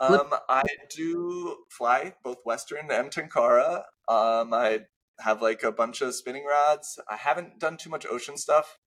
Um, 0.00 0.34
I 0.48 0.64
do 0.94 1.56
fly 1.70 2.14
both 2.24 2.38
Western 2.44 2.90
and 2.90 3.10
Tenkara. 3.10 3.84
Um, 4.08 4.52
I 4.52 4.80
have 5.20 5.40
like 5.42 5.62
a 5.62 5.70
bunch 5.72 6.00
of 6.00 6.14
spinning 6.14 6.44
rods. 6.44 6.98
I 7.08 7.16
haven't 7.16 7.60
done 7.60 7.76
too 7.76 7.90
much 7.90 8.06
ocean 8.10 8.36
stuff, 8.36 8.78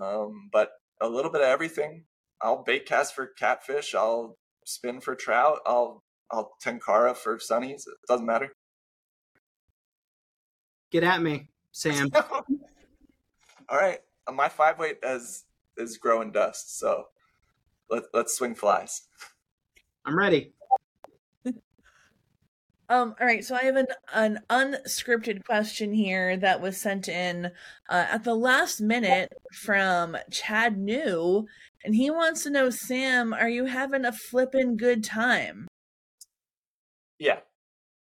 um, 0.00 0.48
but 0.52 0.70
a 1.00 1.08
little 1.08 1.30
bit 1.30 1.42
of 1.42 1.48
everything. 1.48 2.04
I'll 2.40 2.62
bait 2.62 2.86
cast 2.86 3.14
for 3.14 3.26
catfish. 3.26 3.94
I'll 3.94 4.38
spin 4.64 5.00
for 5.00 5.14
trout. 5.14 5.58
I'll 5.66 6.02
I'll 6.30 6.52
Tenkara 6.64 7.16
for 7.16 7.38
sunnies. 7.38 7.86
It 7.86 7.98
doesn't 8.08 8.26
matter. 8.26 8.52
Get 10.90 11.04
at 11.04 11.22
me, 11.22 11.48
Sam. 11.72 12.10
All 13.68 13.78
right, 13.78 13.98
my 14.32 14.48
five 14.48 14.78
weight 14.78 14.98
is 15.02 15.44
is 15.76 15.98
growing 15.98 16.32
dust, 16.32 16.78
so 16.78 17.06
let 17.90 18.04
let's 18.12 18.36
swing 18.36 18.54
flies. 18.54 19.02
I'm 20.04 20.18
ready. 20.18 20.52
Um, 22.88 23.16
all 23.20 23.26
right, 23.26 23.44
so 23.44 23.56
I 23.56 23.64
have 23.64 23.74
an 23.74 23.88
an 24.14 24.38
unscripted 24.48 25.44
question 25.44 25.92
here 25.92 26.36
that 26.36 26.60
was 26.60 26.76
sent 26.76 27.08
in 27.08 27.46
uh, 27.88 28.06
at 28.08 28.22
the 28.22 28.36
last 28.36 28.80
minute 28.80 29.32
from 29.52 30.16
Chad 30.30 30.78
New, 30.78 31.48
and 31.84 31.96
he 31.96 32.12
wants 32.12 32.44
to 32.44 32.50
know, 32.50 32.70
Sam, 32.70 33.34
are 33.34 33.48
you 33.48 33.64
having 33.64 34.04
a 34.04 34.12
flippin' 34.12 34.76
good 34.76 35.02
time? 35.02 35.66
Yeah, 37.18 37.40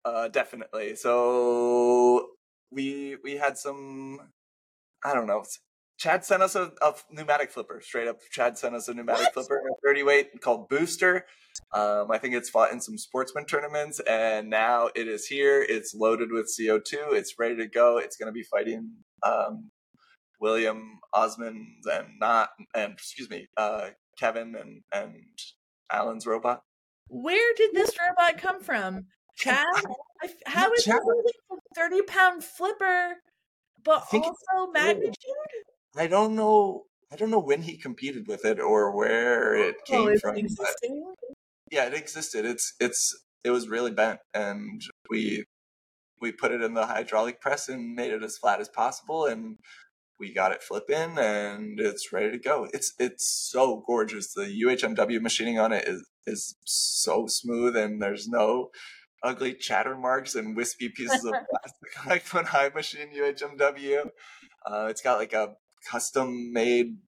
uh, 0.05 0.27
definitely. 0.27 0.97
So 0.97 2.31
we 2.73 3.17
we 3.23 3.37
had 3.37 3.57
some, 3.57 4.19
I 5.05 5.15
don't 5.15 5.29
know, 5.29 5.45
Chad 5.97 6.25
sent 6.25 6.43
us 6.43 6.55
a, 6.55 6.73
a, 6.83 6.95
pneumatic 7.11 7.51
flipper. 7.51 7.81
Straight 7.81 8.09
up, 8.09 8.19
Chad 8.31 8.59
sent 8.59 8.75
us 8.75 8.89
a 8.89 8.95
pneumatic 8.95 9.27
what? 9.27 9.47
flipper, 9.47 9.59
a 9.59 9.87
30 9.87 10.03
weight 10.03 10.41
called 10.41 10.69
Booster. 10.69 11.25
Um, 11.73 12.11
I 12.11 12.19
think 12.19 12.35
it's 12.35 12.51
fought 12.51 12.73
in 12.73 12.81
some 12.81 12.99
sportsman 12.99 13.47
tournaments, 13.47 14.01
and 14.01 14.51
now 14.51 14.91
it 14.95 15.07
is 15.07 15.27
here. 15.27 15.65
It's 15.67 15.95
loaded 15.95 16.31
with 16.33 16.53
CO2. 16.53 17.15
It's 17.15 17.39
ready 17.39 17.57
to 17.57 17.69
go. 17.69 17.99
It's 17.99 18.17
going 18.17 18.27
to 18.27 18.33
be 18.33 18.43
fighting 18.43 18.91
um, 19.23 19.71
William 20.41 20.99
Osmond 21.13 21.67
and 21.91 22.09
not, 22.21 22.51
and 22.75 22.95
excuse 22.95 23.31
me, 23.31 23.49
uh, 23.57 23.91
Kevin 24.19 24.55
and 24.57 24.83
and 24.93 25.17
Alan's 25.91 26.27
robot. 26.27 26.63
Where 27.09 27.55
did 27.57 27.71
this 27.73 27.93
robot 28.01 28.41
come 28.41 28.61
from, 28.61 29.07
Chad? 29.37 29.67
How 30.47 30.73
is 30.73 30.85
Chad? 30.85 30.97
a 30.97 31.57
thirty 31.77 32.03
pound 32.03 32.43
flipper, 32.43 33.15
but 33.85 34.05
also 34.13 34.73
magnitude? 34.73 35.15
I 35.97 36.07
don't 36.07 36.35
know. 36.35 36.85
I 37.13 37.17
don't 37.17 37.31
know 37.31 37.39
when 37.39 37.63
he 37.63 37.77
competed 37.77 38.27
with 38.27 38.45
it 38.45 38.59
or 38.59 38.95
where 38.95 39.55
it 39.55 39.77
oh, 39.81 39.85
came 39.87 40.09
oh, 40.09 40.19
from. 40.19 40.37
yeah, 41.71 41.87
it 41.87 41.95
existed. 41.95 42.45
It's 42.45 42.75
it's 42.81 43.17
it 43.45 43.51
was 43.51 43.69
really 43.69 43.93
bent, 43.93 44.21
and 44.33 44.83
we 45.11 45.45
we 46.21 46.33
put 46.33 46.53
it 46.53 46.63
in 46.63 46.75
the 46.75 46.87
hydraulic 46.87 47.41
press 47.41 47.69
and 47.69 47.95
made 47.95 48.13
it 48.13 48.25
as 48.25 48.39
flat 48.39 48.61
as 48.61 48.69
possible, 48.69 49.27
and 49.27 49.59
we 50.19 50.33
got 50.33 50.53
it 50.53 50.63
flipping, 50.63 51.19
and 51.19 51.79
it's 51.79 52.13
ready 52.13 52.31
to 52.33 52.39
go. 52.39 52.69
It's 52.73 52.95
it's 52.99 53.29
so 53.29 53.83
gorgeous. 53.87 54.33
The 54.33 54.63
UHMW 54.65 55.21
machining 55.21 55.59
on 55.59 55.73
it 55.73 55.87
is 55.87 56.09
is 56.27 56.57
so 56.65 57.27
smooth, 57.27 57.77
and 57.77 58.01
there's 58.01 58.27
no 58.29 58.71
ugly 59.23 59.55
chatter 59.55 59.97
marks 59.97 60.35
and 60.35 60.57
wispy 60.57 60.89
pieces 60.89 61.25
of 61.25 61.33
plastic 61.51 62.07
like 62.07 62.27
when 62.29 62.47
I 62.53 62.71
machine 62.75 63.09
UHMW. 63.15 64.09
Uh, 64.67 64.87
it's 64.89 65.03
got 65.03 65.19
like 65.19 65.33
a 65.33 65.55
custom 65.91 66.53
made 66.53 66.99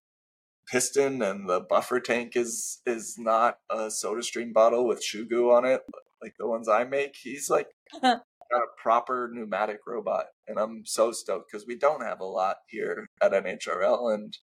piston 0.71 1.23
and 1.23 1.49
the 1.49 1.61
buffer 1.61 2.01
tank 2.01 2.33
is 2.35 2.81
is 2.85 3.17
not 3.19 3.59
a 3.71 3.91
soda 3.91 4.23
stream 4.23 4.53
bottle 4.53 4.87
with 4.87 5.05
goo 5.29 5.51
on 5.51 5.65
it 5.65 5.83
like 6.23 6.35
the 6.39 6.49
ones 6.49 6.69
I 6.69 6.85
make. 6.85 7.15
He's 7.23 7.49
like 7.51 7.69
got 8.01 8.23
a 8.53 8.61
proper 8.83 9.31
pneumatic 9.33 9.81
robot 9.87 10.27
and 10.47 10.59
I'm 10.59 10.83
so 10.85 11.13
stoked 11.13 11.51
because 11.51 11.67
we 11.67 11.77
don't 11.77 12.03
have 12.03 12.21
a 12.21 12.25
lot 12.25 12.57
here 12.69 13.09
at 13.23 13.33
NHRL 13.33 14.13
and 14.13 14.37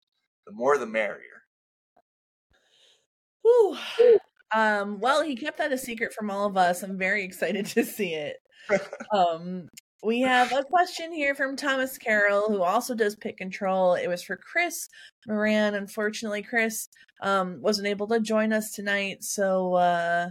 the 0.46 0.52
more 0.52 0.78
the 0.78 0.86
merrier. 0.86 1.42
Whew. 3.42 3.76
Um, 4.54 5.00
well, 5.00 5.22
he 5.22 5.34
kept 5.34 5.58
that 5.58 5.72
a 5.72 5.78
secret 5.78 6.12
from 6.12 6.30
all 6.30 6.46
of 6.46 6.56
us. 6.56 6.82
I'm 6.82 6.98
very 6.98 7.24
excited 7.24 7.66
to 7.66 7.84
see 7.84 8.14
it. 8.14 8.36
um, 9.12 9.68
we 10.02 10.20
have 10.20 10.52
a 10.52 10.64
question 10.64 11.12
here 11.12 11.34
from 11.34 11.56
Thomas 11.56 11.96
Carroll, 11.96 12.48
who 12.48 12.62
also 12.62 12.94
does 12.94 13.14
pit 13.14 13.36
control. 13.36 13.94
It 13.94 14.08
was 14.08 14.22
for 14.22 14.36
Chris 14.36 14.88
Moran. 15.26 15.74
Unfortunately, 15.74 16.42
Chris 16.42 16.88
um, 17.22 17.60
wasn't 17.62 17.86
able 17.86 18.08
to 18.08 18.20
join 18.20 18.52
us 18.52 18.72
tonight, 18.72 19.22
so 19.22 19.74
uh, 19.74 20.28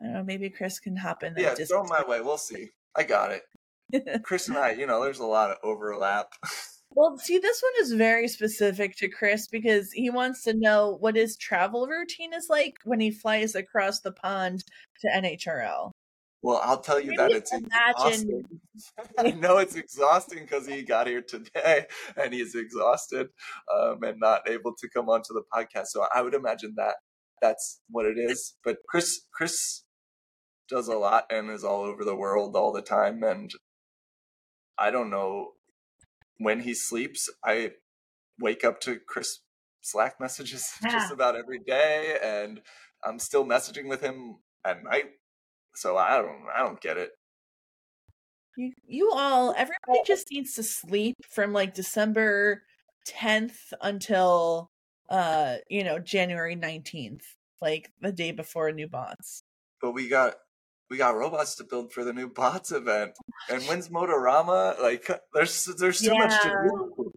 I 0.00 0.04
don't 0.04 0.14
know. 0.14 0.24
Maybe 0.24 0.50
Chris 0.50 0.80
can 0.80 0.96
hop 0.96 1.22
in. 1.22 1.34
There. 1.34 1.44
Yeah, 1.44 1.64
throw 1.64 1.84
my 1.84 2.02
way. 2.06 2.20
We'll 2.20 2.38
see. 2.38 2.70
I 2.96 3.04
got 3.04 3.30
it. 3.30 4.22
Chris 4.24 4.48
and 4.48 4.58
I, 4.58 4.72
you 4.72 4.86
know, 4.86 5.02
there's 5.02 5.20
a 5.20 5.26
lot 5.26 5.50
of 5.50 5.58
overlap. 5.62 6.32
well, 6.90 7.16
see, 7.18 7.38
this 7.38 7.62
one 7.62 7.84
is 7.84 7.92
very 7.92 8.26
specific 8.26 8.96
to 8.96 9.08
Chris 9.08 9.46
because 9.46 9.92
he 9.92 10.10
wants 10.10 10.42
to 10.42 10.54
know 10.54 10.96
what 10.98 11.14
his 11.14 11.36
travel 11.36 11.86
routine 11.86 12.32
is 12.32 12.48
like 12.48 12.74
when 12.84 12.98
he 12.98 13.12
flies 13.12 13.54
across 13.54 14.00
the 14.00 14.12
pond 14.12 14.64
to 15.00 15.08
NHRL. 15.08 15.92
Well, 16.44 16.60
I'll 16.62 16.80
tell 16.80 17.00
you 17.00 17.08
Can 17.12 17.16
that 17.16 17.30
you 17.30 17.36
it's 17.38 17.52
imagine- 17.52 17.70
exhausting. 17.96 18.44
I 19.18 19.30
know 19.30 19.58
it's 19.58 19.76
exhausting 19.76 20.40
because 20.40 20.66
he 20.66 20.82
got 20.82 21.06
here 21.06 21.22
today 21.22 21.86
and 22.22 22.34
he's 22.34 22.54
exhausted 22.54 23.28
um, 23.74 24.02
and 24.02 24.20
not 24.20 24.48
able 24.48 24.74
to 24.78 24.88
come 24.90 25.08
onto 25.08 25.32
the 25.32 25.42
podcast. 25.52 25.86
So 25.86 26.06
I 26.14 26.20
would 26.22 26.34
imagine 26.34 26.74
that 26.76 26.96
that's 27.40 27.80
what 27.88 28.04
it 28.04 28.18
is. 28.18 28.56
But 28.62 28.78
Chris, 28.88 29.22
Chris 29.32 29.84
does 30.68 30.88
a 30.88 30.96
lot 30.98 31.24
and 31.30 31.50
is 31.50 31.64
all 31.64 31.82
over 31.82 32.04
the 32.04 32.16
world 32.16 32.56
all 32.56 32.72
the 32.72 32.82
time. 32.82 33.22
And 33.22 33.50
I 34.78 34.90
don't 34.90 35.08
know 35.10 35.52
when 36.38 36.60
he 36.60 36.74
sleeps. 36.74 37.30
I 37.44 37.70
wake 38.38 38.64
up 38.64 38.80
to 38.80 38.98
Chris 39.08 39.38
Slack 39.80 40.20
messages 40.20 40.68
Yeah. 40.82 40.90
just 40.90 41.12
about 41.12 41.36
every 41.36 41.60
day, 41.60 42.18
and 42.22 42.60
I'm 43.04 43.18
still 43.18 43.44
messaging 43.46 43.88
with 43.88 44.00
him 44.00 44.36
at 44.64 44.82
night. 44.82 45.06
So 45.74 45.96
I 45.96 46.16
don't, 46.18 46.44
I 46.54 46.60
don't 46.60 46.80
get 46.80 46.96
it. 46.96 47.10
You, 48.56 48.72
you 48.86 49.10
all, 49.12 49.52
everybody 49.56 50.00
just 50.06 50.30
needs 50.30 50.54
to 50.54 50.62
sleep 50.62 51.16
from 51.28 51.52
like 51.52 51.74
December 51.74 52.62
10th 53.08 53.72
until, 53.82 54.70
uh, 55.10 55.56
you 55.68 55.82
know, 55.82 55.98
January 55.98 56.56
19th, 56.56 57.22
like 57.60 57.90
the 58.00 58.12
day 58.12 58.30
before 58.30 58.70
new 58.70 58.88
bots. 58.88 59.42
But 59.80 59.92
we 59.92 60.08
got, 60.08 60.34
we 60.88 60.96
got 60.96 61.16
robots 61.16 61.56
to 61.56 61.64
build 61.64 61.92
for 61.92 62.04
the 62.04 62.12
new 62.12 62.28
bots 62.34 62.70
event. 62.70 63.12
And 63.50 63.62
when's 63.68 63.88
Motorama? 63.88 64.80
Like, 64.80 65.10
there's, 65.34 65.64
there's 65.78 66.00
too 66.00 66.14
much 66.14 66.40
to 66.42 66.48
do. 66.48 67.12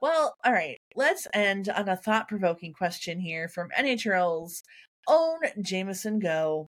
Well, 0.00 0.34
all 0.42 0.52
right, 0.52 0.78
let's 0.96 1.26
end 1.34 1.68
on 1.68 1.86
a 1.86 1.96
thought 1.96 2.26
provoking 2.26 2.72
question 2.72 3.20
here 3.20 3.48
from 3.48 3.68
NHRL's 3.78 4.62
own 5.06 5.40
Jameson 5.60 6.18
Go. 6.20 6.68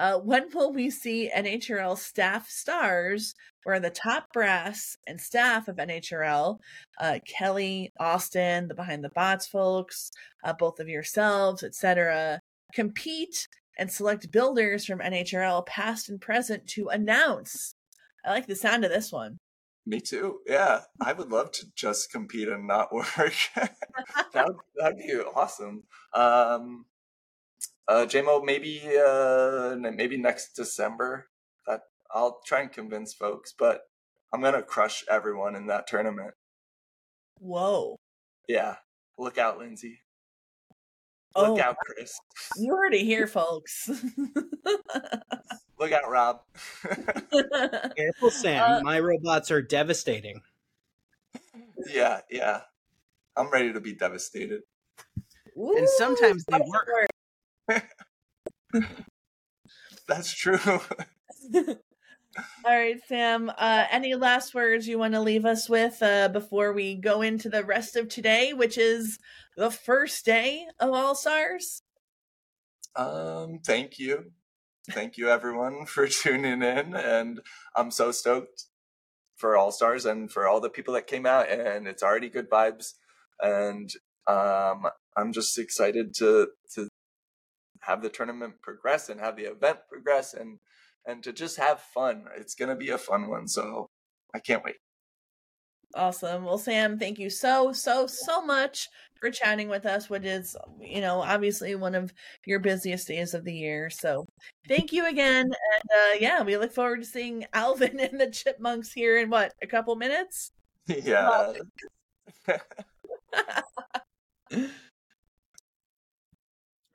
Uh, 0.00 0.18
when 0.18 0.48
will 0.54 0.72
we 0.72 0.88
see 0.88 1.30
NHRL 1.36 1.96
staff 1.98 2.48
stars, 2.48 3.34
where 3.64 3.78
the 3.78 3.90
top 3.90 4.32
brass 4.32 4.96
and 5.06 5.20
staff 5.20 5.68
of 5.68 5.76
NHRL, 5.76 6.56
uh, 6.98 7.18
Kelly, 7.26 7.92
Austin, 8.00 8.68
the 8.68 8.74
Behind 8.74 9.04
the 9.04 9.10
Bots 9.10 9.46
folks, 9.46 10.10
uh, 10.42 10.54
both 10.54 10.80
of 10.80 10.88
yourselves, 10.88 11.62
etc., 11.62 12.40
compete 12.72 13.46
and 13.78 13.92
select 13.92 14.32
builders 14.32 14.86
from 14.86 15.00
NHRL 15.00 15.66
past 15.66 16.08
and 16.08 16.18
present 16.18 16.66
to 16.68 16.88
announce? 16.88 17.74
I 18.24 18.30
like 18.30 18.46
the 18.46 18.56
sound 18.56 18.86
of 18.86 18.90
this 18.90 19.12
one. 19.12 19.38
Me 19.84 20.00
too. 20.00 20.38
Yeah, 20.46 20.80
I 20.98 21.12
would 21.12 21.30
love 21.30 21.52
to 21.52 21.66
just 21.74 22.10
compete 22.10 22.48
and 22.48 22.66
not 22.66 22.90
work. 22.94 23.34
that 23.54 24.46
would, 24.46 24.56
that'd 24.78 24.96
be 24.96 25.12
awesome. 25.36 25.82
Um, 26.14 26.86
uh, 27.90 28.06
JMO, 28.06 28.44
maybe 28.44 28.80
uh, 29.04 29.74
maybe 29.76 30.16
next 30.16 30.54
December. 30.54 31.28
That 31.66 31.80
I'll 32.14 32.40
try 32.46 32.60
and 32.60 32.72
convince 32.72 33.12
folks, 33.12 33.52
but 33.58 33.82
I'm 34.32 34.40
gonna 34.40 34.62
crush 34.62 35.04
everyone 35.10 35.56
in 35.56 35.66
that 35.66 35.88
tournament. 35.88 36.34
Whoa. 37.40 37.96
Yeah, 38.48 38.76
look 39.18 39.38
out, 39.38 39.58
Lindsay. 39.58 40.00
Oh, 41.34 41.52
Look 41.52 41.60
out, 41.60 41.76
Chris. 41.84 42.18
You 42.56 42.74
heard 42.74 42.92
it 42.94 43.02
here, 43.04 43.26
folks. 43.28 43.88
Look 45.78 45.92
out, 45.92 46.10
Rob. 46.10 46.40
Careful, 47.96 48.30
Sam. 48.30 48.62
Uh, 48.64 48.80
My 48.82 48.98
robots 48.98 49.50
are 49.52 49.62
devastating. 49.62 50.40
yeah, 51.92 52.20
yeah. 52.30 52.62
I'm 53.36 53.48
ready 53.50 53.72
to 53.72 53.80
be 53.80 53.94
devastated. 53.94 54.62
And 55.56 55.88
sometimes 55.88 56.44
they 56.46 56.58
work. 56.58 57.09
That's 60.08 60.32
true. 60.32 60.58
All 62.64 62.76
right, 62.76 63.00
Sam. 63.08 63.50
Uh, 63.56 63.86
any 63.90 64.14
last 64.14 64.54
words 64.54 64.86
you 64.86 64.98
want 64.98 65.14
to 65.14 65.20
leave 65.20 65.44
us 65.44 65.68
with 65.68 66.02
uh, 66.02 66.28
before 66.28 66.72
we 66.72 66.94
go 66.94 67.22
into 67.22 67.48
the 67.48 67.64
rest 67.64 67.96
of 67.96 68.08
today, 68.08 68.52
which 68.52 68.78
is 68.78 69.18
the 69.56 69.70
first 69.70 70.24
day 70.24 70.66
of 70.78 70.92
All 70.92 71.14
Stars? 71.14 71.82
Um, 72.96 73.60
thank 73.64 73.98
you. 73.98 74.32
Thank 74.90 75.16
you 75.16 75.28
everyone 75.28 75.86
for 75.86 76.08
tuning 76.08 76.62
in 76.62 76.94
and 76.94 77.40
I'm 77.76 77.90
so 77.90 78.12
stoked 78.12 78.64
for 79.36 79.56
All 79.56 79.72
Stars 79.72 80.04
and 80.04 80.30
for 80.30 80.48
all 80.48 80.60
the 80.60 80.70
people 80.70 80.94
that 80.94 81.06
came 81.06 81.26
out 81.26 81.48
and 81.50 81.86
it's 81.86 82.02
already 82.02 82.28
good 82.28 82.50
vibes 82.50 82.94
and 83.40 83.90
um 84.26 84.86
I'm 85.16 85.32
just 85.32 85.58
excited 85.58 86.14
to 86.18 86.48
to 86.74 86.88
have 87.80 88.02
the 88.02 88.08
tournament 88.08 88.54
progress 88.62 89.08
and 89.08 89.20
have 89.20 89.36
the 89.36 89.44
event 89.44 89.78
progress 89.88 90.34
and 90.34 90.58
and 91.06 91.22
to 91.22 91.32
just 91.32 91.56
have 91.56 91.80
fun. 91.80 92.24
It's 92.36 92.54
going 92.54 92.68
to 92.68 92.76
be 92.76 92.90
a 92.90 92.98
fun 92.98 93.28
one, 93.28 93.48
so 93.48 93.88
I 94.34 94.38
can't 94.38 94.64
wait. 94.64 94.76
Awesome. 95.94 96.44
Well, 96.44 96.58
Sam, 96.58 96.98
thank 96.98 97.18
you 97.18 97.30
so, 97.30 97.72
so, 97.72 98.06
so 98.06 98.44
much 98.44 98.86
for 99.20 99.30
chatting 99.30 99.68
with 99.68 99.86
us, 99.86 100.08
which 100.08 100.24
is, 100.24 100.56
you 100.80 101.00
know, 101.00 101.20
obviously 101.20 101.74
one 101.74 101.96
of 101.96 102.12
your 102.46 102.60
busiest 102.60 103.08
days 103.08 103.34
of 103.34 103.44
the 103.44 103.52
year. 103.52 103.90
So 103.90 104.24
thank 104.68 104.92
you 104.92 105.06
again. 105.06 105.46
And 105.46 105.90
uh, 105.92 106.16
yeah, 106.20 106.42
we 106.42 106.56
look 106.56 106.72
forward 106.72 107.00
to 107.00 107.06
seeing 107.06 107.44
Alvin 107.52 107.98
and 108.00 108.20
the 108.20 108.30
Chipmunks 108.30 108.92
here 108.92 109.18
in 109.18 109.30
what, 109.30 109.52
a 109.62 109.66
couple 109.66 109.96
minutes? 109.96 110.52
yeah. 110.86 111.54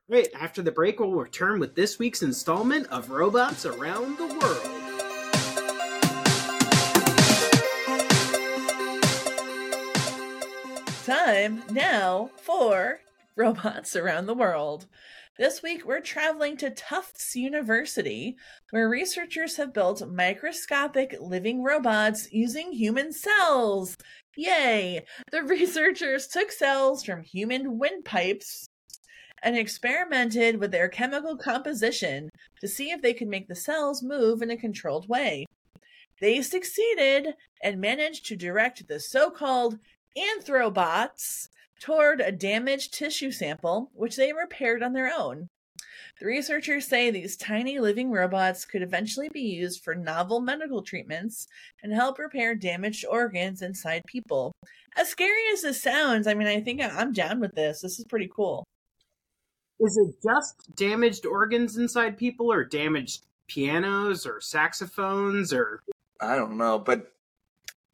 Great. 0.07 0.27
After 0.39 0.61
the 0.61 0.71
break, 0.71 0.99
we'll 0.99 1.09
return 1.13 1.59
with 1.59 1.73
this 1.73 1.97
week's 1.97 2.21
installment 2.21 2.85
of 2.91 3.09
Robots 3.09 3.65
Around 3.65 4.19
the 4.19 4.27
World. 4.27 4.71
Time 11.03 11.63
now 11.71 12.29
for 12.37 12.99
Robots 13.35 13.95
Around 13.95 14.27
the 14.27 14.35
World. 14.35 14.85
This 15.39 15.63
week, 15.63 15.87
we're 15.87 16.01
traveling 16.01 16.55
to 16.57 16.69
Tufts 16.69 17.35
University, 17.35 18.37
where 18.69 18.87
researchers 18.87 19.57
have 19.57 19.73
built 19.73 20.07
microscopic 20.07 21.15
living 21.19 21.63
robots 21.63 22.31
using 22.31 22.73
human 22.73 23.11
cells. 23.11 23.97
Yay! 24.37 25.03
The 25.31 25.41
researchers 25.47 26.27
took 26.27 26.51
cells 26.51 27.03
from 27.03 27.23
human 27.23 27.79
windpipes 27.79 28.69
and 29.45 29.55
experimented 29.55 30.59
with 30.59 30.71
their 30.71 30.89
chemical 30.89 31.37
composition 31.37 32.31
to 32.59 32.67
see 32.67 32.89
if 32.89 33.03
they 33.03 33.13
could 33.13 33.27
make 33.27 33.47
the 33.47 33.55
cells 33.55 34.01
move 34.01 34.41
in 34.41 34.49
a 34.49 34.57
controlled 34.57 35.07
way. 35.07 35.45
They 36.19 36.41
succeeded 36.41 37.35
and 37.61 37.79
managed 37.79 38.25
to 38.25 38.35
direct 38.35 38.87
the 38.87 38.99
so 38.99 39.29
called 39.29 39.77
anthrobots 40.17 41.49
toward 41.79 42.21
a 42.21 42.31
damaged 42.31 42.93
tissue 42.93 43.31
sample, 43.31 43.91
which 43.93 44.15
they 44.15 44.33
repaired 44.33 44.81
on 44.81 44.93
their 44.93 45.13
own. 45.15 45.47
The 46.19 46.25
researchers 46.25 46.87
say 46.87 47.11
these 47.11 47.37
tiny 47.37 47.77
living 47.77 48.09
robots 48.09 48.65
could 48.65 48.81
eventually 48.81 49.29
be 49.31 49.41
used 49.41 49.83
for 49.83 49.93
novel 49.93 50.39
medical 50.39 50.81
treatments 50.81 51.45
and 51.83 51.93
help 51.93 52.17
repair 52.17 52.55
damaged 52.55 53.05
organs 53.05 53.61
inside 53.61 54.01
people. 54.07 54.53
As 54.95 55.09
scary 55.09 55.43
as 55.53 55.61
this 55.61 55.83
sounds, 55.83 56.25
I 56.25 56.33
mean, 56.33 56.47
I 56.47 56.61
think 56.61 56.81
I'm 56.81 57.11
down 57.11 57.41
with 57.41 57.53
this. 57.53 57.81
This 57.81 57.99
is 57.99 58.05
pretty 58.05 58.29
cool. 58.33 58.63
Is 59.79 59.97
it 59.97 60.15
just 60.23 60.75
damaged 60.75 61.25
organs 61.25 61.77
inside 61.77 62.17
people, 62.17 62.51
or 62.51 62.63
damaged 62.63 63.25
pianos, 63.47 64.25
or 64.25 64.39
saxophones, 64.41 65.53
or 65.53 65.83
I 66.21 66.35
don't 66.35 66.57
know, 66.57 66.79
but 66.79 67.11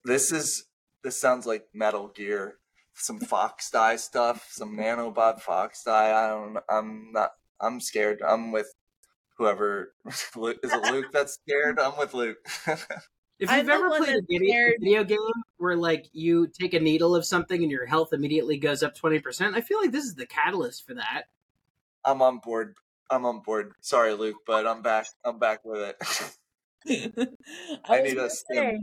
this 0.06 0.32
is 0.32 0.66
this 1.04 1.20
sounds 1.20 1.46
like 1.46 1.68
Metal 1.74 2.08
Gear, 2.10 2.58
some 2.94 3.20
Fox 3.20 3.72
Die 3.72 3.96
stuff, 3.96 4.48
some 4.52 4.78
nanobot 4.78 5.42
Fox 5.42 5.84
Die. 5.84 6.24
I 6.24 6.28
don't. 6.30 6.58
I'm 6.70 7.12
not. 7.12 7.32
I'm 7.60 7.80
scared. 7.80 8.22
I'm 8.22 8.52
with 8.52 8.74
whoever 9.38 9.94
is 10.08 10.30
it. 10.36 10.92
Luke 10.92 11.08
that's 11.12 11.34
scared. 11.34 11.80
I'm 11.80 11.98
with 11.98 12.14
Luke. 12.14 12.38
If 13.42 13.50
you've 13.50 13.66
the 13.66 13.72
ever 13.72 13.90
played 13.90 14.18
a 14.18 14.22
video, 14.30 14.70
video 14.80 15.04
game 15.04 15.18
where 15.58 15.76
like 15.76 16.06
you 16.14 16.46
take 16.48 16.76
a 16.76 16.80
needle 16.80 17.16
of 17.16 17.26
something 17.26 17.60
and 17.60 17.72
your 17.72 17.88
health 17.88 18.14
immediately 18.14 18.58
goes 18.58 18.84
up 18.84 18.94
twenty 18.94 19.18
percent, 19.18 19.56
I 19.56 19.62
feel 19.62 19.80
like 19.80 19.92
this 19.92 20.06
is 20.06 20.14
the 20.14 20.28
catalyst 20.28 20.86
for 20.86 20.94
that. 20.94 21.24
I'm 22.06 22.22
on 22.22 22.40
board. 22.40 22.76
I'm 23.10 23.26
on 23.26 23.42
board. 23.42 23.74
Sorry, 23.82 24.14
Luke, 24.14 24.38
but 24.48 24.66
I'm 24.66 24.82
back. 24.82 25.08
I'm 25.26 25.38
back 25.40 25.60
with 25.66 25.82
it. 25.82 25.96
I, 27.86 28.00
I 28.00 28.02
need 28.02 28.18
a 28.18 28.30
stim. 28.30 28.82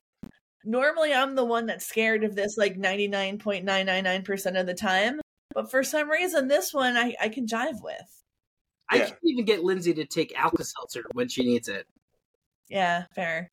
normally 0.64 1.12
I'm 1.12 1.34
the 1.34 1.44
one 1.44 1.66
that's 1.66 1.86
scared 1.86 2.24
of 2.24 2.36
this 2.36 2.56
like 2.56 2.76
99.999% 2.76 4.60
of 4.60 4.66
the 4.66 4.74
time, 4.74 5.20
but 5.54 5.70
for 5.70 5.82
some 5.82 6.10
reason 6.10 6.46
this 6.48 6.72
one 6.72 6.96
I, 6.96 7.14
I 7.20 7.28
can 7.28 7.46
jive 7.46 7.82
with. 7.82 8.22
I 8.90 8.96
Yeah. 8.98 9.06
can't 9.06 9.18
even 9.24 9.44
get 9.44 9.64
Lindsay 9.64 9.94
to 9.94 10.04
take 10.06 10.32
Alka 10.38 10.64
Seltzer 10.64 11.04
when 11.12 11.28
she 11.28 11.44
needs 11.44 11.68
it. 11.68 11.86
Yeah, 12.68 13.04
fair. 13.14 13.48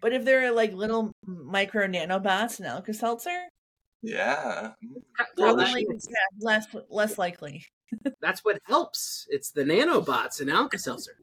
But 0.00 0.12
if 0.12 0.24
there 0.24 0.44
are 0.46 0.50
like 0.52 0.72
little 0.72 1.12
micro 1.26 1.86
nanobots 1.86 2.58
in 2.58 2.66
Alka 2.66 2.94
Seltzer, 2.94 3.48
yeah. 4.02 4.72
Probably 5.36 5.86
yeah, 5.88 6.26
less 6.40 6.66
less 6.90 7.18
likely. 7.18 7.64
That's 8.20 8.44
what 8.44 8.60
helps. 8.64 9.26
It's 9.30 9.50
the 9.50 9.62
nanobots 9.64 10.40
in 10.40 10.48
Alka 10.48 10.78
Seltzer. 10.78 11.16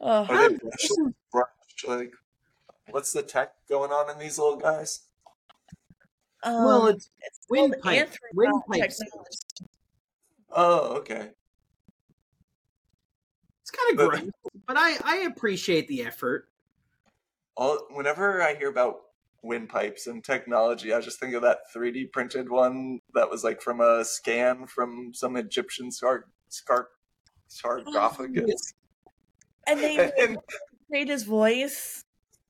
Oh, 0.00 0.24
Are 0.26 0.48
they 0.48 0.56
brushed? 0.56 0.92
brushed? 1.32 1.86
Like, 1.88 2.12
what's 2.90 3.12
the 3.12 3.22
tech 3.22 3.54
going 3.68 3.90
on 3.90 4.10
in 4.10 4.18
these 4.18 4.38
little 4.38 4.56
guys? 4.56 5.00
um, 6.44 6.64
well, 6.64 6.86
it's 6.86 7.10
it's 7.22 7.40
wind 7.50 7.72
called 7.74 7.82
pipe, 7.82 8.08
Anthronaut 8.08 8.34
wind 8.34 8.62
pipe 8.70 8.90
technology. 8.90 9.38
Oh, 10.50 10.96
okay. 10.98 11.30
It's 13.62 13.70
kind 13.70 13.90
of 13.92 13.96
But- 13.96 14.20
gross, 14.20 14.30
but 14.66 14.76
I 14.78 14.96
I 15.04 15.16
appreciate 15.26 15.88
the 15.88 16.02
effort. 16.04 16.48
All 17.56 17.78
whenever 17.90 18.40
I 18.42 18.54
hear 18.54 18.68
about 18.70 19.00
windpipes 19.42 20.06
and 20.06 20.22
technology, 20.24 20.92
I 20.92 21.00
just 21.00 21.20
think 21.20 21.34
of 21.34 21.42
that 21.42 21.58
3D 21.74 22.12
printed 22.12 22.50
one 22.50 23.00
that 23.14 23.30
was 23.30 23.44
like 23.44 23.62
from 23.62 23.80
a 23.80 24.04
scan 24.04 24.66
from 24.66 25.12
some 25.14 25.36
Egyptian 25.36 25.90
scar 25.90 26.26
scar 26.48 26.88
sarcophagus. 27.48 28.74
And 29.66 29.80
they 29.80 30.10
and, 30.20 30.38
made 30.90 31.08
his 31.08 31.24
voice. 31.24 32.04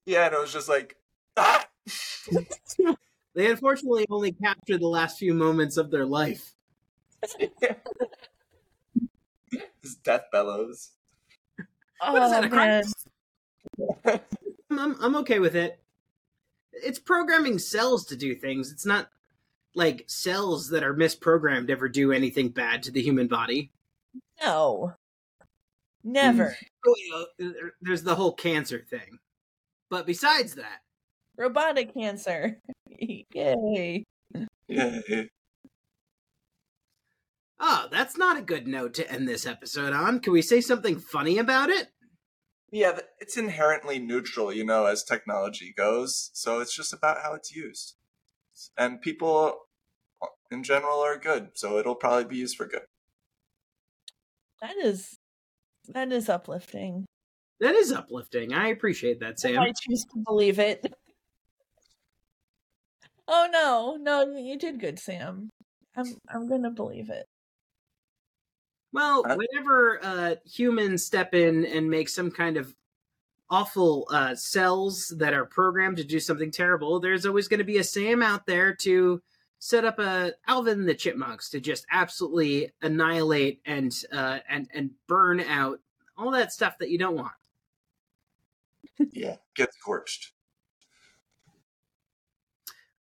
yeah, 0.06 0.26
and 0.26 0.34
it 0.34 0.40
was 0.40 0.52
just 0.52 0.68
like 0.68 0.96
ah! 1.36 1.66
They 3.38 3.48
unfortunately 3.48 4.04
only 4.10 4.32
captured 4.32 4.80
the 4.80 4.88
last 4.88 5.16
few 5.16 5.32
moments 5.32 5.76
of 5.76 5.92
their 5.92 6.04
life. 6.04 6.54
his 9.80 9.94
death 10.02 10.24
bellows. 10.32 10.90
Oh 12.02 12.12
What 12.12 12.22
is 12.24 12.30
that, 12.32 12.44
a 12.44 12.48
man. 12.48 12.82
I'm, 14.70 14.96
I'm 15.00 15.16
okay 15.18 15.38
with 15.38 15.54
it. 15.54 15.78
It's 16.82 16.98
programming 16.98 17.58
cells 17.58 18.04
to 18.06 18.16
do 18.16 18.34
things. 18.34 18.72
It's 18.72 18.86
not 18.86 19.08
like 19.74 20.04
cells 20.06 20.68
that 20.70 20.82
are 20.82 20.94
misprogrammed 20.94 21.70
ever 21.70 21.88
do 21.88 22.12
anything 22.12 22.48
bad 22.48 22.82
to 22.84 22.90
the 22.90 23.02
human 23.02 23.26
body. 23.28 23.70
no, 24.42 24.92
mm. 25.40 25.44
never. 26.04 26.56
Oh, 26.86 26.94
you 26.96 27.10
know, 27.10 27.26
there- 27.52 27.74
There's 27.80 28.02
the 28.02 28.14
whole 28.14 28.32
cancer 28.32 28.84
thing. 28.88 29.18
But 29.90 30.06
besides 30.06 30.54
that, 30.56 30.80
Robotic 31.36 31.94
cancer. 31.94 32.58
Yay. 32.98 34.04
Yeah. 34.66 35.00
oh, 37.60 37.86
that's 37.90 38.16
not 38.16 38.36
a 38.36 38.42
good 38.42 38.66
note 38.66 38.94
to 38.94 39.10
end 39.10 39.28
this 39.28 39.46
episode 39.46 39.92
on. 39.92 40.18
Can 40.20 40.32
we 40.32 40.42
say 40.42 40.60
something 40.60 40.98
funny 40.98 41.38
about 41.38 41.70
it? 41.70 41.88
Yeah, 42.70 42.98
it's 43.18 43.36
inherently 43.36 43.98
neutral, 43.98 44.52
you 44.52 44.64
know, 44.64 44.86
as 44.86 45.02
technology 45.02 45.72
goes. 45.76 46.30
So 46.34 46.60
it's 46.60 46.74
just 46.74 46.92
about 46.92 47.22
how 47.22 47.34
it's 47.34 47.54
used. 47.54 47.94
And 48.76 49.00
people 49.00 49.60
uh, 50.22 50.26
in 50.50 50.62
general 50.62 51.00
are 51.00 51.18
good, 51.18 51.50
so 51.54 51.78
it'll 51.78 51.94
probably 51.94 52.24
be 52.24 52.36
used 52.36 52.56
for 52.56 52.66
good. 52.66 52.82
That 54.60 54.76
is 54.76 55.16
that 55.88 56.12
is 56.12 56.28
uplifting. 56.28 57.06
That 57.60 57.74
is 57.74 57.92
uplifting. 57.92 58.52
I 58.52 58.68
appreciate 58.68 59.20
that, 59.20 59.40
Sam. 59.40 59.60
I 59.60 59.72
choose 59.80 60.04
to 60.04 60.22
believe 60.26 60.58
it. 60.58 60.92
Oh 63.30 63.46
no, 63.52 63.98
no, 64.00 64.38
you 64.38 64.56
did 64.56 64.80
good, 64.80 64.98
Sam. 64.98 65.50
I'm 65.94 66.16
I'm 66.30 66.48
gonna 66.48 66.70
believe 66.70 67.10
it. 67.10 67.26
Well, 68.92 69.22
Huh? 69.26 69.36
whenever 69.36 70.02
uh, 70.02 70.34
humans 70.44 71.04
step 71.04 71.34
in 71.34 71.66
and 71.66 71.90
make 71.90 72.08
some 72.08 72.30
kind 72.30 72.56
of 72.56 72.74
awful 73.50 74.06
uh, 74.10 74.34
cells 74.34 75.08
that 75.18 75.32
are 75.34 75.44
programmed 75.44 75.96
to 75.98 76.04
do 76.04 76.20
something 76.20 76.50
terrible, 76.50 77.00
there's 77.00 77.26
always 77.26 77.48
going 77.48 77.58
to 77.58 77.64
be 77.64 77.78
a 77.78 77.84
Sam 77.84 78.22
out 78.22 78.46
there 78.46 78.74
to 78.76 79.22
set 79.58 79.84
up 79.84 79.98
a 79.98 80.32
Alvin 80.46 80.86
the 80.86 80.94
Chipmunks 80.94 81.50
to 81.50 81.60
just 81.60 81.84
absolutely 81.90 82.72
annihilate 82.82 83.60
and 83.66 83.94
uh, 84.12 84.38
and 84.48 84.68
and 84.72 84.90
burn 85.06 85.40
out 85.40 85.80
all 86.16 86.30
that 86.30 86.52
stuff 86.52 86.78
that 86.78 86.90
you 86.90 86.98
don't 86.98 87.16
want. 87.16 87.32
Yeah. 89.12 89.36
Get 89.54 89.72
scorched. 89.74 90.32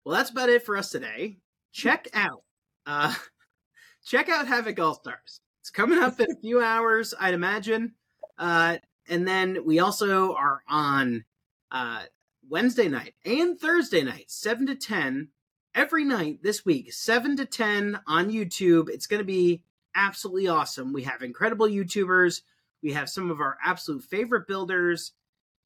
Well, 0.03 0.15
that's 0.15 0.29
about 0.29 0.49
it 0.49 0.63
for 0.63 0.77
us 0.77 0.89
today. 0.89 1.37
Check 1.71 2.07
out, 2.13 2.43
uh, 2.85 3.13
check 4.05 4.29
out 4.29 4.47
Havoc 4.47 4.79
All 4.79 4.93
Stars. 4.93 5.41
It's 5.67 5.71
coming 5.73 5.99
up 5.99 6.17
in 6.21 6.31
a 6.31 6.39
few 6.39 6.61
hours, 6.61 7.13
I'd 7.19 7.33
imagine. 7.33 7.91
Uh, 8.37 8.77
and 9.09 9.27
then 9.27 9.65
we 9.65 9.79
also 9.79 10.33
are 10.33 10.63
on 10.65 11.25
uh, 11.73 12.03
Wednesday 12.49 12.87
night 12.87 13.15
and 13.25 13.59
Thursday 13.59 14.01
night, 14.01 14.31
seven 14.31 14.65
to 14.67 14.75
ten, 14.75 15.27
every 15.75 16.05
night 16.05 16.41
this 16.41 16.63
week, 16.63 16.93
seven 16.93 17.35
to 17.35 17.45
ten 17.45 17.99
on 18.07 18.31
YouTube. 18.31 18.87
It's 18.87 19.07
going 19.07 19.19
to 19.19 19.25
be 19.25 19.61
absolutely 19.93 20.47
awesome. 20.47 20.93
We 20.93 21.03
have 21.03 21.21
incredible 21.21 21.67
YouTubers. 21.67 22.43
We 22.81 22.93
have 22.93 23.09
some 23.09 23.29
of 23.29 23.41
our 23.41 23.57
absolute 23.61 24.05
favorite 24.05 24.47
builders. 24.47 25.11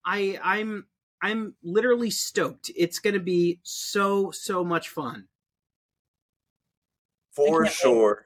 I 0.04 0.39
I'm 0.43 0.88
I'm 1.22 1.54
literally 1.62 2.10
stoked. 2.10 2.72
It's 2.76 2.97
going 2.97 3.14
to 3.14 3.20
be 3.20 3.60
so 3.62 4.32
so 4.32 4.64
much 4.64 4.89
fun. 4.89 5.28
For 7.34 7.66
can't 7.66 7.66
wait. 7.66 7.74
sure. 7.74 8.26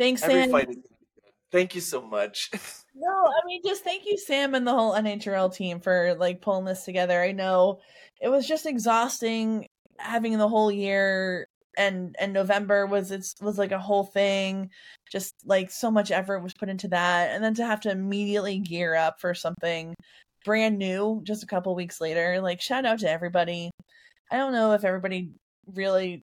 Thanks, 0.00 0.22
Every 0.22 0.44
Sam. 0.44 0.50
fight 0.50 0.70
is 0.70 0.78
Thank 1.52 1.74
you 1.74 1.80
so 1.80 2.00
much. 2.00 2.50
No, 2.92 3.08
I 3.08 3.46
mean 3.46 3.62
just 3.64 3.84
thank 3.84 4.04
you, 4.04 4.18
Sam, 4.18 4.54
and 4.54 4.66
the 4.66 4.74
whole 4.74 4.92
NHRL 4.94 5.54
team 5.54 5.80
for 5.80 6.16
like 6.18 6.42
pulling 6.42 6.64
this 6.64 6.84
together. 6.84 7.22
I 7.22 7.30
know 7.30 7.78
it 8.20 8.28
was 8.28 8.46
just 8.46 8.66
exhausting 8.66 9.68
having 9.96 10.36
the 10.36 10.48
whole 10.48 10.72
year 10.72 11.46
and 11.78 12.16
and 12.18 12.32
November 12.32 12.86
was 12.86 13.12
it's 13.12 13.36
was 13.40 13.58
like 13.58 13.70
a 13.70 13.78
whole 13.78 14.04
thing. 14.04 14.70
Just 15.10 15.34
like 15.46 15.70
so 15.70 15.90
much 15.90 16.10
effort 16.10 16.40
was 16.40 16.52
put 16.52 16.68
into 16.68 16.88
that, 16.88 17.30
and 17.30 17.42
then 17.42 17.54
to 17.54 17.64
have 17.64 17.80
to 17.82 17.92
immediately 17.92 18.58
gear 18.58 18.96
up 18.96 19.20
for 19.20 19.34
something 19.34 19.94
brand 20.44 20.76
new 20.76 21.22
just 21.24 21.44
a 21.44 21.46
couple 21.46 21.74
weeks 21.76 22.00
later. 22.00 22.40
Like 22.42 22.60
shout 22.60 22.84
out 22.84 22.98
to 22.98 23.10
everybody. 23.10 23.70
I 24.32 24.36
don't 24.36 24.52
know 24.52 24.72
if 24.72 24.84
everybody 24.84 25.30
really 25.74 26.24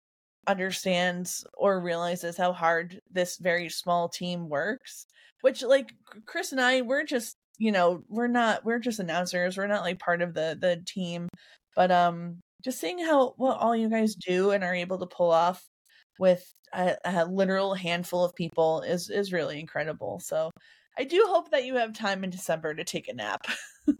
understands 0.46 1.44
or 1.54 1.80
realizes 1.80 2.36
how 2.36 2.52
hard 2.52 3.00
this 3.10 3.36
very 3.38 3.68
small 3.68 4.08
team 4.08 4.48
works 4.48 5.06
which 5.42 5.62
like 5.62 5.92
chris 6.26 6.52
and 6.52 6.60
i 6.60 6.80
we're 6.80 7.04
just 7.04 7.36
you 7.58 7.70
know 7.70 8.02
we're 8.08 8.26
not 8.26 8.64
we're 8.64 8.78
just 8.78 9.00
announcers 9.00 9.56
we're 9.56 9.66
not 9.66 9.82
like 9.82 9.98
part 9.98 10.22
of 10.22 10.34
the 10.34 10.56
the 10.60 10.82
team 10.86 11.28
but 11.76 11.90
um 11.90 12.40
just 12.64 12.80
seeing 12.80 12.98
how 12.98 13.34
what 13.36 13.58
all 13.58 13.76
you 13.76 13.88
guys 13.88 14.14
do 14.14 14.50
and 14.50 14.64
are 14.64 14.74
able 14.74 14.98
to 14.98 15.06
pull 15.06 15.30
off 15.30 15.62
with 16.18 16.52
a, 16.74 16.96
a 17.04 17.24
literal 17.26 17.74
handful 17.74 18.24
of 18.24 18.34
people 18.34 18.82
is 18.82 19.10
is 19.10 19.32
really 19.32 19.60
incredible 19.60 20.20
so 20.20 20.50
i 20.98 21.04
do 21.04 21.24
hope 21.28 21.50
that 21.50 21.64
you 21.64 21.76
have 21.76 21.92
time 21.92 22.24
in 22.24 22.30
december 22.30 22.74
to 22.74 22.84
take 22.84 23.08
a 23.08 23.14
nap. 23.14 23.46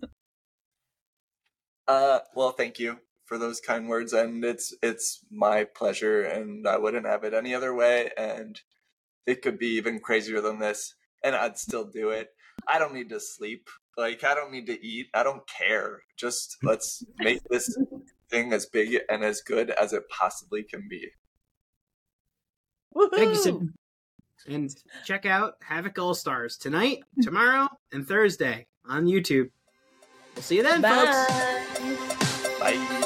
Uh, 1.89 2.21
well, 2.37 2.53
thank 2.53 2.79
you 2.79 3.01
for 3.31 3.39
those 3.39 3.61
kind 3.61 3.89
words, 3.89 4.13
and 4.13 4.45
it's 4.45 4.75
it's 4.83 5.25
my 5.31 5.63
pleasure, 5.63 6.23
and 6.23 6.67
I 6.67 6.79
wouldn't 6.79 7.07
have 7.07 7.23
it 7.23 7.33
any 7.33 7.55
other 7.55 7.73
way, 7.73 8.11
and 8.19 8.61
it 9.25 9.41
could 9.41 9.57
be 9.57 9.69
even 9.77 10.01
crazier 10.01 10.41
than 10.41 10.59
this, 10.59 10.97
and 11.23 11.37
I'd 11.37 11.57
still 11.57 11.85
do 11.85 12.11
it. 12.11 12.31
I 12.67 12.81
don't 12.81 12.93
need 12.93 13.09
to 13.11 13.21
sleep, 13.21 13.71
like 13.97 14.25
I 14.25 14.35
don't 14.35 14.51
need 14.51 14.67
to 14.67 14.85
eat, 14.85 15.11
I 15.15 15.23
don't 15.23 15.49
care. 15.49 16.03
Just 16.17 16.57
let's 16.65 17.05
make 17.21 17.41
this 17.49 17.79
thing 18.29 18.53
as 18.53 18.67
big 18.67 18.99
and 19.09 19.23
as 19.23 19.43
good 19.43 19.71
as 19.71 19.93
it 19.93 20.09
possibly 20.09 20.65
can 20.65 20.89
be. 20.91 21.11
Thank 23.15 23.35
you, 23.35 23.53
Woohoo! 23.53 23.69
And 24.49 24.75
check 25.05 25.25
out 25.25 25.55
Havoc 25.63 25.97
All 26.01 26.15
Stars 26.15 26.57
tonight, 26.57 27.05
tomorrow, 27.23 27.69
and 27.93 28.09
Thursday 28.09 28.67
on 28.89 29.05
YouTube. 29.05 29.51
We'll 30.35 30.43
see 30.43 30.57
you 30.57 30.65
then, 30.65 30.83
folks. 30.83 31.31
Bye. 32.59 32.75
Bye. 32.75 33.00